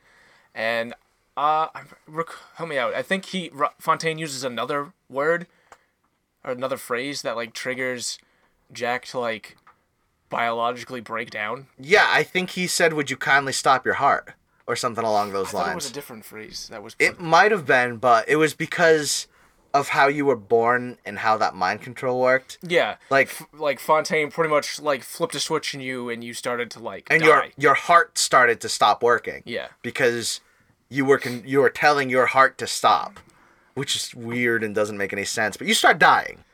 and 0.54 0.94
uh, 1.36 1.70
help 2.56 2.70
me 2.70 2.78
out. 2.78 2.94
I 2.94 3.02
think 3.02 3.26
he 3.26 3.52
Fontaine 3.80 4.20
uses 4.20 4.44
another 4.44 4.94
word 5.10 5.48
or 6.44 6.52
another 6.52 6.78
phrase 6.78 7.24
that 7.24 7.36
like 7.36 7.54
triggers 7.54 8.20
Jack 8.72 9.06
to 9.08 9.20
like 9.20 9.58
biologically 10.30 11.02
break 11.02 11.30
down. 11.30 11.68
yeah 11.80 12.08
i 12.10 12.24
think 12.24 12.52
he 12.52 12.66
said 12.68 12.94
would 12.94 13.10
you 13.12 13.16
kindly 13.16 13.54
stop 13.54 13.86
your 13.86 13.94
heart 13.96 14.34
or 14.68 14.76
something 14.76 15.04
along 15.04 15.32
those 15.32 15.50
I 15.50 15.52
thought 15.52 15.72
it 15.72 15.76
was 15.76 15.90
a 15.90 15.94
different 15.94 16.26
phrase 16.26 16.68
that 16.72 16.82
was. 16.84 16.96
It 17.00 17.20
might 17.20 17.52
have 17.52 17.66
been, 17.66 17.98
but 17.98 18.28
it 18.28 18.36
was 18.38 18.54
because 18.54 19.28
of 19.76 19.90
how 19.90 20.08
you 20.08 20.26
were 20.26 20.36
born 20.38 20.98
and 21.06 21.20
how 21.20 21.38
that 21.38 21.54
mind 21.54 21.82
control 21.82 22.20
worked. 22.22 22.58
yeah, 22.62 22.96
Like, 23.10 23.28
F- 23.28 23.48
like 23.54 23.80
Fontaine 23.80 24.32
pretty 24.32 24.50
much 24.50 24.80
like 24.80 25.04
flipped 25.04 25.36
a 25.36 25.40
switch 25.40 25.74
in 25.76 25.82
you, 25.82 26.10
and 26.10 26.24
you 26.24 26.34
started 26.34 26.72
to 26.72 26.80
like 26.80 27.08
and 27.12 27.22
die. 27.22 27.28
your 27.28 27.46
your 27.58 27.74
heart 27.74 28.18
started 28.18 28.62
to 28.62 28.70
stop 28.70 29.04
working. 29.04 29.42
Yeah. 29.46 29.68
Because 29.82 30.40
you 30.90 31.04
were 31.06 31.18
con- 31.20 31.44
you 31.46 31.60
were 31.60 31.70
telling 31.70 32.10
your 32.10 32.28
heart 32.28 32.58
to 32.60 32.68
stop, 32.68 33.20
which 33.74 33.96
is 33.96 34.16
weird 34.16 34.64
and 34.64 34.74
doesn't 34.74 34.98
make 34.98 35.12
any 35.14 35.26
sense. 35.26 35.58
But 35.58 35.68
you 35.68 35.74
start 35.74 36.00
dying. 36.00 36.46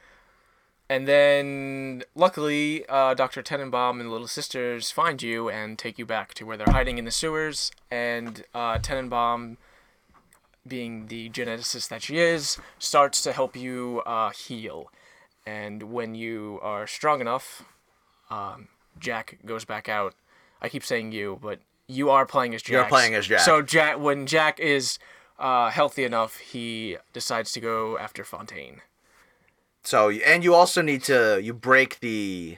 And 0.89 1.07
then, 1.07 2.03
luckily, 2.15 2.85
uh, 2.89 3.13
Dr. 3.13 3.41
Tenenbaum 3.41 3.91
and 4.01 4.07
the 4.09 4.11
Little 4.11 4.27
Sisters 4.27 4.91
find 4.91 5.21
you 5.21 5.47
and 5.49 5.79
take 5.79 5.97
you 5.97 6.05
back 6.05 6.33
to 6.33 6.45
where 6.45 6.57
they're 6.57 6.67
hiding 6.73 6.97
in 6.97 7.05
the 7.05 7.11
sewers. 7.11 7.71
And 7.89 8.43
uh, 8.53 8.77
Tenenbaum, 8.79 9.55
being 10.67 11.07
the 11.07 11.29
geneticist 11.29 11.89
that 11.89 12.01
she 12.03 12.17
is, 12.19 12.57
starts 12.79 13.21
to 13.23 13.31
help 13.31 13.55
you 13.55 14.01
uh, 14.05 14.29
heal. 14.31 14.91
And 15.45 15.83
when 15.83 16.15
you 16.15 16.59
are 16.61 16.85
strong 16.85 17.21
enough, 17.21 17.63
um, 18.29 18.67
Jack 18.99 19.39
goes 19.45 19.65
back 19.65 19.89
out. 19.89 20.13
I 20.61 20.69
keep 20.69 20.83
saying 20.83 21.11
you, 21.11 21.39
but 21.41 21.59
you 21.87 22.09
are 22.09 22.25
playing 22.25 22.53
as 22.53 22.61
Jack. 22.61 22.71
You're 22.71 22.85
playing 22.85 23.15
as 23.15 23.27
Jack. 23.27 23.39
So 23.41 23.61
Jack, 23.61 23.99
when 23.99 24.27
Jack 24.27 24.59
is 24.59 24.99
uh, 25.39 25.71
healthy 25.71 26.03
enough, 26.03 26.37
he 26.37 26.97
decides 27.13 27.51
to 27.53 27.59
go 27.59 27.97
after 27.97 28.23
Fontaine. 28.23 28.81
So 29.83 30.09
and 30.11 30.43
you 30.43 30.53
also 30.53 30.81
need 30.81 31.03
to 31.05 31.39
you 31.41 31.53
break 31.53 31.99
the. 31.99 32.57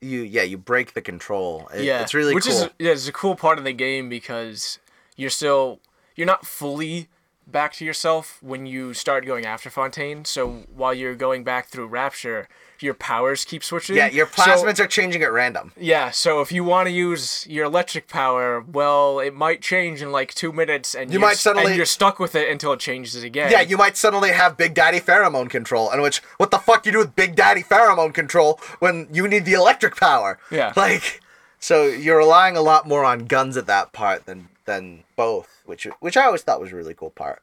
You 0.00 0.20
yeah 0.20 0.42
you 0.42 0.58
break 0.58 0.94
the 0.94 1.02
control. 1.02 1.68
It- 1.74 1.84
yeah, 1.84 2.02
it's 2.02 2.14
really 2.14 2.34
which 2.34 2.46
cool. 2.46 2.54
is 2.54 2.70
yeah, 2.78 2.92
it's 2.92 3.08
a 3.08 3.12
cool 3.12 3.36
part 3.36 3.58
of 3.58 3.64
the 3.64 3.72
game 3.72 4.08
because 4.08 4.78
you're 5.16 5.30
still 5.30 5.80
you're 6.14 6.26
not 6.26 6.46
fully 6.46 7.08
back 7.46 7.74
to 7.74 7.84
yourself 7.84 8.38
when 8.42 8.64
you 8.64 8.94
start 8.94 9.26
going 9.26 9.44
after 9.44 9.68
Fontaine. 9.68 10.24
So 10.24 10.64
while 10.74 10.94
you're 10.94 11.14
going 11.14 11.44
back 11.44 11.66
through 11.68 11.88
Rapture, 11.88 12.48
your 12.80 12.94
powers 12.94 13.44
keep 13.44 13.62
switching. 13.62 13.96
yeah, 13.96 14.06
your 14.08 14.26
So- 14.34 14.42
plasmids 14.42 14.80
are 14.80 14.86
changing 14.86 15.22
at 15.22 15.30
random. 15.30 15.72
yeah, 15.76 16.10
so 16.10 16.40
if 16.40 16.50
you 16.50 16.64
want 16.64 16.86
to 16.86 16.90
use 16.90 17.46
your 17.46 17.66
electric 17.66 18.08
power, 18.08 18.60
well, 18.62 19.20
it 19.20 19.34
might 19.34 19.60
change 19.60 20.00
in 20.00 20.10
like 20.10 20.32
two 20.34 20.52
minutes, 20.52 20.94
and 20.94 21.10
You 21.10 21.18
you're 21.18 21.28
might 21.28 21.36
suddenly- 21.36 21.66
and 21.72 21.76
you're 21.76 21.84
stuck 21.86 22.18
with 22.18 22.34
it 22.34 22.48
until 22.50 22.72
it 22.72 22.80
changes 22.80 23.22
again. 23.22 23.50
Yeah, 23.52 23.60
you 23.60 23.76
might 23.76 23.98
suddenly 23.98 24.32
have 24.32 24.56
Big 24.56 24.72
Daddy 24.72 25.00
pheromone 25.00 25.50
control, 25.50 25.90
and 25.90 26.00
which 26.00 26.18
what 26.38 26.50
the 26.50 26.58
fuck 26.58 26.86
you 26.86 26.92
do 26.92 26.98
with 26.98 27.14
Big 27.14 27.36
Daddy 27.36 27.62
pheromone 27.62 28.14
control 28.14 28.58
when 28.78 29.06
you 29.12 29.28
need 29.28 29.44
the 29.44 29.52
electric 29.54 29.96
power? 29.96 30.38
Yeah. 30.50 30.72
like 30.76 31.20
so 31.60 31.84
you're 31.86 32.18
relying 32.18 32.56
a 32.56 32.62
lot 32.62 32.88
more 32.88 33.04
on 33.04 33.26
guns 33.26 33.56
at 33.58 33.66
that 33.66 33.92
part 33.92 34.24
than 34.26 34.48
than 34.64 35.04
both, 35.16 35.62
which 35.66 35.86
which 36.00 36.16
I 36.16 36.24
always 36.24 36.42
thought 36.42 36.60
was 36.60 36.72
a 36.72 36.76
really 36.76 36.94
cool 36.94 37.10
part. 37.10 37.42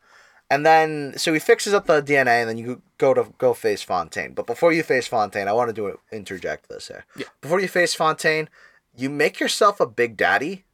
And 0.50 0.66
then 0.66 1.14
so 1.18 1.32
he 1.34 1.40
fixes 1.40 1.74
up 1.74 1.86
the 1.86 2.02
DNA, 2.02 2.42
and 2.42 2.50
then 2.50 2.58
you 2.58 2.82
go 2.98 3.14
to 3.14 3.34
go 3.38 3.54
face 3.54 3.82
Fontaine. 3.82 4.34
But 4.34 4.48
before 4.48 4.74
you 4.74 4.84
face 4.84 5.08
Fontaine, 5.08 5.48
I 5.48 5.54
want 5.54 5.70
to 5.70 5.74
do 5.74 6.00
interject 6.12 6.68
this 6.70 6.90
here. 6.90 7.06
Yeah. 7.16 7.28
Before 7.42 7.60
you 7.62 7.68
face 7.70 7.94
Fontaine, 7.94 8.50
you 8.96 9.10
make 9.10 9.40
yourself 9.40 9.80
a 9.80 9.86
Big 9.86 10.18
Daddy, 10.18 10.66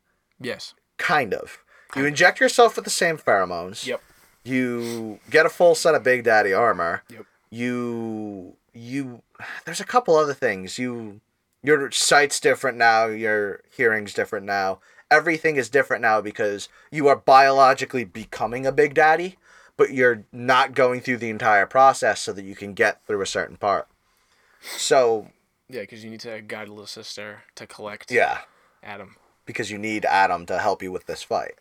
Yes. 0.41 0.73
kind 0.97 1.33
of. 1.33 1.59
You 1.95 2.05
inject 2.05 2.39
yourself 2.39 2.75
with 2.75 2.85
the 2.85 2.91
same 2.91 3.17
pheromones 3.17 3.85
Yep. 3.85 4.01
you 4.43 5.19
get 5.29 5.45
a 5.45 5.49
full 5.49 5.73
set 5.75 5.95
of 5.95 6.03
Big 6.03 6.23
Daddy 6.23 6.53
armor. 6.53 7.03
Yep. 7.09 7.25
You 7.51 8.55
you 8.73 9.21
there's 9.65 9.79
a 9.79 9.85
couple 9.85 10.15
other 10.15 10.33
things. 10.33 10.77
You 10.79 11.21
your 11.63 11.91
sight's 11.91 12.39
different 12.39 12.77
now, 12.77 13.05
your 13.07 13.61
hearing's 13.75 14.13
different 14.13 14.45
now. 14.45 14.79
Everything 15.09 15.55
is 15.55 15.69
different 15.69 16.01
now 16.01 16.21
because 16.21 16.69
you 16.91 17.07
are 17.07 17.15
biologically 17.15 18.03
becoming 18.03 18.65
a 18.65 18.71
Big 18.71 18.93
Daddy, 18.93 19.37
but 19.77 19.93
you're 19.93 20.23
not 20.31 20.73
going 20.73 21.01
through 21.01 21.17
the 21.17 21.29
entire 21.29 21.65
process 21.65 22.21
so 22.21 22.33
that 22.33 22.43
you 22.43 22.55
can 22.55 22.73
get 22.73 23.05
through 23.05 23.21
a 23.21 23.27
certain 23.27 23.57
part. 23.57 23.87
So, 24.61 25.29
Yeah, 25.69 25.81
because 25.81 26.03
you 26.03 26.09
need 26.09 26.19
to 26.21 26.41
guide 26.41 26.67
a 26.67 26.71
little 26.71 26.87
sister 26.87 27.43
to 27.55 27.67
collect 27.67 28.11
yeah, 28.11 28.39
Adam. 28.83 29.15
because 29.45 29.71
you 29.71 29.77
need 29.77 30.03
Adam 30.05 30.45
to 30.47 30.59
help 30.59 30.83
you 30.83 30.91
with 30.91 31.05
this 31.05 31.23
fight. 31.23 31.55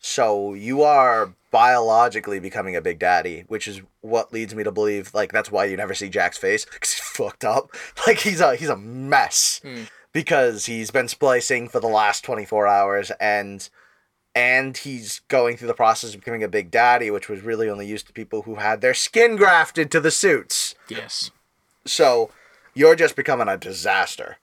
So 0.00 0.54
you 0.54 0.82
are 0.82 1.34
biologically 1.50 2.40
becoming 2.40 2.74
a 2.74 2.80
big 2.80 2.98
daddy, 2.98 3.44
which 3.48 3.68
is 3.68 3.82
what 4.00 4.32
leads 4.32 4.54
me 4.54 4.64
to 4.64 4.72
believe 4.72 5.12
like 5.12 5.30
that's 5.30 5.52
why 5.52 5.66
you 5.66 5.76
never 5.76 5.94
see 5.94 6.08
Jack's 6.08 6.38
face 6.38 6.64
because 6.64 6.92
he's 6.94 7.00
fucked 7.00 7.44
up. 7.44 7.70
Like 8.06 8.18
he's 8.18 8.40
a 8.40 8.56
he's 8.56 8.70
a 8.70 8.76
mess 8.76 9.60
hmm. 9.62 9.82
Because 10.12 10.66
he's 10.66 10.90
been 10.90 11.08
splicing 11.08 11.68
for 11.68 11.80
the 11.80 11.86
last 11.86 12.24
twenty 12.24 12.44
four 12.44 12.66
hours 12.66 13.12
and 13.20 13.68
and 14.34 14.76
he's 14.76 15.20
going 15.28 15.56
through 15.56 15.68
the 15.68 15.74
process 15.74 16.14
of 16.14 16.20
becoming 16.20 16.42
a 16.42 16.48
big 16.48 16.70
daddy, 16.70 17.10
which 17.10 17.28
was 17.28 17.42
really 17.42 17.68
only 17.68 17.86
used 17.86 18.06
to 18.06 18.12
people 18.12 18.42
who 18.42 18.56
had 18.56 18.80
their 18.80 18.94
skin 18.94 19.36
grafted 19.36 19.90
to 19.90 20.00
the 20.00 20.10
suits. 20.10 20.74
Yes. 20.88 21.30
So 21.84 22.30
you're 22.74 22.96
just 22.96 23.16
becoming 23.16 23.48
a 23.48 23.56
disaster. 23.56 24.38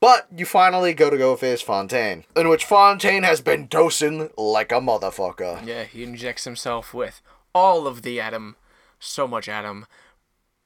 But 0.00 0.26
you 0.36 0.44
finally 0.44 0.92
go 0.92 1.08
to 1.08 1.16
go 1.16 1.34
face 1.34 1.62
Fontaine, 1.62 2.24
in 2.36 2.50
which 2.50 2.66
Fontaine 2.66 3.22
has 3.22 3.40
been 3.40 3.66
dosing 3.68 4.28
like 4.36 4.70
a 4.70 4.74
motherfucker. 4.74 5.66
Yeah, 5.66 5.84
he 5.84 6.02
injects 6.02 6.44
himself 6.44 6.92
with 6.92 7.22
all 7.54 7.86
of 7.86 8.02
the 8.02 8.20
Adam, 8.20 8.56
so 8.98 9.26
much 9.26 9.48
Adam. 9.48 9.86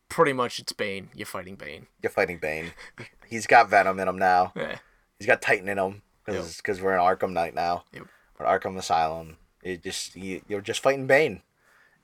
Pretty 0.08 0.32
much 0.32 0.58
it's 0.58 0.72
Bane. 0.72 1.08
You're 1.14 1.26
fighting 1.26 1.54
Bane. 1.56 1.86
You're 2.02 2.10
fighting 2.10 2.38
Bane. 2.38 2.72
He's 3.26 3.46
got 3.46 3.68
Venom 3.68 3.98
in 4.00 4.08
him 4.08 4.18
now. 4.18 4.52
Yeah. 4.56 4.78
He's 5.18 5.26
got 5.26 5.42
Titan 5.42 5.68
in 5.68 5.78
him 5.78 6.02
because 6.26 6.80
we're 6.80 6.94
in 6.94 7.00
Arkham 7.00 7.32
Knight 7.32 7.52
now. 7.54 7.82
Yep. 7.92 8.04
We're 8.38 8.46
Arkham 8.46 8.76
Asylum. 8.78 9.36
You 9.64 9.76
just 9.76 10.14
you, 10.14 10.42
you're 10.46 10.60
just 10.60 10.80
fighting 10.80 11.08
Bane, 11.08 11.42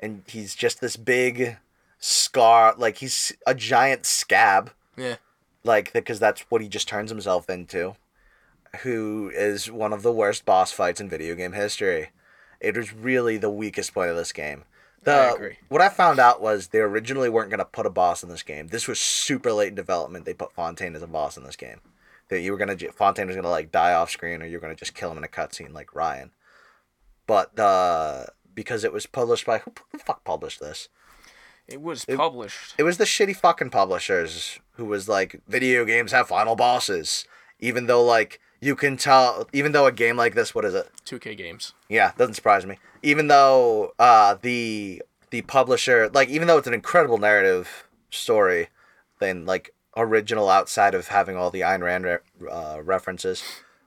and 0.01 0.25
he's 0.27 0.57
just 0.57 0.81
this 0.81 0.97
big 0.97 1.59
scar. 2.01 2.75
Like 2.77 2.97
he's 2.99 3.33
a 3.47 3.55
giant 3.55 4.05
scab. 4.05 4.73
Yeah. 4.97 5.17
like 5.63 5.93
because 5.93 6.19
that's 6.19 6.43
what 6.51 6.61
he 6.61 6.69
just 6.69 6.89
turns 6.89 7.11
himself 7.11 7.49
into 7.49 7.95
who 8.83 9.31
is 9.33 9.71
one 9.71 9.93
of 9.93 10.03
the 10.03 10.13
worst 10.13 10.45
boss 10.45 10.73
fights 10.73 11.01
in 11.01 11.09
video 11.09 11.35
game 11.35 11.53
history 11.53 12.11
it 12.61 12.77
was 12.77 12.93
really 12.93 13.37
the 13.37 13.51
weakest 13.51 13.93
point 13.95 14.11
of 14.11 14.17
this 14.17 14.33
game 14.33 14.65
the, 15.05 15.13
I 15.13 15.35
agree. 15.35 15.57
what 15.69 15.81
i 15.81 15.89
found 15.89 16.19
out 16.19 16.41
was 16.41 16.69
they 16.69 16.81
originally 16.81 17.29
weren't 17.29 17.51
going 17.51 17.59
to 17.59 17.65
put 17.65 17.87
a 17.87 17.91
boss 17.91 18.23
in 18.23 18.29
this 18.29 18.43
game 18.43 18.69
this 18.69 18.89
was 18.89 18.99
super 18.99 19.53
late 19.53 19.69
in 19.69 19.75
development 19.75 20.25
they 20.25 20.35
put 20.35 20.53
fontaine 20.53 20.95
as 20.95 21.03
a 21.03 21.07
boss 21.07 21.37
in 21.37 21.45
this 21.45 21.57
game 21.57 21.81
that 22.29 22.41
you 22.41 22.53
were 22.53 22.59
going 22.59 22.77
to 22.77 22.93
fontaine 22.93 23.27
was 23.27 23.37
going 23.37 23.45
to 23.45 23.49
like 23.51 23.71
die 23.73 23.93
off 23.95 24.11
screen 24.11 24.43
or 24.43 24.47
you're 24.47 24.61
going 24.61 24.75
to 24.75 24.79
just 24.79 24.95
kill 24.95 25.11
him 25.11 25.19
in 25.19 25.25
a 25.25 25.29
cutscene 25.29 25.73
like 25.73 25.95
ryan 25.95 26.31
but 27.27 27.59
uh 27.59 28.25
because 28.55 28.85
it 28.85 28.93
was 28.93 29.07
published 29.07 29.47
by 29.47 29.59
who 29.59 29.73
the 29.93 29.99
fuck 29.99 30.25
published 30.25 30.61
this 30.61 30.89
It 31.67 31.81
was 31.81 32.05
published. 32.05 32.75
it 32.79 32.83
was 32.85 32.99
the 32.99 33.05
shitty 33.05 33.35
fucking 33.37 33.71
publishers 33.71 34.61
who 34.77 34.85
was 34.85 35.09
like, 35.09 35.41
video 35.49 35.85
games 35.85 36.13
have 36.13 36.29
final 36.29 36.57
bosses. 36.57 37.25
Even 37.61 37.87
though, 37.87 38.05
like, 38.05 38.41
you 38.65 38.75
can 38.75 38.97
tell, 38.97 39.47
even 39.53 39.73
though 39.73 39.87
a 39.87 39.93
game 39.93 40.17
like 40.17 40.35
this, 40.35 40.55
what 40.55 40.65
is 40.65 40.75
it? 40.75 40.91
2K 41.05 41.37
games. 41.37 41.75
Yeah, 41.89 42.13
doesn't 42.17 42.35
surprise 42.35 42.65
me. 42.65 42.79
Even 43.03 43.29
though 43.29 43.93
uh, 43.99 44.37
the 44.41 45.03
the 45.31 45.43
publisher, 45.43 46.09
like, 46.15 46.29
even 46.29 46.47
though 46.47 46.59
it's 46.59 46.67
an 46.67 46.75
incredible 46.75 47.19
narrative 47.19 47.89
story, 48.11 48.69
then 49.19 49.45
like 49.45 49.75
original 49.97 50.49
outside 50.49 50.95
of 50.95 51.09
having 51.09 51.37
all 51.37 51.51
the 51.51 51.61
Ayn 51.61 51.83
Rand 51.83 52.05
re- 52.05 52.19
uh, 52.51 52.81
references, 52.83 53.43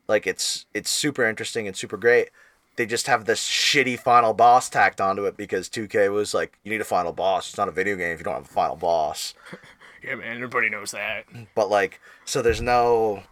like 0.08 0.28
it's 0.28 0.68
it's 0.74 0.92
super 0.92 1.26
interesting 1.26 1.68
and 1.68 1.76
super 1.76 1.98
great. 1.98 2.30
They 2.76 2.86
just 2.86 3.08
have 3.08 3.26
this 3.26 3.44
shitty 3.44 3.98
final 3.98 4.36
boss 4.36 4.70
tacked 4.70 5.02
onto 5.02 5.26
it 5.26 5.36
because 5.36 5.68
2K 5.68 6.12
was 6.12 6.36
like, 6.36 6.60
you 6.64 6.72
need 6.72 6.82
a 6.82 6.86
final 6.86 7.12
boss. 7.12 7.50
It's 7.50 7.58
not 7.58 7.68
a 7.68 7.72
video 7.72 7.96
game 7.96 8.14
if 8.14 8.20
you 8.20 8.24
don't 8.24 8.36
have 8.36 8.46
a 8.46 8.48
final 8.48 8.76
boss. 8.76 9.34
Yeah, 10.04 10.14
man, 10.14 10.36
everybody 10.36 10.70
knows 10.70 10.92
that. 10.92 11.26
But 11.56 11.72
like, 11.72 12.00
so 12.24 12.42
there's 12.44 12.62
no, 12.62 13.24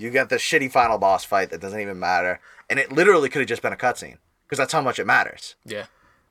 you 0.00 0.10
get 0.10 0.28
the 0.28 0.36
shitty 0.36 0.70
final 0.72 0.98
boss 0.98 1.24
fight 1.24 1.50
that 1.50 1.60
doesn't 1.60 1.80
even 1.80 1.98
matter, 1.98 2.40
and 2.68 2.78
it 2.78 2.90
literally 2.92 3.28
could 3.28 3.40
have 3.40 3.48
just 3.48 3.62
been 3.62 3.72
a 3.72 3.76
cutscene 3.76 4.16
because 4.46 4.58
that's 4.58 4.72
how 4.72 4.80
much 4.80 4.98
it 4.98 5.06
matters. 5.06 5.54
Yeah. 5.64 5.86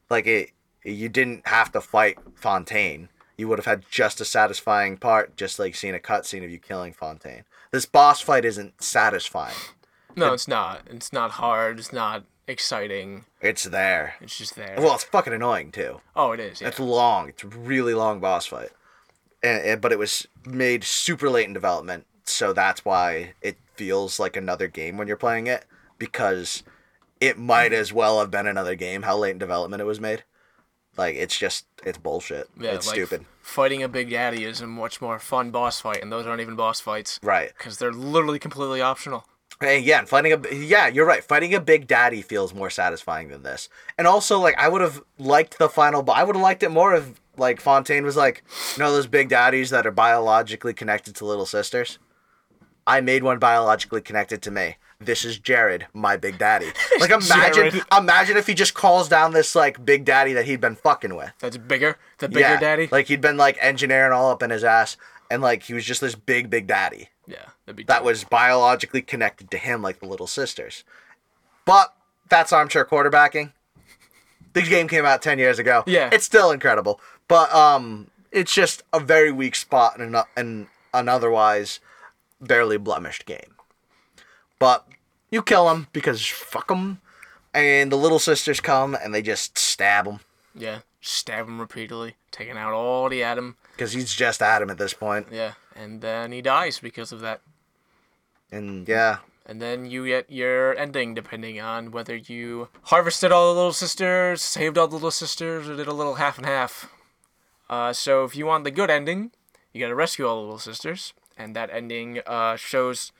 Like 0.09 0.26
it, 0.28 0.51
you 0.84 1.09
didn't 1.09 1.47
have 1.47 1.72
to 1.74 1.82
fight 1.82 2.17
Fontaine. 2.36 3.09
You 3.38 3.47
would 3.47 3.59
have 3.59 3.65
had 3.65 3.84
just 3.89 4.20
a 4.20 4.26
satisfying 4.26 4.97
part, 4.97 5.38
just 5.38 5.59
like 5.59 5.76
seeing 5.76 5.95
a 5.95 5.99
cutscene 5.99 6.43
of 6.43 6.49
you 6.49 6.59
killing 6.59 6.91
Fontaine. 6.93 7.43
This 7.72 7.86
boss 7.86 8.20
fight 8.22 8.43
isn't 8.43 8.82
satisfying. 8.84 9.55
No, 10.15 10.34
it's 10.34 10.47
not. 10.47 10.82
It's 10.88 11.13
not 11.13 11.32
hard. 11.32 11.80
It's 11.80 11.93
not 11.93 12.24
exciting. 12.47 13.26
It's 13.41 13.63
there. 13.63 14.15
It's 14.20 14.38
just 14.38 14.55
there. 14.55 14.76
Well, 14.78 14.95
it's 14.95 15.03
fucking 15.03 15.32
annoying 15.34 15.72
too. 15.72 16.01
oh, 16.15 16.32
it 16.34 16.39
is. 16.39 16.59
Yeah. 16.61 16.67
It's 16.70 16.80
long. 16.80 17.30
It's 17.30 17.43
a 17.43 17.47
really 17.47 17.93
long 17.93 18.20
boss 18.20 18.47
fight, 18.47 18.72
and, 19.43 19.61
and- 19.63 19.82
but 19.82 19.91
it 19.91 19.99
was 19.99 20.28
made 20.45 20.84
super 20.84 21.30
late 21.30 21.47
in 21.47 21.53
development, 21.53 22.05
so 22.30 22.54
that's 22.54 22.86
why 22.86 23.34
it 23.42 23.58
feels 23.76 24.20
like 24.20 24.36
another 24.36 24.68
game 24.68 24.98
when 24.98 25.08
you're 25.08 25.18
playing 25.18 25.48
it 25.48 25.66
because 25.98 26.64
it 27.20 27.38
might 27.38 27.74
as 27.74 27.92
well 27.94 28.20
have 28.20 28.32
been 28.32 28.48
another 28.48 28.76
game. 28.76 29.04
How 29.04 29.18
late 29.18 29.32
in 29.32 29.38
development 29.38 29.82
it 29.82 29.86
was 29.86 30.00
made, 30.00 30.24
like 30.98 31.16
it's 31.16 31.38
just 31.38 31.66
it's 31.84 31.98
bullshit. 31.98 32.50
Yeah, 32.60 32.72
it's 32.72 32.88
like, 32.88 32.96
stupid. 32.96 33.26
Fighting 33.42 33.84
a 33.84 33.88
Big 33.88 34.10
Daddy 34.10 34.44
is 34.44 34.62
a 34.62 34.68
much 34.68 35.02
more 35.02 35.20
fun 35.20 35.52
boss 35.52 35.82
fight, 35.82 36.02
and 36.02 36.12
those 36.12 36.26
aren't 36.26 36.42
even 36.42 36.56
boss 36.56 36.80
fights. 36.80 37.20
Right. 37.24 37.52
Because 37.58 37.78
they're 37.78 37.92
literally 37.92 38.40
completely 38.40 38.82
optional. 38.82 39.26
Hey, 39.60 39.80
yeah, 39.80 40.00
and 40.00 40.08
fighting 40.08 40.32
a 40.32 40.56
yeah, 40.56 40.88
you're 40.88 41.06
right. 41.06 41.24
Fighting 41.24 41.54
a 41.54 41.60
big 41.60 41.86
daddy 41.88 42.22
feels 42.22 42.54
more 42.54 42.70
satisfying 42.70 43.28
than 43.28 43.44
this. 43.44 43.68
And 43.98 44.08
also, 44.08 44.40
like, 44.40 44.58
I 44.58 44.70
would 44.70 44.82
have 44.82 45.02
liked 45.18 45.58
the 45.58 45.68
final. 45.68 46.02
but 46.02 46.14
I 46.14 46.24
would 46.24 46.36
have 46.36 46.44
liked 46.44 46.64
it 46.64 46.70
more 46.70 46.96
if 46.96 47.20
like 47.38 47.60
Fontaine 47.60 48.06
was 48.06 48.16
like, 48.16 48.44
you 48.76 48.84
know, 48.84 48.92
those 48.92 49.08
big 49.08 49.30
daddies 49.30 49.70
that 49.72 49.86
are 49.86 49.92
biologically 49.92 50.74
connected 50.74 51.16
to 51.16 51.26
little 51.26 51.46
sisters. 51.46 52.00
I 52.88 53.02
made 53.02 53.24
one 53.24 53.40
biologically 53.40 54.02
connected 54.02 54.42
to 54.44 54.52
me. 54.52 54.78
This 55.00 55.24
is 55.24 55.40
Jared, 55.40 55.88
my 55.94 56.18
big 56.18 56.38
daddy. 56.38 56.68
Like, 57.00 57.12
imagine, 57.12 57.54
Jared. 57.72 57.84
imagine 57.98 58.36
if 58.36 58.46
he 58.46 58.54
just 58.54 58.74
calls 58.74 59.08
down 59.08 59.32
this 59.32 59.56
like 59.56 59.86
big 59.86 60.04
daddy 60.04 60.34
that 60.34 60.46
he'd 60.46 60.60
been 60.60 60.76
fucking 60.76 61.16
with. 61.16 61.32
That's 61.40 61.56
bigger. 61.56 61.98
The 62.18 62.28
bigger 62.28 62.58
daddy. 62.60 62.90
Like 62.92 63.08
he'd 63.08 63.22
been 63.22 63.38
like 63.38 63.58
engineering 63.62 64.12
all 64.12 64.30
up 64.32 64.44
in 64.44 64.50
his 64.50 64.66
ass, 64.66 64.98
and 65.32 65.42
like 65.42 65.64
he 65.64 65.74
was 65.74 65.86
just 65.86 66.02
this 66.02 66.16
big, 66.16 66.50
big 66.50 66.68
daddy 66.68 67.08
yeah, 67.30 67.46
that'd 67.66 67.76
be 67.76 67.84
that 67.84 68.04
was 68.04 68.24
biologically 68.24 69.02
connected 69.02 69.52
to 69.52 69.58
him 69.58 69.82
like 69.82 70.00
the 70.00 70.08
little 70.08 70.28
sisters. 70.28 70.84
But 71.64 71.94
that's 72.28 72.52
armchair 72.52 72.86
quarterbacking. 72.86 73.54
The 74.54 74.64
game 74.64 74.88
came 74.88 75.06
out 75.06 75.22
10 75.22 75.38
years 75.38 75.60
ago. 75.60 75.84
Yeah. 75.86 76.10
It's 76.12 76.26
still 76.26 76.52
incredible. 76.52 77.00
But 77.28 77.54
um 77.54 78.08
it's 78.32 78.54
just 78.54 78.84
a 78.92 79.00
very 79.00 79.32
weak 79.32 79.56
spot 79.56 80.00
in 80.00 80.16
an, 80.16 80.24
in 80.36 80.68
an 80.94 81.08
otherwise 81.08 81.80
barely 82.42 82.78
blemished 82.78 83.26
game. 83.26 83.56
But 84.60 84.88
you 85.32 85.42
kill 85.42 85.70
him 85.70 85.88
because 85.94 86.26
fuck 86.26 86.68
them. 86.68 87.02
And 87.54 87.92
the 87.92 87.96
little 87.98 88.20
sisters 88.20 88.60
come 88.60 88.96
and 88.96 89.14
they 89.14 89.22
just 89.24 89.58
stab 89.58 90.06
him 90.06 90.20
Yeah, 90.54 90.80
stab 91.02 91.48
him 91.48 91.60
repeatedly, 91.60 92.16
taking 92.32 92.58
out 92.58 92.74
all 92.74 93.10
the 93.10 93.24
Adam. 93.24 93.58
because 93.72 93.94
he's 93.94 94.14
just 94.14 94.42
Adam 94.42 94.70
at 94.70 94.78
this 94.78 94.94
point. 94.94 95.28
Yeah, 95.32 95.54
and 95.76 96.02
then 96.02 96.32
he 96.32 96.42
dies 96.42 96.80
because 96.80 97.12
of 97.12 97.22
that. 97.22 97.42
And 98.52 98.88
yeah, 98.88 99.18
And 99.46 99.60
then 99.62 99.86
you 99.90 100.06
get 100.06 100.30
your 100.32 100.76
ending 100.78 101.16
depending 101.16 101.60
on 101.60 101.90
whether 101.92 102.16
you 102.16 102.70
harvested 102.84 103.32
all 103.32 103.52
the 103.54 103.58
little 103.60 103.74
sisters, 103.74 104.42
saved 104.44 104.78
all 104.78 104.88
the 104.88 104.96
little 104.96 105.10
sisters, 105.12 105.68
or 105.68 105.76
did 105.76 105.88
a 105.88 105.94
little 105.94 106.16
half 106.16 106.38
and 106.38 106.46
half. 106.46 106.92
Uh, 107.70 107.94
so 107.94 108.24
if 108.24 108.36
you 108.36 108.46
want 108.46 108.64
the 108.64 108.72
good 108.72 108.90
ending, 108.92 109.32
you 109.74 109.80
gotta 109.82 109.96
rescue 109.96 110.28
all 110.28 110.36
the 110.38 110.42
little 110.42 110.60
sisters, 110.60 111.14
and 111.40 111.56
that 111.56 111.72
ending 111.72 112.20
uh, 112.28 112.56
shows 112.58 113.12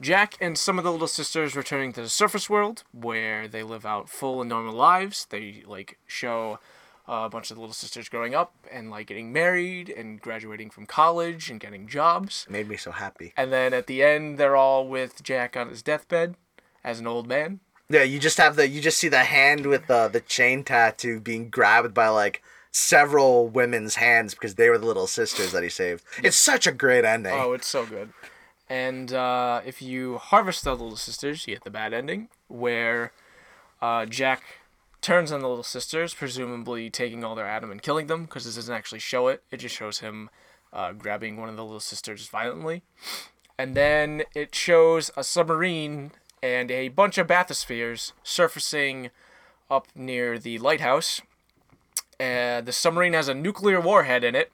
Jack 0.00 0.36
and 0.40 0.56
some 0.56 0.78
of 0.78 0.84
the 0.84 0.90
little 0.90 1.06
sisters 1.06 1.54
returning 1.54 1.92
to 1.92 2.02
the 2.02 2.08
surface 2.08 2.48
world, 2.48 2.82
where 2.92 3.46
they 3.46 3.62
live 3.62 3.84
out 3.84 4.08
full 4.08 4.40
and 4.40 4.48
normal 4.48 4.74
lives. 4.74 5.26
They 5.26 5.62
like 5.66 5.98
show 6.06 6.58
uh, 7.08 7.24
a 7.26 7.28
bunch 7.28 7.50
of 7.50 7.56
the 7.56 7.60
little 7.60 7.74
sisters 7.74 8.08
growing 8.08 8.34
up 8.34 8.54
and 8.72 8.90
like 8.90 9.06
getting 9.06 9.32
married 9.32 9.90
and 9.90 10.20
graduating 10.20 10.70
from 10.70 10.86
college 10.86 11.50
and 11.50 11.60
getting 11.60 11.86
jobs. 11.86 12.46
made 12.48 12.68
me 12.68 12.76
so 12.76 12.90
happy. 12.90 13.34
And 13.36 13.52
then 13.52 13.74
at 13.74 13.86
the 13.86 14.02
end, 14.02 14.38
they're 14.38 14.56
all 14.56 14.88
with 14.88 15.22
Jack 15.22 15.56
on 15.56 15.68
his 15.68 15.82
deathbed 15.82 16.36
as 16.82 16.98
an 16.98 17.06
old 17.06 17.26
man. 17.26 17.60
Yeah, 17.88 18.04
you 18.04 18.18
just 18.18 18.38
have 18.38 18.56
the 18.56 18.66
you 18.66 18.80
just 18.80 18.96
see 18.96 19.08
the 19.08 19.24
hand 19.24 19.66
with 19.66 19.86
the 19.86 20.08
the 20.08 20.20
chain 20.20 20.64
tattoo 20.64 21.20
being 21.20 21.50
grabbed 21.50 21.92
by 21.92 22.08
like 22.08 22.42
several 22.72 23.48
women's 23.48 23.96
hands 23.96 24.34
because 24.34 24.56
they 24.56 24.68
were 24.70 24.78
the 24.78 24.86
little 24.86 25.06
sisters 25.06 25.52
that 25.52 25.62
he 25.62 25.68
saved. 25.68 26.02
It's 26.22 26.36
such 26.36 26.66
a 26.66 26.72
great 26.72 27.04
ending. 27.04 27.34
Oh, 27.34 27.52
it's 27.52 27.68
so 27.68 27.86
good. 27.86 28.12
And 28.68 29.12
uh, 29.12 29.60
if 29.66 29.82
you 29.82 30.16
harvest 30.18 30.64
the 30.64 30.72
little 30.72 30.96
sisters, 30.96 31.46
you 31.46 31.54
get 31.54 31.64
the 31.64 31.70
bad 31.70 31.92
ending, 31.92 32.28
where 32.48 33.12
uh, 33.82 34.06
Jack 34.06 34.42
turns 35.02 35.30
on 35.30 35.40
the 35.40 35.48
little 35.48 35.62
sisters, 35.62 36.14
presumably 36.14 36.88
taking 36.88 37.22
all 37.22 37.34
their 37.34 37.46
Adam 37.46 37.70
and 37.70 37.82
killing 37.82 38.06
them, 38.06 38.24
because 38.24 38.46
this 38.46 38.54
doesn't 38.54 38.74
actually 38.74 39.00
show 39.00 39.28
it. 39.28 39.42
It 39.50 39.58
just 39.58 39.74
shows 39.74 39.98
him 39.98 40.30
uh, 40.72 40.92
grabbing 40.92 41.36
one 41.36 41.50
of 41.50 41.56
the 41.56 41.64
little 41.64 41.80
sisters 41.80 42.26
violently. 42.28 42.82
And 43.58 43.74
then 43.74 44.22
it 44.34 44.54
shows 44.54 45.10
a 45.16 45.22
submarine 45.22 46.12
and 46.42 46.70
a 46.70 46.88
bunch 46.88 47.18
of 47.18 47.26
bathyspheres 47.26 48.12
surfacing 48.22 49.10
up 49.70 49.88
near 49.94 50.38
the 50.38 50.58
lighthouse. 50.58 51.20
Uh, 52.22 52.60
the 52.60 52.72
submarine 52.72 53.14
has 53.14 53.26
a 53.28 53.34
nuclear 53.34 53.80
warhead 53.80 54.22
in 54.22 54.34
it, 54.36 54.52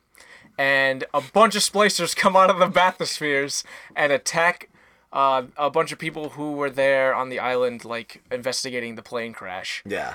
and 0.56 1.04
a 1.12 1.20
bunch 1.20 1.54
of 1.54 1.62
splicers 1.62 2.16
come 2.22 2.34
out 2.36 2.50
of 2.50 2.58
the 2.58 2.68
bathyspheres 2.68 3.62
and 3.94 4.10
attack 4.12 4.70
uh, 5.12 5.42
a 5.56 5.70
bunch 5.70 5.92
of 5.92 5.98
people 5.98 6.30
who 6.30 6.52
were 6.52 6.70
there 6.70 7.14
on 7.14 7.28
the 7.28 7.38
island, 7.38 7.84
like 7.84 8.22
investigating 8.30 8.94
the 8.94 9.02
plane 9.02 9.32
crash. 9.32 9.82
Yeah. 9.86 10.14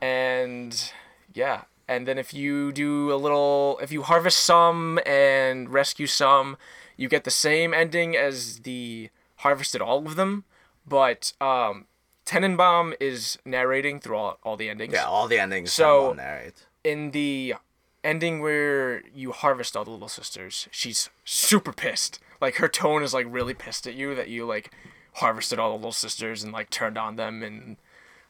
And 0.00 0.92
yeah, 1.34 1.62
and 1.88 2.06
then 2.08 2.18
if 2.18 2.32
you 2.34 2.72
do 2.72 3.12
a 3.12 3.16
little, 3.16 3.78
if 3.82 3.92
you 3.92 4.02
harvest 4.02 4.38
some 4.40 4.98
and 5.06 5.70
rescue 5.70 6.06
some, 6.06 6.56
you 6.96 7.08
get 7.08 7.24
the 7.24 7.30
same 7.30 7.72
ending 7.74 8.16
as 8.16 8.60
the 8.60 9.10
harvested 9.36 9.80
all 9.82 10.06
of 10.06 10.16
them, 10.16 10.44
but 10.86 11.32
um, 11.40 11.86
Tenenbaum 12.26 12.94
is 13.00 13.38
narrating 13.44 14.00
through 14.00 14.16
all, 14.16 14.38
all 14.42 14.56
the 14.56 14.68
endings. 14.70 14.92
Yeah, 14.94 15.04
all 15.04 15.28
the 15.28 15.38
endings. 15.38 15.72
So- 15.72 16.10
So 16.10 16.12
narrate. 16.14 16.66
In 16.84 17.10
the 17.10 17.54
ending 18.02 18.40
where 18.40 19.02
you 19.14 19.32
harvest 19.32 19.76
all 19.76 19.84
the 19.84 19.90
little 19.90 20.08
sisters, 20.08 20.68
she's 20.70 21.10
super 21.24 21.72
pissed. 21.72 22.18
Like 22.40 22.56
her 22.56 22.68
tone 22.68 23.02
is 23.02 23.12
like 23.12 23.26
really 23.28 23.52
pissed 23.54 23.86
at 23.86 23.94
you 23.94 24.14
that 24.14 24.28
you 24.28 24.46
like 24.46 24.70
harvested 25.14 25.58
all 25.58 25.70
the 25.70 25.76
little 25.76 25.92
sisters 25.92 26.42
and 26.42 26.52
like 26.52 26.70
turned 26.70 26.96
on 26.96 27.16
them 27.16 27.42
and 27.42 27.76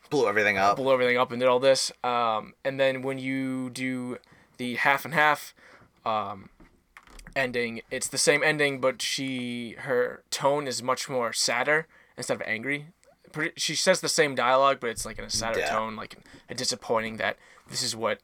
Blew 0.09 0.27
everything 0.29 0.59
up. 0.59 0.77
blew 0.77 0.93
everything 0.93 1.17
up 1.17 1.31
and 1.31 1.39
did 1.39 1.49
all 1.49 1.61
this. 1.61 1.93
Um, 2.03 2.55
and 2.65 2.81
then 2.81 3.03
when 3.03 3.19
you 3.21 3.71
do 3.71 4.19
the 4.57 4.75
half 4.75 5.05
and 5.05 5.15
half 5.15 5.55
um, 6.05 6.49
ending, 7.37 7.83
it's 7.93 8.09
the 8.09 8.19
same 8.19 8.43
ending, 8.43 8.81
but 8.81 9.01
she 9.01 9.77
her 9.81 10.25
tone 10.31 10.67
is 10.67 10.83
much 10.83 11.09
more 11.09 11.33
sadder 11.33 11.87
instead 12.17 12.35
of 12.35 12.43
angry. 12.45 12.87
She 13.57 13.77
says 13.77 14.01
the 14.01 14.09
same 14.09 14.35
dialogue, 14.35 14.79
but 14.81 14.91
it's 14.91 15.07
like 15.07 15.21
in 15.21 15.25
a 15.25 15.31
sadder 15.31 15.61
Yeah. 15.61 15.69
tone, 15.71 15.95
like 15.95 16.17
a 16.49 16.55
disappointing 16.57 17.19
that 17.19 17.37
this 17.69 17.85
is 17.85 17.95
what 17.95 18.19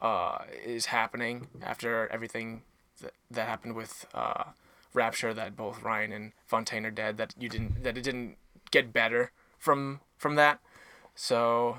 uh, 0.00 0.38
is 0.64 0.86
happening 0.86 1.48
after 1.62 2.08
everything 2.08 2.62
that, 3.00 3.12
that 3.30 3.48
happened 3.48 3.74
with 3.74 4.06
uh, 4.14 4.44
Rapture. 4.94 5.34
That 5.34 5.56
both 5.56 5.82
Ryan 5.82 6.12
and 6.12 6.32
Fontaine 6.46 6.86
are 6.86 6.90
dead. 6.90 7.16
That 7.16 7.34
you 7.38 7.48
didn't. 7.48 7.82
That 7.82 7.96
it 7.98 8.02
didn't 8.04 8.36
get 8.70 8.92
better 8.92 9.32
from 9.58 10.00
from 10.18 10.34
that. 10.36 10.60
So 11.14 11.78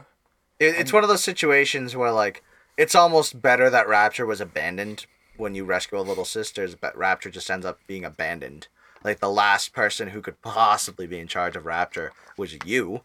It, 0.59 0.75
it's 0.75 0.93
one 0.93 1.03
of 1.03 1.09
those 1.09 1.23
situations 1.23 1.95
where 1.95 2.11
like 2.11 2.43
it's 2.77 2.95
almost 2.95 3.41
better 3.41 3.69
that 3.69 3.87
Rapture 3.87 4.25
was 4.25 4.41
abandoned 4.41 5.05
when 5.35 5.53
you 5.55 5.65
rescue 5.65 5.99
a 5.99 6.01
little 6.01 6.25
sisters, 6.25 6.75
but 6.75 6.97
Rapture 6.97 7.29
just 7.29 7.49
ends 7.49 7.65
up 7.65 7.79
being 7.87 8.03
abandoned. 8.03 8.67
Like 9.03 9.19
the 9.19 9.29
last 9.29 9.73
person 9.73 10.09
who 10.09 10.21
could 10.21 10.41
possibly 10.41 11.05
be 11.05 11.19
in 11.19 11.27
charge 11.27 11.55
of 11.55 11.65
Rapture 11.65 12.11
was 12.35 12.57
you, 12.65 13.01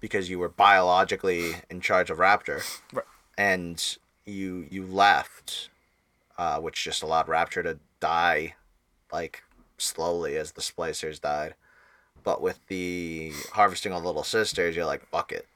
because 0.00 0.30
you 0.30 0.38
were 0.38 0.48
biologically 0.48 1.56
in 1.68 1.80
charge 1.80 2.10
of 2.10 2.18
Rapture, 2.20 2.62
Right. 2.92 3.04
and 3.36 3.96
you 4.26 4.66
you 4.70 4.86
left, 4.86 5.70
uh, 6.38 6.60
which 6.60 6.84
just 6.84 7.02
allowed 7.02 7.28
Rapture 7.28 7.62
to 7.62 7.78
die, 8.00 8.54
like 9.12 9.42
slowly 9.78 10.36
as 10.36 10.52
the 10.52 10.60
splicers 10.60 11.20
died. 11.20 11.54
But 12.24 12.40
with 12.40 12.60
the 12.68 13.32
harvesting 13.52 13.92
of 13.92 14.04
little 14.04 14.22
sisters, 14.22 14.76
you're 14.76 14.86
like, 14.86 15.06
fuck 15.06 15.32
it. 15.32 15.46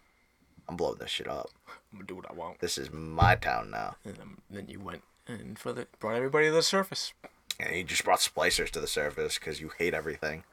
I'm 0.68 0.76
blowing 0.76 0.98
this 0.98 1.10
shit 1.10 1.28
up. 1.28 1.50
I'm 1.68 1.98
gonna 1.98 2.06
do 2.06 2.16
what 2.16 2.30
I 2.30 2.34
want. 2.34 2.58
This 2.58 2.76
is 2.76 2.92
my 2.92 3.36
town 3.36 3.70
now. 3.70 3.96
And 4.04 4.16
then, 4.16 4.36
then 4.50 4.66
you 4.68 4.80
went 4.80 5.02
and 5.28 5.58
for 5.58 5.72
the 5.72 5.86
brought 5.98 6.16
everybody 6.16 6.46
to 6.46 6.52
the 6.52 6.62
surface. 6.62 7.12
And 7.58 7.74
you 7.76 7.84
just 7.84 8.04
brought 8.04 8.18
splicers 8.18 8.70
to 8.70 8.80
the 8.80 8.86
surface 8.86 9.38
because 9.38 9.60
you 9.60 9.70
hate 9.78 9.94
everything. 9.94 10.44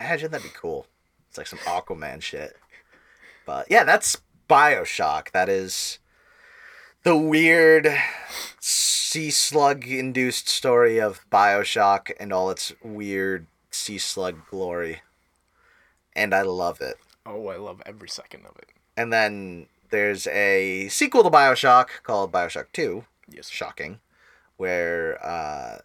Imagine 0.00 0.30
that'd 0.32 0.44
be 0.44 0.52
cool. 0.58 0.86
It's 1.28 1.38
like 1.38 1.46
some 1.46 1.60
Aquaman 1.60 2.20
shit. 2.20 2.56
But 3.46 3.66
yeah, 3.70 3.84
that's 3.84 4.20
Bioshock. 4.48 5.30
That 5.30 5.48
is 5.48 5.98
the 7.04 7.16
weird 7.16 7.88
sea 8.58 9.30
slug 9.30 9.86
induced 9.86 10.48
story 10.48 10.98
of 10.98 11.20
Bioshock 11.30 12.10
and 12.18 12.32
all 12.32 12.50
its 12.50 12.72
weird 12.82 13.46
sea 13.70 13.98
slug 13.98 14.38
glory. 14.50 15.02
And 16.16 16.34
I 16.34 16.42
love 16.42 16.80
it. 16.80 16.96
Oh, 17.26 17.48
I 17.48 17.56
love 17.56 17.82
every 17.84 18.08
second 18.08 18.46
of 18.46 18.56
it. 18.56 18.70
And 18.96 19.12
then 19.12 19.66
there's 19.90 20.26
a 20.28 20.88
sequel 20.88 21.22
to 21.24 21.30
Bioshock 21.30 21.88
called 22.02 22.32
Bioshock 22.32 22.66
2. 22.72 23.04
Yes. 23.28 23.50
Shocking. 23.50 24.00
Where 24.56 25.22
uh, 25.24 25.78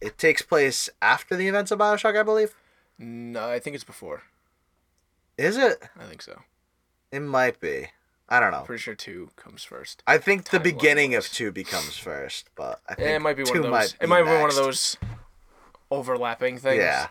it 0.00 0.18
takes 0.18 0.42
place 0.42 0.88
after 1.02 1.34
the 1.34 1.48
events 1.48 1.72
of 1.72 1.80
Bioshock, 1.80 2.16
I 2.18 2.22
believe. 2.22 2.54
No, 2.96 3.50
I 3.50 3.58
think 3.58 3.74
it's 3.74 3.84
before. 3.84 4.22
Is 5.36 5.56
it? 5.56 5.82
I 5.98 6.04
think 6.04 6.22
so. 6.22 6.42
It 7.10 7.20
might 7.20 7.58
be. 7.58 7.88
I 8.30 8.38
don't 8.38 8.52
know. 8.52 8.62
Pretty 8.62 8.80
sure 8.80 8.94
two 8.94 9.30
comes 9.34 9.64
first. 9.64 10.02
I 10.06 10.16
think 10.18 10.50
the 10.50 10.60
beginning 10.60 11.16
of 11.16 11.28
2 11.28 11.50
becomes 11.50 11.96
first, 11.96 12.48
but 12.54 12.80
I 12.88 12.94
think 12.94 13.08
Yeah, 13.08 13.16
it 13.16 13.22
might 13.22 13.36
be 13.36 13.42
one 13.42 13.52
2 13.52 13.58
of 13.58 13.62
those. 13.64 13.70
might 13.72 13.94
It 14.00 14.08
might 14.08 14.22
be 14.22 14.28
one 14.30 14.48
of 14.48 14.54
those 14.54 14.96
overlapping 15.90 16.58
things. 16.58 16.78
Yeah. 16.78 17.08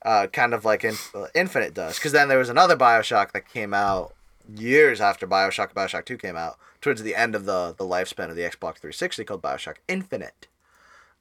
Uh, 0.00 0.26
kind 0.28 0.54
of 0.54 0.64
like 0.64 0.82
in, 0.82 0.94
uh, 1.14 1.26
Infinite 1.34 1.74
does. 1.74 1.96
Because 1.98 2.12
then 2.12 2.28
there 2.28 2.38
was 2.38 2.48
another 2.48 2.76
Bioshock 2.76 3.32
that 3.32 3.46
came 3.48 3.74
out 3.74 4.14
years 4.48 5.00
after 5.00 5.26
Bioshock 5.26 5.68
and 5.68 5.74
Bioshock 5.74 6.06
2 6.06 6.16
came 6.16 6.36
out, 6.36 6.58
towards 6.80 7.02
the 7.02 7.14
end 7.14 7.34
of 7.34 7.44
the, 7.44 7.74
the 7.76 7.84
lifespan 7.84 8.30
of 8.30 8.36
the 8.36 8.42
Xbox 8.42 8.78
360 8.78 9.24
called 9.24 9.42
Bioshock 9.42 9.76
Infinite, 9.88 10.48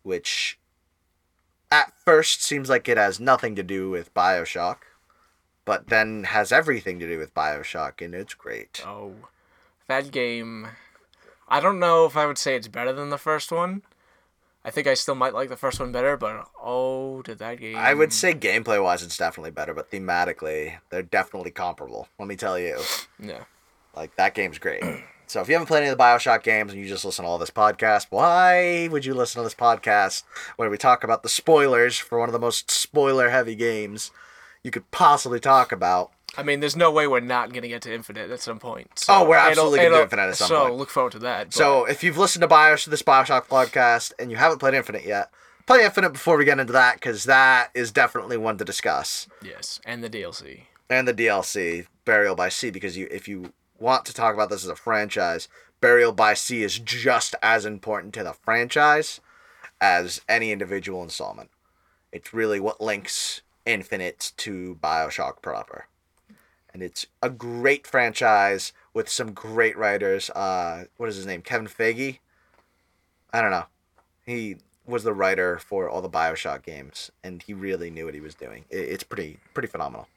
which 0.03 0.57
at 1.71 1.93
first 2.03 2.41
seems 2.41 2.69
like 2.69 2.87
it 2.89 2.97
has 2.97 3.19
nothing 3.19 3.55
to 3.55 3.63
do 3.63 3.89
with 3.89 4.13
Bioshock, 4.13 4.77
but 5.65 5.87
then 5.87 6.23
has 6.23 6.51
everything 6.51 6.99
to 6.99 7.07
do 7.07 7.19
with 7.19 7.33
Bioshock, 7.35 8.03
and 8.03 8.15
it's 8.15 8.33
great. 8.33 8.81
Oh, 8.85 9.13
that 9.91 10.11
game. 10.11 10.69
I 11.49 11.59
don't 11.59 11.79
know 11.79 12.05
if 12.05 12.15
I 12.15 12.25
would 12.25 12.37
say 12.37 12.55
it's 12.55 12.69
better 12.69 12.93
than 12.93 13.09
the 13.09 13.17
first 13.17 13.51
one. 13.51 13.81
I 14.63 14.71
think 14.71 14.87
I 14.87 14.93
still 14.93 15.15
might 15.15 15.33
like 15.33 15.49
the 15.49 15.57
first 15.57 15.79
one 15.79 15.91
better, 15.91 16.15
but 16.15 16.47
oh, 16.63 17.21
did 17.23 17.39
that 17.39 17.59
game? 17.59 17.75
I 17.75 17.93
would 17.93 18.13
say 18.13 18.33
gameplay 18.33 18.81
wise, 18.81 19.03
it's 19.03 19.17
definitely 19.17 19.51
better, 19.51 19.73
but 19.73 19.91
thematically, 19.91 20.77
they're 20.89 21.01
definitely 21.01 21.51
comparable. 21.51 22.07
Let 22.19 22.27
me 22.29 22.37
tell 22.37 22.57
you. 22.57 22.79
Yeah. 23.19 23.43
Like 23.95 24.15
that 24.15 24.33
game's 24.33 24.59
great. 24.59 24.83
So 25.27 25.39
if 25.39 25.47
you 25.47 25.53
haven't 25.53 25.67
played 25.67 25.83
any 25.83 25.87
of 25.89 25.97
the 25.97 26.03
Bioshock 26.03 26.43
games 26.43 26.73
and 26.73 26.81
you 26.81 26.89
just 26.89 27.05
listen 27.05 27.23
to 27.23 27.31
all 27.31 27.37
this 27.37 27.49
podcast, 27.49 28.07
why 28.09 28.89
would 28.91 29.05
you 29.05 29.13
listen 29.13 29.39
to 29.39 29.45
this 29.45 29.55
podcast 29.55 30.23
where 30.57 30.69
we 30.69 30.77
talk 30.77 31.05
about 31.05 31.23
the 31.23 31.29
spoilers 31.29 31.97
for 31.97 32.19
one 32.19 32.27
of 32.27 32.33
the 32.33 32.39
most 32.39 32.69
spoiler 32.69 33.29
heavy 33.29 33.55
games 33.55 34.11
you 34.61 34.71
could 34.71 34.91
possibly 34.91 35.39
talk 35.39 35.71
about? 35.71 36.11
I 36.37 36.43
mean, 36.43 36.59
there's 36.61 36.75
no 36.77 36.91
way 36.91 37.07
we're 37.07 37.19
not 37.19 37.51
gonna 37.53 37.67
get 37.67 37.81
to 37.83 37.93
Infinite 37.93 38.31
at 38.31 38.39
some 38.41 38.57
point. 38.59 38.97
So 38.99 39.13
Oh, 39.13 39.27
we're 39.29 39.35
absolutely 39.35 39.79
gonna 39.79 39.95
do 39.97 40.01
Infinite 40.03 40.29
at 40.29 40.37
some 40.37 40.47
so 40.47 40.59
point. 40.61 40.71
So 40.71 40.75
look 40.75 40.89
forward 40.89 41.11
to 41.13 41.19
that. 41.19 41.47
but- 41.47 41.53
So 41.53 41.85
if 41.85 42.03
you've 42.03 42.17
listened 42.17 42.41
to 42.41 42.47
Bios 42.47 42.85
this 42.85 43.03
Bioshock 43.03 43.47
podcast 43.47 44.13
and 44.17 44.31
you 44.31 44.37
haven't 44.37 44.59
played 44.59 44.73
Infinite 44.73 45.03
yet, 45.05 45.29
play 45.67 45.83
Infinite 45.83 46.11
before 46.11 46.37
we 46.37 46.45
get 46.45 46.59
into 46.59 46.71
that 46.73 46.95
because 46.95 47.25
that 47.25 47.69
is 47.73 47.91
definitely 47.91 48.37
one 48.37 48.57
to 48.57 48.65
discuss. 48.65 49.27
yes, 49.41 49.79
and 49.85 50.03
the 50.03 50.09
DLC. 50.09 50.63
and 50.89 51.07
the 51.07 51.13
DLC 51.13 51.87
Burial 52.05 52.35
by 52.35 52.49
Sea 52.49 52.69
because 52.71 52.95
you 52.97 53.07
if 53.11 53.27
you 53.27 53.51
want 53.79 54.05
to 54.05 54.13
talk 54.13 54.33
about 54.33 54.49
this 54.49 54.63
as 54.63 54.69
a 54.69 54.75
franchise, 54.75 55.47
Burial 55.81 56.11
by 56.13 56.33
Sea 56.33 56.63
is 56.63 56.79
just 56.79 57.35
as 57.41 57.65
important 57.65 58.13
to 58.13 58.23
the 58.23 58.33
franchise 58.33 59.19
as 59.81 60.21
any 60.29 60.51
individual 60.51 61.01
installment. 61.03 61.49
It's 62.11 62.33
really 62.33 62.59
what 62.59 62.79
links 62.81 63.41
Infinite 63.65 64.31
to 64.37 64.77
BioShock 64.81 65.41
proper. 65.41 65.87
And 66.73 66.81
it's 66.81 67.05
a 67.21 67.29
great 67.29 67.85
franchise 67.85 68.71
with 68.93 69.09
some 69.09 69.33
great 69.33 69.77
writers. 69.77 70.29
Uh 70.31 70.85
what 70.97 71.09
is 71.09 71.15
his 71.15 71.25
name? 71.25 71.41
Kevin 71.41 71.67
Feige? 71.67 72.19
I 73.33 73.41
don't 73.41 73.51
know. 73.51 73.65
He 74.25 74.57
was 74.85 75.03
the 75.03 75.13
writer 75.13 75.57
for 75.57 75.89
all 75.89 76.01
the 76.01 76.09
BioShock 76.09 76.63
games 76.63 77.11
and 77.23 77.41
he 77.43 77.53
really 77.53 77.89
knew 77.89 78.05
what 78.05 78.13
he 78.13 78.19
was 78.19 78.35
doing. 78.35 78.65
It, 78.69 78.79
it's 78.79 79.03
pretty 79.03 79.39
pretty 79.53 79.67
phenomenal. 79.67 80.07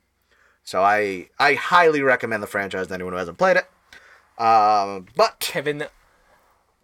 So 0.65 0.83
I 0.83 1.29
I 1.39 1.55
highly 1.55 2.01
recommend 2.03 2.43
the 2.43 2.47
franchise 2.47 2.87
to 2.89 2.95
anyone 2.95 3.13
who 3.13 3.19
hasn't 3.19 3.39
played 3.39 3.59
it. 3.59 3.69
Um, 4.43 5.07
but 5.15 5.39
Kevin, 5.39 5.85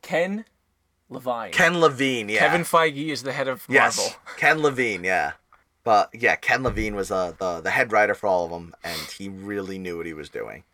Ken, 0.03 0.45
Levine. 1.09 1.51
Ken 1.51 1.81
Levine, 1.81 2.29
yeah, 2.29 2.39
Kevin 2.39 2.63
Feige 2.63 3.09
is 3.09 3.23
the 3.25 3.33
head 3.33 3.49
of 3.49 3.69
Marvel. 3.69 4.05
yes, 4.05 4.17
Ken 4.37 4.61
Levine, 4.63 5.03
yeah. 5.03 5.33
But 5.83 6.11
yeah, 6.13 6.37
Ken 6.37 6.63
Levine 6.63 6.95
was 6.95 7.11
uh, 7.11 7.33
the 7.39 7.61
the 7.61 7.71
head 7.71 7.93
writer 7.93 8.15
for 8.15 8.27
all 8.27 8.45
of 8.45 8.51
them, 8.51 8.75
and 8.85 9.01
he 9.19 9.29
really 9.29 9.79
knew 9.79 9.97
what 9.97 10.07
he 10.07 10.13
was 10.13 10.29
doing, 10.29 10.65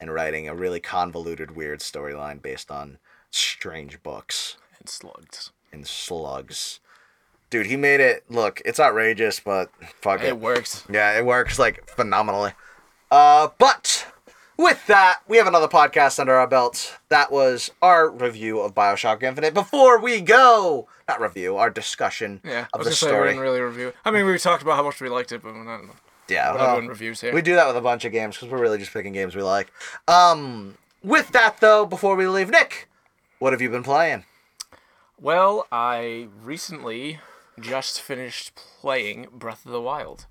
and 0.00 0.12
writing 0.14 0.48
a 0.48 0.54
really 0.54 0.80
convoluted, 0.80 1.56
weird 1.56 1.80
storyline 1.80 2.40
based 2.40 2.70
on 2.70 2.98
strange 3.30 4.02
books 4.02 4.56
And 4.78 4.88
slugs. 4.88 5.50
and 5.72 5.86
slugs. 5.86 6.78
Dude, 7.50 7.66
he 7.66 7.76
made 7.76 8.00
it 8.00 8.24
look. 8.30 8.62
It's 8.64 8.80
outrageous, 8.80 9.40
but 9.40 9.70
fuck 10.00 10.22
it. 10.22 10.28
It 10.28 10.38
works. 10.40 10.84
Yeah, 10.90 11.18
it 11.18 11.26
works 11.26 11.58
like 11.58 11.88
phenomenally. 11.90 12.52
Uh, 13.10 13.48
but 13.58 14.06
with 14.56 14.86
that, 14.86 15.20
we 15.28 15.36
have 15.38 15.46
another 15.46 15.68
podcast 15.68 16.18
under 16.18 16.34
our 16.34 16.46
belts. 16.46 16.92
That 17.08 17.30
was 17.32 17.70
our 17.80 18.08
review 18.08 18.60
of 18.60 18.74
Bioshock 18.74 19.22
Infinite. 19.22 19.54
Before 19.54 20.00
we 20.00 20.20
go, 20.20 20.88
not 21.08 21.20
review, 21.20 21.56
our 21.56 21.70
discussion 21.70 22.40
Yeah, 22.44 22.66
I 22.74 22.78
of 22.78 22.84
the 22.84 22.92
say 22.92 23.06
we 23.06 23.12
story. 23.12 23.28
didn't 23.30 23.42
really 23.42 23.60
review. 23.60 23.92
I 24.04 24.10
mean, 24.10 24.26
we 24.26 24.38
talked 24.38 24.62
about 24.62 24.76
how 24.76 24.82
much 24.84 25.00
we 25.00 25.08
liked 25.08 25.32
it, 25.32 25.42
but 25.42 25.54
we're 25.54 25.64
not, 25.64 25.82
yeah, 26.28 26.52
we're 26.52 26.58
well, 26.58 26.76
doing 26.76 26.88
reviews 26.88 27.20
here. 27.20 27.34
we 27.34 27.42
do 27.42 27.54
that 27.54 27.66
with 27.66 27.76
a 27.76 27.80
bunch 27.80 28.04
of 28.04 28.12
games 28.12 28.36
because 28.36 28.50
we're 28.50 28.60
really 28.60 28.78
just 28.78 28.92
picking 28.92 29.12
games 29.12 29.34
we 29.34 29.42
like. 29.42 29.72
Um, 30.08 30.76
with 31.02 31.28
that 31.32 31.58
though, 31.60 31.84
before 31.86 32.14
we 32.16 32.26
leave, 32.26 32.50
Nick, 32.50 32.88
what 33.38 33.52
have 33.52 33.60
you 33.60 33.70
been 33.70 33.82
playing? 33.82 34.24
Well, 35.20 35.66
I 35.70 36.28
recently 36.42 37.20
just 37.60 38.00
finished 38.00 38.54
playing 38.80 39.28
Breath 39.32 39.64
of 39.64 39.72
the 39.72 39.80
Wild, 39.80 40.26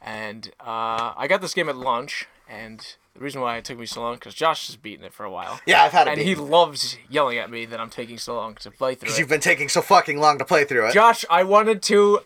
and 0.00 0.50
uh, 0.60 1.14
I 1.16 1.26
got 1.28 1.40
this 1.40 1.54
game 1.54 1.68
at 1.68 1.76
launch. 1.76 2.26
And 2.48 2.96
the 3.20 3.24
reason 3.24 3.42
why 3.42 3.58
it 3.58 3.66
took 3.66 3.78
me 3.78 3.84
so 3.84 4.00
long 4.00 4.14
because 4.14 4.32
Josh 4.32 4.68
has 4.68 4.76
beaten 4.76 5.04
it 5.04 5.12
for 5.12 5.24
a 5.26 5.30
while, 5.30 5.60
Yeah, 5.66 5.82
I've 5.82 5.92
had 5.92 6.06
it. 6.06 6.12
and 6.12 6.22
he 6.22 6.34
loves 6.34 6.96
yelling 7.10 7.36
at 7.36 7.50
me 7.50 7.66
that 7.66 7.78
I'm 7.78 7.90
taking 7.90 8.16
so 8.16 8.34
long 8.34 8.54
to 8.54 8.70
play 8.70 8.94
through 8.94 9.08
because 9.08 9.18
you've 9.18 9.28
been 9.28 9.40
taking 9.42 9.68
so 9.68 9.82
fucking 9.82 10.18
long 10.18 10.38
to 10.38 10.44
play 10.46 10.64
through 10.64 10.86
it. 10.88 10.94
Josh, 10.94 11.26
I 11.28 11.44
wanted 11.44 11.82
to 11.82 12.20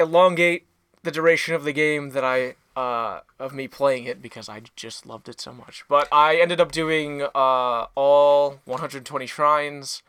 elongate 0.00 0.66
the 1.04 1.12
duration 1.12 1.54
of 1.54 1.62
the 1.62 1.72
game 1.72 2.10
that 2.10 2.24
I 2.24 2.56
uh, 2.74 3.20
of 3.38 3.54
me 3.54 3.68
playing 3.68 4.06
it 4.06 4.20
because 4.20 4.48
I 4.48 4.62
just 4.74 5.06
loved 5.06 5.28
it 5.28 5.40
so 5.40 5.52
much. 5.52 5.84
But 5.88 6.08
I 6.10 6.34
ended 6.40 6.60
up 6.60 6.72
doing 6.72 7.22
uh, 7.22 7.86
all 7.94 8.58
120 8.64 9.26
shrines, 9.26 10.02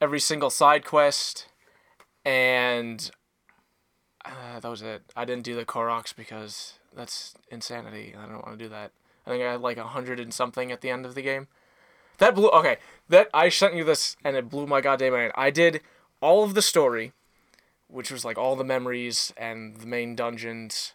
every 0.00 0.18
single 0.18 0.50
side 0.50 0.84
quest, 0.84 1.46
and 2.24 3.12
uh, 4.24 4.58
that 4.58 4.68
was 4.68 4.82
it. 4.82 5.02
I 5.14 5.24
didn't 5.24 5.44
do 5.44 5.54
the 5.54 5.64
Koroks 5.64 6.12
because 6.16 6.74
that's 6.92 7.34
insanity. 7.48 8.12
I 8.18 8.22
don't 8.26 8.44
want 8.44 8.58
to 8.58 8.64
do 8.64 8.68
that. 8.70 8.90
I 9.26 9.30
think 9.30 9.42
I 9.42 9.52
had 9.52 9.60
like 9.60 9.76
a 9.76 9.88
hundred 9.88 10.20
and 10.20 10.32
something 10.32 10.72
at 10.72 10.80
the 10.80 10.90
end 10.90 11.06
of 11.06 11.14
the 11.14 11.22
game. 11.22 11.48
That 12.18 12.34
blew. 12.34 12.48
Okay, 12.50 12.78
that 13.08 13.28
I 13.32 13.48
sent 13.48 13.74
you 13.74 13.84
this 13.84 14.16
and 14.24 14.36
it 14.36 14.48
blew 14.48 14.66
my 14.66 14.80
goddamn 14.80 15.12
mind. 15.12 15.32
I 15.34 15.50
did 15.50 15.80
all 16.20 16.44
of 16.44 16.54
the 16.54 16.62
story, 16.62 17.12
which 17.88 18.10
was 18.10 18.24
like 18.24 18.38
all 18.38 18.56
the 18.56 18.64
memories 18.64 19.32
and 19.36 19.76
the 19.76 19.86
main 19.86 20.14
dungeons, 20.14 20.94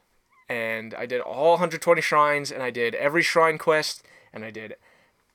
and 0.49 0.93
I 0.93 1.05
did 1.05 1.21
all 1.21 1.51
120 1.51 2.01
shrines, 2.01 2.51
and 2.51 2.63
I 2.63 2.69
did 2.69 2.95
every 2.95 3.21
shrine 3.21 3.57
quest, 3.57 4.03
and 4.33 4.45
I 4.45 4.51
did 4.51 4.75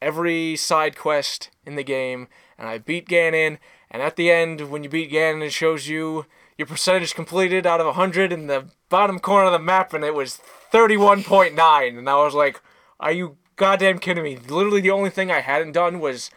every 0.00 0.56
side 0.56 0.96
quest 0.96 1.50
in 1.64 1.76
the 1.76 1.84
game, 1.84 2.28
and 2.58 2.68
I 2.68 2.78
beat 2.78 3.08
Ganon. 3.08 3.58
And 3.90 4.02
at 4.02 4.16
the 4.16 4.30
end, 4.30 4.70
when 4.70 4.82
you 4.82 4.88
beat 4.88 5.12
Ganon, 5.12 5.42
it 5.42 5.52
shows 5.52 5.86
you 5.86 6.26
your 6.56 6.66
percentage 6.66 7.14
completed 7.14 7.66
out 7.66 7.80
of 7.80 7.86
100 7.86 8.32
in 8.32 8.46
the 8.46 8.66
bottom 8.88 9.18
corner 9.18 9.46
of 9.46 9.52
the 9.52 9.58
map, 9.58 9.92
and 9.92 10.04
it 10.04 10.14
was 10.14 10.40
31.9. 10.72 11.98
And 11.98 12.08
I 12.08 12.16
was 12.16 12.34
like, 12.34 12.60
are 13.02 13.12
you 13.12 13.36
goddamn 13.56 13.98
kidding 13.98 14.24
me? 14.24 14.36
Literally, 14.36 14.80
the 14.80 14.90
only 14.90 15.10
thing 15.10 15.30
I 15.30 15.40
hadn't 15.40 15.72
done 15.72 16.00
was 16.00 16.30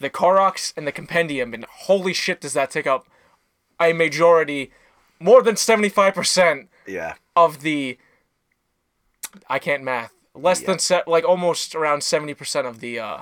the 0.00 0.10
Koroks 0.10 0.72
and 0.76 0.86
the 0.86 0.92
Compendium, 0.92 1.54
and 1.54 1.64
holy 1.64 2.12
shit, 2.12 2.40
does 2.40 2.52
that 2.54 2.70
take 2.70 2.86
up 2.86 3.06
a 3.80 3.92
majority, 3.92 4.72
more 5.20 5.42
than 5.42 5.54
75% 5.54 6.68
Yeah. 6.86 7.14
of 7.36 7.60
the. 7.60 7.98
I 9.48 9.58
can't 9.58 9.82
math. 9.82 10.12
Less 10.34 10.60
Yeah. 10.60 10.66
than 10.68 10.78
se- 10.78 11.02
like 11.06 11.24
almost 11.24 11.74
around 11.74 12.00
70% 12.02 12.66
of 12.66 12.80
the 12.80 12.98
uh 12.98 13.18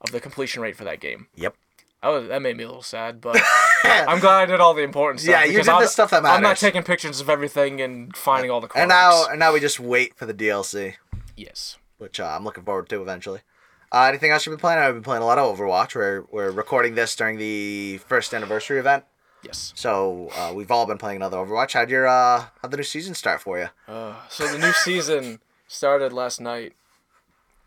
of 0.00 0.10
the 0.12 0.20
completion 0.20 0.60
rate 0.62 0.76
for 0.76 0.84
that 0.84 1.00
game. 1.00 1.28
Yep. 1.34 1.54
That 2.02 2.08
was 2.08 2.28
that 2.28 2.42
made 2.42 2.56
me 2.56 2.64
a 2.64 2.66
little 2.66 2.82
sad, 2.82 3.20
but 3.20 3.40
I'm 3.84 4.20
glad 4.20 4.42
I 4.42 4.46
did 4.46 4.60
all 4.60 4.74
the 4.74 4.82
important 4.82 5.20
stuff. 5.20 5.30
Yeah, 5.32 5.44
you 5.44 5.56
did 5.58 5.66
the 5.66 5.72
I'm- 5.72 5.86
stuff 5.88 6.10
that 6.10 6.22
matters. 6.22 6.36
I'm 6.36 6.42
not 6.42 6.56
taking 6.58 6.82
pictures 6.82 7.20
of 7.20 7.28
everything 7.30 7.80
and 7.80 8.14
finding 8.16 8.50
all 8.50 8.60
the 8.60 8.68
And 8.74 8.88
now, 8.88 9.26
and 9.28 9.38
now 9.38 9.52
we 9.54 9.60
just 9.60 9.80
wait 9.80 10.14
for 10.16 10.26
the 10.26 10.34
DLC, 10.34 10.94
yes. 11.36 11.76
Which 11.98 12.20
uh, 12.20 12.26
I'm 12.26 12.44
looking 12.44 12.64
forward 12.64 12.88
to 12.90 13.00
eventually. 13.02 13.40
Uh, 13.92 14.04
anything 14.08 14.30
else 14.30 14.44
you've 14.44 14.52
been 14.52 14.60
playing? 14.60 14.80
I've 14.80 14.94
been 14.94 15.02
playing 15.04 15.22
a 15.22 15.26
lot 15.26 15.38
of 15.38 15.56
Overwatch. 15.56 15.94
We're 15.94 16.24
we're 16.30 16.50
recording 16.50 16.94
this 16.94 17.14
during 17.14 17.38
the 17.38 17.98
first 17.98 18.34
anniversary 18.34 18.78
event, 18.78 19.04
Yes. 19.42 19.72
so 19.76 20.30
uh, 20.36 20.52
we've 20.54 20.70
all 20.70 20.86
been 20.86 20.98
playing 20.98 21.16
another 21.16 21.36
Overwatch. 21.36 21.74
How'd 21.74 21.90
your 21.90 22.06
uh, 22.08 22.46
how'd 22.60 22.70
the 22.72 22.76
new 22.76 22.82
season 22.82 23.14
start 23.14 23.40
for 23.40 23.58
you? 23.58 23.68
Uh, 23.86 24.14
so 24.28 24.46
the 24.48 24.58
new 24.58 24.72
season 24.72 25.40
started 25.68 26.12
last 26.12 26.40
night, 26.40 26.72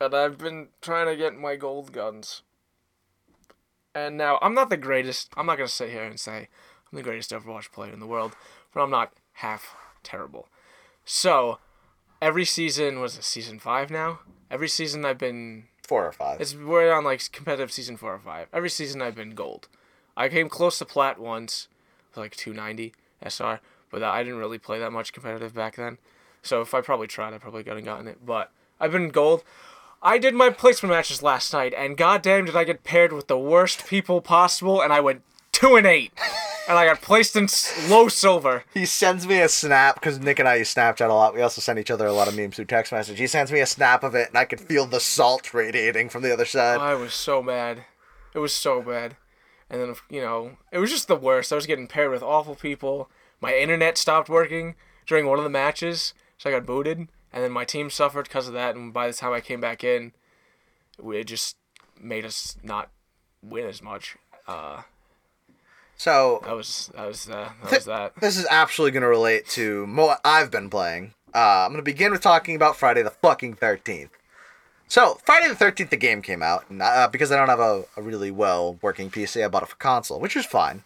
and 0.02 0.14
I've 0.14 0.38
been 0.38 0.68
trying 0.82 1.08
to 1.08 1.16
get 1.16 1.38
my 1.38 1.56
gold 1.56 1.94
guns. 1.94 2.42
And 3.96 4.18
now 4.18 4.38
I'm 4.42 4.54
not 4.54 4.70
the 4.70 4.78
greatest. 4.78 5.30
I'm 5.38 5.46
not 5.46 5.58
gonna 5.58 5.68
sit 5.70 5.90
here 5.92 6.04
and 6.04 6.20
say 6.20 6.50
I'm 6.92 6.98
the 6.98 7.04
greatest 7.04 7.32
Overwatch 7.32 7.72
player 7.72 7.94
in 7.94 8.00
the 8.00 8.06
world, 8.06 8.34
but 8.74 8.82
I'm 8.84 8.92
not 8.92 9.14
half 9.34 9.76
terrible. 10.04 10.50
So 11.06 11.60
every 12.22 12.46
season 12.46 13.00
was 13.00 13.18
it 13.18 13.24
season 13.24 13.60
five 13.60 13.90
now. 13.90 14.20
Every 14.50 14.70
season 14.70 15.06
I've 15.06 15.18
been 15.18 15.66
Four 15.88 16.06
or 16.06 16.12
five. 16.12 16.42
it's 16.42 16.54
we're 16.56 16.92
on 16.94 17.04
like 17.04 17.32
competitive 17.32 17.72
season 17.72 17.98
four 17.98 18.14
or 18.14 18.20
five. 18.20 18.48
Every 18.54 18.70
season 18.70 19.02
I've 19.02 19.16
been 19.16 19.32
gold. 19.36 19.68
I 20.16 20.30
came 20.30 20.50
close 20.50 20.80
to 20.80 20.86
plat 20.86 21.20
once, 21.20 21.68
like 22.16 22.36
290 22.36 22.94
SR, 23.26 23.60
but 23.92 24.04
I 24.04 24.24
didn't 24.24 24.40
really 24.40 24.58
play 24.58 24.80
that 24.80 24.92
much 24.92 25.14
competitive 25.14 25.54
back 25.54 25.76
then. 25.76 25.98
So 26.42 26.62
if 26.62 26.74
I 26.74 26.82
probably 26.82 27.08
tried, 27.08 27.34
I 27.34 27.38
probably 27.38 27.64
could 27.64 27.76
have 27.76 27.86
gotten 27.86 28.08
it. 28.08 28.26
But 28.26 28.52
I've 28.80 28.92
been 28.92 29.10
gold. 29.10 29.44
I 30.02 30.18
did 30.18 30.34
my 30.34 30.50
placement 30.50 30.94
matches 30.94 31.24
last 31.24 31.52
night, 31.54 31.74
and 31.76 31.98
goddamn 31.98 32.46
did 32.46 32.56
I 32.56 32.64
get 32.64 32.84
paired 32.84 33.12
with 33.14 33.28
the 33.28 33.38
worst 33.38 33.88
people 33.88 34.22
possible, 34.22 34.82
and 34.82 34.94
I 34.94 35.00
went 35.00 35.24
two 35.52 35.76
and 35.76 35.88
eight, 35.88 36.12
and 36.68 36.78
I 36.78 36.86
got 36.86 37.02
placed 37.02 37.36
in 37.36 37.48
low 37.90 38.08
silver. 38.08 38.64
He 38.74 38.86
sends 38.86 39.26
me 39.28 39.42
a 39.42 39.50
snap 39.50 39.96
because 39.96 40.20
Nick 40.20 40.40
and 40.40 40.48
I 40.48 40.56
use 40.56 40.74
Snapchat 40.74 41.10
a 41.10 41.14
lot. 41.14 41.34
We 41.34 41.42
also 41.42 41.62
send 41.62 41.80
each 41.80 41.92
other 41.92 42.06
a 42.06 42.14
lot 42.14 42.28
of 42.28 42.36
memes 42.36 42.56
through 42.56 42.66
text 42.66 42.92
message. 42.92 43.20
He 43.20 43.28
sends 43.28 43.52
me 43.52 43.60
a 43.60 43.66
snap 43.66 44.04
of 44.04 44.16
it, 44.16 44.30
and 44.30 44.38
I 44.38 44.46
could 44.46 44.60
feel 44.60 44.86
the 44.86 45.00
salt 45.00 45.54
radiating 45.54 46.10
from 46.10 46.24
the 46.24 46.34
other 46.34 46.46
side. 46.46 46.80
I 46.80 46.96
was 46.96 47.14
so 47.14 47.42
mad. 47.42 47.86
It 48.34 48.40
was 48.40 48.54
so 48.54 48.82
bad. 48.82 49.16
And 49.70 49.82
then, 49.82 49.96
you 50.10 50.22
know, 50.22 50.58
it 50.72 50.80
was 50.80 50.92
just 50.92 51.08
the 51.08 51.16
worst. 51.16 51.52
I 51.52 51.56
was 51.56 51.66
getting 51.66 51.88
paired 51.88 52.12
with 52.12 52.24
awful 52.24 52.56
people. 52.56 53.10
My 53.42 53.56
internet 53.56 53.98
stopped 53.98 54.30
working 54.30 54.76
during 55.06 55.26
one 55.26 55.38
of 55.38 55.44
the 55.44 55.50
matches, 55.50 56.14
so 56.38 56.50
I 56.50 56.54
got 56.54 56.66
booted. 56.66 57.08
And 57.34 57.44
then 57.44 57.52
my 57.52 57.66
team 57.66 57.90
suffered 57.90 58.24
because 58.24 58.48
of 58.48 58.54
that. 58.54 58.76
And 58.76 58.94
by 58.94 59.08
the 59.08 59.14
time 59.14 59.34
I 59.34 59.42
came 59.42 59.60
back 59.60 59.84
in, 59.84 60.14
it 61.04 61.26
just 61.26 61.58
made 62.00 62.26
us 62.26 62.58
not 62.64 62.90
win 63.42 63.66
as 63.66 63.82
much. 63.82 64.18
Uh, 64.48 64.84
So 65.98 66.42
that 66.46 66.56
was 66.56 66.92
that 66.96 67.08
was 67.08 67.30
uh, 67.30 67.50
that 67.64 67.72
was 67.72 67.86
that. 67.86 68.16
this 68.22 68.38
is 68.38 68.46
absolutely 68.50 68.92
going 68.92 69.02
to 69.02 69.10
relate 69.10 69.48
to 69.50 69.86
what 69.88 70.22
I've 70.24 70.52
been 70.52 70.70
playing. 70.70 71.14
Uh, 71.34 71.66
I'm 71.66 71.72
going 71.72 71.80
to 71.80 71.84
begin 71.84 72.12
with 72.12 72.22
talking 72.22 72.56
about 72.56 72.78
Friday 72.78 73.02
the 73.02 73.10
fucking 73.10 73.56
13th. 73.58 74.10
So, 74.88 75.20
Friday 75.26 75.50
the 75.50 75.54
13th, 75.54 75.90
the 75.90 75.98
game 75.98 76.22
came 76.22 76.42
out, 76.42 76.64
and 76.70 76.82
uh, 76.82 77.10
because 77.12 77.32
I 77.32 77.36
don't 77.36 77.50
have 77.50 77.60
a, 77.60 77.84
a 77.98 78.02
really 78.02 78.32
well 78.32 78.80
working 78.82 79.10
PC, 79.12 79.44
I 79.44 79.50
bought 79.50 79.64
it 79.64 79.70
for 79.70 79.76
console, 79.76 80.20
which 80.20 80.36
was 80.36 80.46
fine. 80.46 80.84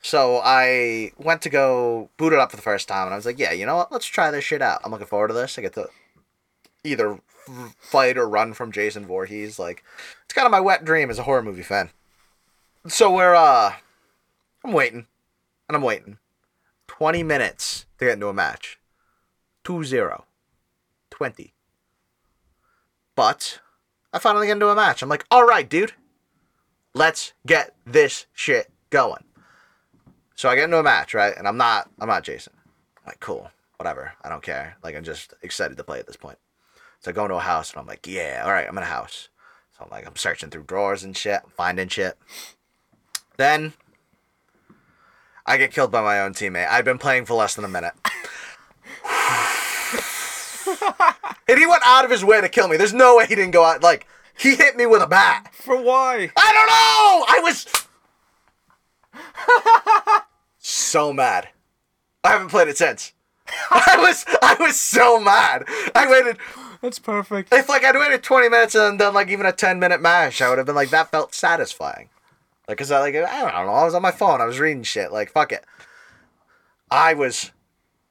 So, 0.00 0.40
I 0.44 1.10
went 1.18 1.42
to 1.42 1.50
go 1.50 2.08
boot 2.18 2.32
it 2.32 2.38
up 2.38 2.50
for 2.50 2.56
the 2.56 2.62
first 2.62 2.86
time, 2.86 3.06
and 3.06 3.14
I 3.14 3.16
was 3.16 3.26
like, 3.26 3.40
yeah, 3.40 3.50
you 3.50 3.66
know 3.66 3.76
what? 3.76 3.90
Let's 3.90 4.06
try 4.06 4.30
this 4.30 4.44
shit 4.44 4.62
out. 4.62 4.80
I'm 4.84 4.92
looking 4.92 5.08
forward 5.08 5.28
to 5.28 5.34
this. 5.34 5.58
I 5.58 5.62
get 5.62 5.74
to 5.74 5.88
either 6.84 7.20
fight 7.78 8.16
or 8.16 8.28
run 8.28 8.52
from 8.54 8.70
Jason 8.70 9.06
Voorhees. 9.06 9.58
Like, 9.58 9.82
it's 10.24 10.34
kind 10.34 10.46
of 10.46 10.52
my 10.52 10.60
wet 10.60 10.84
dream 10.84 11.10
as 11.10 11.18
a 11.18 11.24
horror 11.24 11.42
movie 11.42 11.62
fan. 11.62 11.90
So, 12.86 13.12
we're, 13.12 13.34
uh, 13.34 13.72
I'm 14.64 14.72
waiting, 14.72 15.06
and 15.68 15.76
I'm 15.76 15.82
waiting. 15.82 16.18
20 16.88 17.22
minutes 17.22 17.86
to 17.98 18.04
get 18.04 18.14
into 18.14 18.28
a 18.28 18.34
match. 18.34 18.78
2 19.64 19.84
0. 19.84 20.24
20. 21.10 21.52
But 23.14 23.60
I 24.12 24.18
finally 24.18 24.46
get 24.46 24.54
into 24.54 24.68
a 24.68 24.74
match. 24.74 25.02
I'm 25.02 25.08
like, 25.08 25.26
all 25.30 25.44
right, 25.44 25.68
dude. 25.68 25.92
Let's 26.94 27.32
get 27.46 27.74
this 27.86 28.26
shit 28.32 28.70
going. 28.90 29.24
So 30.34 30.48
I 30.48 30.54
get 30.54 30.64
into 30.64 30.78
a 30.78 30.82
match, 30.82 31.14
right? 31.14 31.34
And 31.36 31.48
I'm 31.48 31.56
not 31.56 31.90
I'm 31.98 32.08
not 32.08 32.24
Jason. 32.24 32.52
I'm 32.56 33.06
like, 33.06 33.20
cool, 33.20 33.50
whatever. 33.78 34.12
I 34.22 34.28
don't 34.28 34.42
care. 34.42 34.76
Like 34.82 34.94
I'm 34.94 35.04
just 35.04 35.34
excited 35.42 35.76
to 35.76 35.84
play 35.84 35.98
at 35.98 36.06
this 36.06 36.16
point. 36.16 36.38
So 37.00 37.10
I 37.10 37.14
go 37.14 37.24
into 37.24 37.36
a 37.36 37.40
house 37.40 37.72
and 37.72 37.80
I'm 37.80 37.86
like, 37.86 38.06
yeah, 38.06 38.42
all 38.44 38.52
right, 38.52 38.66
I'm 38.68 38.76
in 38.76 38.82
a 38.82 38.86
house. 38.86 39.28
So 39.76 39.84
I'm 39.84 39.90
like, 39.90 40.06
I'm 40.06 40.16
searching 40.16 40.50
through 40.50 40.64
drawers 40.64 41.02
and 41.02 41.16
shit, 41.16 41.40
finding 41.56 41.88
shit. 41.88 42.18
Then 43.36 43.72
I 45.44 45.56
get 45.56 45.72
killed 45.72 45.90
by 45.90 46.02
my 46.02 46.20
own 46.20 46.34
teammate. 46.34 46.68
I've 46.68 46.84
been 46.84 46.98
playing 46.98 47.24
for 47.26 47.34
less 47.34 47.54
than 47.54 47.64
a 47.64 47.68
minute. 47.68 47.94
and 51.48 51.58
he 51.58 51.66
went 51.66 51.82
out 51.84 52.04
of 52.04 52.10
his 52.10 52.24
way 52.24 52.40
to 52.40 52.48
kill 52.48 52.68
me. 52.68 52.76
There's 52.76 52.94
no 52.94 53.16
way 53.16 53.26
he 53.26 53.34
didn't 53.34 53.50
go 53.50 53.64
out. 53.64 53.82
Like, 53.82 54.06
he 54.38 54.54
hit 54.54 54.76
me 54.76 54.86
with 54.86 55.02
a 55.02 55.06
bat. 55.06 55.52
For 55.54 55.76
why? 55.76 56.30
I 56.36 56.52
don't 56.52 56.68
know! 56.68 57.24
I 57.28 57.40
was. 57.42 57.66
so 60.58 61.12
mad. 61.12 61.48
I 62.24 62.30
haven't 62.30 62.48
played 62.48 62.68
it 62.68 62.78
since. 62.78 63.12
I 63.70 63.96
was 63.98 64.24
I 64.40 64.56
was 64.60 64.80
so 64.80 65.20
mad. 65.20 65.64
I 65.94 66.08
waited 66.10 66.38
That's 66.80 66.98
perfect. 66.98 67.52
if 67.52 67.68
like 67.68 67.84
I'd 67.84 67.94
waited 67.96 68.22
20 68.22 68.48
minutes 68.48 68.74
and 68.74 68.98
done 68.98 69.12
like 69.14 69.28
even 69.28 69.44
a 69.46 69.52
10 69.52 69.78
minute 69.78 70.00
match, 70.00 70.40
I 70.40 70.48
would 70.48 70.56
have 70.58 70.66
been 70.66 70.74
like 70.76 70.90
that 70.90 71.10
felt 71.10 71.34
satisfying. 71.34 72.08
Like 72.68 72.78
cuz 72.78 72.90
I 72.90 73.00
like 73.00 73.14
I 73.14 73.40
don't 73.40 73.66
know, 73.66 73.72
I 73.72 73.84
was 73.84 73.94
on 73.94 74.02
my 74.02 74.10
phone, 74.10 74.40
I 74.40 74.44
was 74.44 74.58
reading 74.60 74.82
shit, 74.82 75.12
like 75.12 75.30
fuck 75.30 75.52
it. 75.52 75.64
I 76.90 77.14
was 77.14 77.52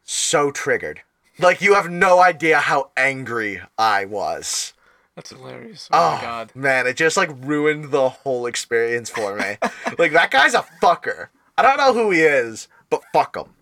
so 0.04 0.52
triggered. 0.52 1.02
Like 1.40 1.62
you 1.62 1.76
have 1.76 1.90
no 1.90 2.20
idea 2.20 2.60
how 2.60 2.92
angry 2.98 3.62
I 3.78 4.06
was. 4.06 4.74
That's 5.16 5.32
hilarious. 5.32 5.90
Oh, 5.92 6.12
my 6.12 6.18
oh, 6.18 6.22
god. 6.22 6.56
Man, 6.56 6.88
it 6.88 6.96
just 6.96 7.18
like 7.18 7.30
ruined 7.42 7.92
the 7.92 8.10
whole 8.10 8.46
experience 8.46 9.10
for 9.10 9.36
me. 9.36 9.58
like 9.98 10.14
that 10.14 10.32
guy's 10.32 10.54
a 10.54 10.66
fucker. 10.82 11.28
I 11.58 11.64
don't 11.64 11.78
know 11.78 11.94
who 11.94 12.12
he 12.12 12.22
is, 12.22 12.68
but 12.90 13.04
fuck 13.14 13.36
him. 13.36 13.54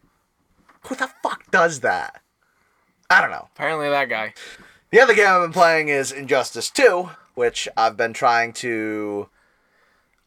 Who 0.87 0.95
the 0.95 1.09
fuck 1.21 1.49
does 1.51 1.81
that? 1.81 2.21
I 3.09 3.21
don't 3.21 3.31
know. 3.31 3.49
Apparently 3.55 3.89
that 3.89 4.09
guy. 4.09 4.33
The 4.91 5.01
other 5.01 5.13
game 5.13 5.27
I've 5.27 5.41
been 5.41 5.53
playing 5.53 5.89
is 5.89 6.11
Injustice 6.11 6.69
2, 6.69 7.09
which 7.33 7.67
I've 7.75 7.97
been 7.97 8.13
trying 8.13 8.53
to 8.53 9.29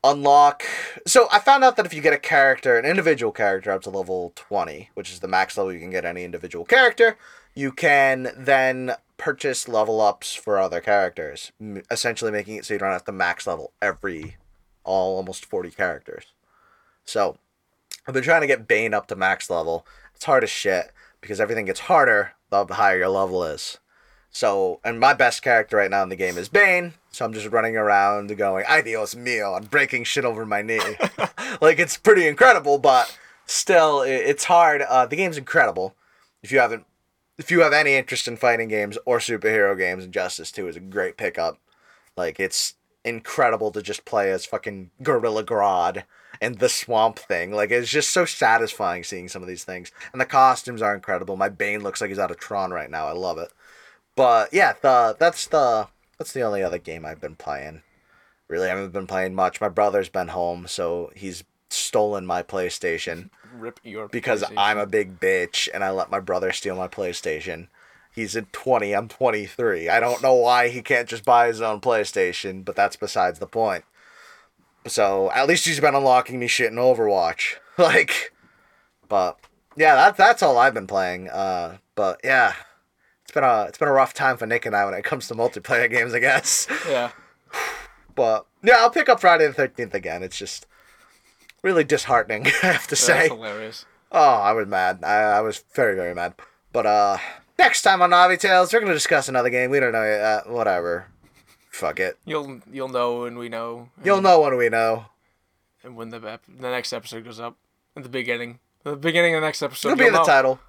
unlock. 0.05 0.65
So 1.07 1.29
I 1.31 1.39
found 1.39 1.65
out 1.65 1.77
that 1.77 1.87
if 1.87 1.95
you 1.95 2.03
get 2.03 2.13
a 2.13 2.19
character, 2.19 2.79
an 2.79 2.85
individual 2.85 3.33
character 3.33 3.71
up 3.71 3.83
to 3.83 3.91
level 3.91 4.33
20, 4.37 4.91
which 4.95 5.11
is 5.11 5.21
the 5.21 5.29
max 5.29 5.57
level 5.57 5.73
you 5.73 5.81
can 5.81 5.91
get 5.91 6.05
any 6.05 6.25
individual 6.25 6.65
character, 6.65 7.17
you 7.55 7.73
can 7.73 8.33
then 8.37 8.93
purchase 9.17 9.69
level 9.69 10.01
ups 10.01 10.35
for 10.35 10.59
other 10.59 10.81
characters, 10.81 11.53
essentially 11.91 12.33
making 12.33 12.57
it 12.57 12.65
so 12.65 12.75
you 12.75 12.81
don't 12.81 12.91
have 12.91 13.05
to 13.05 13.13
max 13.13 13.47
level 13.47 13.73
every 13.81 14.37
all 14.85 15.17
almost 15.17 15.45
40 15.45 15.71
characters. 15.71 16.27
So 17.05 17.37
I've 18.07 18.15
been 18.15 18.25
trying 18.25 18.41
to 18.41 18.47
get 18.47 18.67
Bane 18.67 18.95
up 18.95 19.07
to 19.09 19.17
max 19.17 19.49
level. 19.49 19.87
It's 20.15 20.25
hard 20.25 20.43
as 20.43 20.51
shit 20.51 20.93
because 21.21 21.41
everything 21.41 21.67
gets 21.67 21.81
harder 21.81 22.33
the 22.53 22.75
higher 22.75 22.99
your 22.99 23.09
level 23.09 23.45
is. 23.45 23.79
So, 24.33 24.81
and 24.83 24.99
my 24.99 25.13
best 25.13 25.43
character 25.43 25.77
right 25.77 25.91
now 25.91 26.03
in 26.03 26.09
the 26.09 26.17
game 26.17 26.39
is 26.39 26.49
Bane. 26.49 26.95
So 27.11 27.27
I'm 27.27 27.35
just 27.35 27.49
running 27.49 27.77
around 27.77 28.35
going, 28.39 28.65
"Ay 28.67 28.81
Dios 28.81 29.15
mío," 29.15 29.55
and 29.57 29.71
breaking 29.71 30.05
shit 30.05 30.25
over 30.25 30.47
my 30.47 30.63
knee. 30.63 30.81
like 31.61 31.79
it's 31.79 31.99
pretty 31.99 32.27
incredible, 32.27 32.79
but 32.79 33.17
still, 33.45 34.01
it's 34.01 34.45
hard. 34.45 34.81
Uh, 34.83 35.05
the 35.05 35.17
game's 35.17 35.37
incredible. 35.37 35.95
If 36.43 36.51
you 36.51 36.59
haven't, 36.61 36.87
if 37.37 37.51
you 37.51 37.61
have 37.61 37.75
any 37.75 37.95
interest 37.95 38.27
in 38.27 38.39
fighting 38.39 38.69
games 38.69 38.97
or 39.05 39.19
superhero 39.19 39.77
games, 39.77 40.05
Injustice 40.05 40.51
Two 40.51 40.67
is 40.67 40.77
a 40.77 40.81
great 40.81 41.19
pickup. 41.19 41.59
Like 42.17 42.41
it's 42.41 42.75
incredible 43.05 43.71
to 43.73 43.83
just 43.83 44.07
play 44.07 44.31
as 44.33 44.47
fucking 44.47 44.91
Gorilla 45.03 45.45
Grodd 45.45 46.05
and 46.41 46.59
the 46.59 46.71
Swamp 46.71 47.19
Thing. 47.19 47.53
Like 47.53 47.71
it's 47.71 47.91
just 47.91 48.11
so 48.11 48.25
satisfying 48.25 49.05
seeing 49.05 49.29
some 49.29 49.43
of 49.43 49.49
these 49.49 49.65
things. 49.65 49.93
And 50.13 50.21
the 50.21 50.27
costumes 50.27 50.81
are 50.81 50.95
incredible. 50.95 51.37
My 51.37 51.51
Bane 51.51 51.83
looks 51.83 52.01
like 52.01 52.09
he's 52.09 52.19
out 52.19 52.31
of 52.31 52.39
Tron 52.39 52.71
right 52.71 52.91
now. 52.91 53.07
I 53.07 53.13
love 53.13 53.37
it. 53.37 53.53
But 54.17 54.53
yeah, 54.53 54.75
the 54.81 55.17
that's 55.19 55.47
the 55.47 55.89
that's 56.19 56.33
the 56.33 56.43
only 56.43 56.63
other 56.63 56.79
game 56.79 57.05
I've 57.05 57.21
been 57.21 57.37
playing. 57.37 57.83
Really 58.49 58.67
I 58.67 58.71
haven't 58.71 58.93
been 58.93 59.07
playing 59.07 59.35
much. 59.35 59.61
My 59.61 59.69
brother's 59.69 60.09
been 60.09 60.29
home, 60.29 60.67
so 60.67 61.11
he's 61.15 61.45
stolen 61.71 62.27
my 62.27 62.43
PlayStation 62.43 63.31
Rip 63.55 63.81
your 63.83 64.09
because 64.09 64.43
PlayStation. 64.43 64.55
I'm 64.59 64.79
a 64.79 64.87
big 64.87 65.19
bitch 65.19 65.69
and 65.73 65.83
I 65.83 65.91
let 65.91 66.11
my 66.11 66.21
brother 66.21 66.53
steal 66.53 66.77
my 66.77 66.89
PlayStation. 66.89 67.69
He's 68.15 68.37
at 68.37 68.53
20, 68.53 68.93
I'm 68.93 69.09
23. 69.09 69.89
I 69.89 69.99
don't 69.99 70.23
know 70.23 70.35
why 70.35 70.69
he 70.69 70.83
can't 70.83 71.09
just 71.09 71.25
buy 71.25 71.47
his 71.47 71.63
own 71.63 71.81
PlayStation, 71.81 72.63
but 72.63 72.77
that's 72.77 72.97
besides 72.97 73.39
the 73.39 73.47
point. 73.47 73.85
So, 74.87 75.31
at 75.31 75.49
least 75.49 75.65
he's 75.65 75.81
been 75.81 75.95
unlocking 75.95 76.39
me 76.39 76.47
shit 76.47 76.71
in 76.71 76.79
Overwatch. 76.79 77.57
Like 77.79 78.35
but 79.09 79.39
yeah, 79.77 79.95
that 79.95 80.17
that's 80.19 80.43
all 80.43 80.59
I've 80.59 80.75
been 80.75 80.87
playing. 80.87 81.31
Uh 81.31 81.79
but 81.95 82.21
yeah. 82.23 82.53
It's 83.33 83.41
been 83.41 83.45
a 83.45 83.63
it's 83.63 83.79
been 83.79 83.89
a 83.89 83.93
rough 83.93 84.13
time 84.13 84.37
for 84.37 84.45
Nick 84.45 84.67
and 84.67 84.77
I 84.77 84.85
when 84.85 84.93
it 84.93 85.05
comes 85.05 85.27
to 85.29 85.35
multiplayer 85.35 85.91
games, 85.91 86.13
I 86.13 86.19
guess. 86.19 86.67
Yeah. 86.87 87.13
But 88.15 88.45
yeah, 88.63 88.75
I'll 88.81 88.91
pick 88.91 89.09
up 89.09 89.21
Friday 89.23 89.47
the 89.47 89.55
13th 89.55 89.95
again. 89.95 90.23
It's 90.23 90.37
just 90.37 90.67
really 91.63 91.83
disheartening, 91.83 92.47
I 92.63 92.67
have 92.67 92.87
to 92.89 92.95
say. 92.95 93.21
That's 93.21 93.29
hilarious. 93.33 93.87
Oh, 94.11 94.21
I 94.21 94.53
was 94.53 94.67
mad. 94.67 95.03
I, 95.03 95.15
I 95.15 95.41
was 95.41 95.65
very, 95.73 95.95
very 95.95 96.15
mad. 96.15 96.35
But 96.75 96.85
uh, 96.85 97.17
next 97.59 97.81
time 97.81 98.03
on 98.03 98.11
Navi 98.11 98.39
Tales, 98.39 98.71
we're 98.71 98.81
gonna 98.81 98.93
discuss 98.93 99.31
another 99.31 99.49
game. 99.49 99.71
We 99.71 99.81
don't 99.81 99.93
know 99.93 100.05
yet. 100.05 100.21
Uh, 100.21 100.43
whatever. 100.43 101.07
Fuck 101.71 102.01
it. 102.01 102.19
You'll 102.27 102.61
you'll 102.71 102.91
know 102.91 103.23
when 103.23 103.39
we 103.39 103.49
know. 103.49 103.89
You'll 104.05 104.21
know 104.21 104.43
when 104.43 104.59
we 104.59 104.69
know. 104.69 105.07
And 105.83 105.97
when 105.97 106.11
the 106.11 106.19
ep- 106.19 106.45
the 106.47 106.71
next 106.71 106.93
episode 106.93 107.25
goes 107.25 107.41
up, 107.41 107.57
at 107.97 108.03
the 108.03 108.11
beginning, 108.11 108.59
the 108.85 108.95
beginning 108.95 109.35
of 109.35 109.41
the 109.41 109.47
next 109.47 109.63
episode. 109.63 109.93
It'll 109.93 109.99
be 109.99 110.07
in 110.09 110.13
the 110.13 110.19
know. 110.19 110.27
title. 110.27 110.61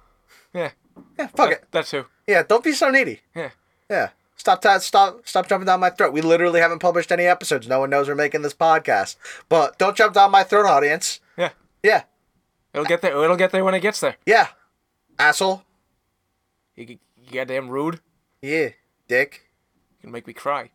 Yeah. 0.54 0.70
Yeah, 1.18 1.28
fuck 1.28 1.52
it. 1.52 1.64
That's 1.70 1.90
who. 1.90 2.04
Yeah, 2.26 2.42
don't 2.42 2.64
be 2.64 2.72
so 2.72 2.90
needy. 2.90 3.20
Yeah. 3.34 3.50
Yeah. 3.90 4.10
Stop 4.36 4.60
ta- 4.60 4.78
stop 4.78 5.26
stop 5.26 5.48
jumping 5.48 5.66
down 5.66 5.80
my 5.80 5.90
throat. 5.90 6.12
We 6.12 6.20
literally 6.20 6.60
haven't 6.60 6.80
published 6.80 7.12
any 7.12 7.24
episodes. 7.24 7.68
No 7.68 7.80
one 7.80 7.90
knows 7.90 8.08
we're 8.08 8.14
making 8.14 8.42
this 8.42 8.54
podcast. 8.54 9.16
But 9.48 9.78
don't 9.78 9.96
jump 9.96 10.14
down 10.14 10.30
my 10.30 10.42
throat, 10.42 10.66
audience. 10.66 11.20
Yeah. 11.36 11.50
Yeah. 11.82 12.02
It'll 12.72 12.86
get 12.86 13.00
there. 13.02 13.22
It'll 13.22 13.36
get 13.36 13.52
there 13.52 13.64
when 13.64 13.74
it 13.74 13.80
gets 13.80 14.00
there. 14.00 14.16
Yeah. 14.26 14.48
Asshole. 15.18 15.62
You, 16.74 16.86
you 16.86 16.98
goddamn 17.32 17.68
rude. 17.68 18.00
Yeah. 18.42 18.70
Dick. 19.06 19.48
You 19.98 20.02
can 20.02 20.10
make 20.10 20.26
me 20.26 20.32
cry. 20.32 20.70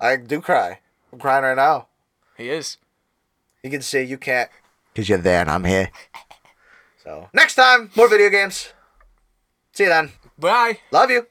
I 0.00 0.16
do 0.16 0.40
cry. 0.40 0.78
I'm 1.12 1.18
crying 1.18 1.42
right 1.42 1.56
now. 1.56 1.88
He 2.36 2.48
is. 2.50 2.76
You 3.64 3.70
can 3.70 3.82
say 3.82 4.04
you 4.04 4.16
can't. 4.16 4.48
Because 4.92 5.08
you're 5.08 5.18
there 5.18 5.40
and 5.40 5.50
I'm 5.50 5.64
here. 5.64 5.90
So, 7.02 7.28
next 7.32 7.56
time, 7.56 7.90
more 7.96 8.08
video 8.08 8.30
games. 8.30 8.72
See 9.78 9.84
you 9.84 9.90
then. 9.90 10.10
Bye. 10.36 10.80
Love 10.90 11.08
you. 11.12 11.26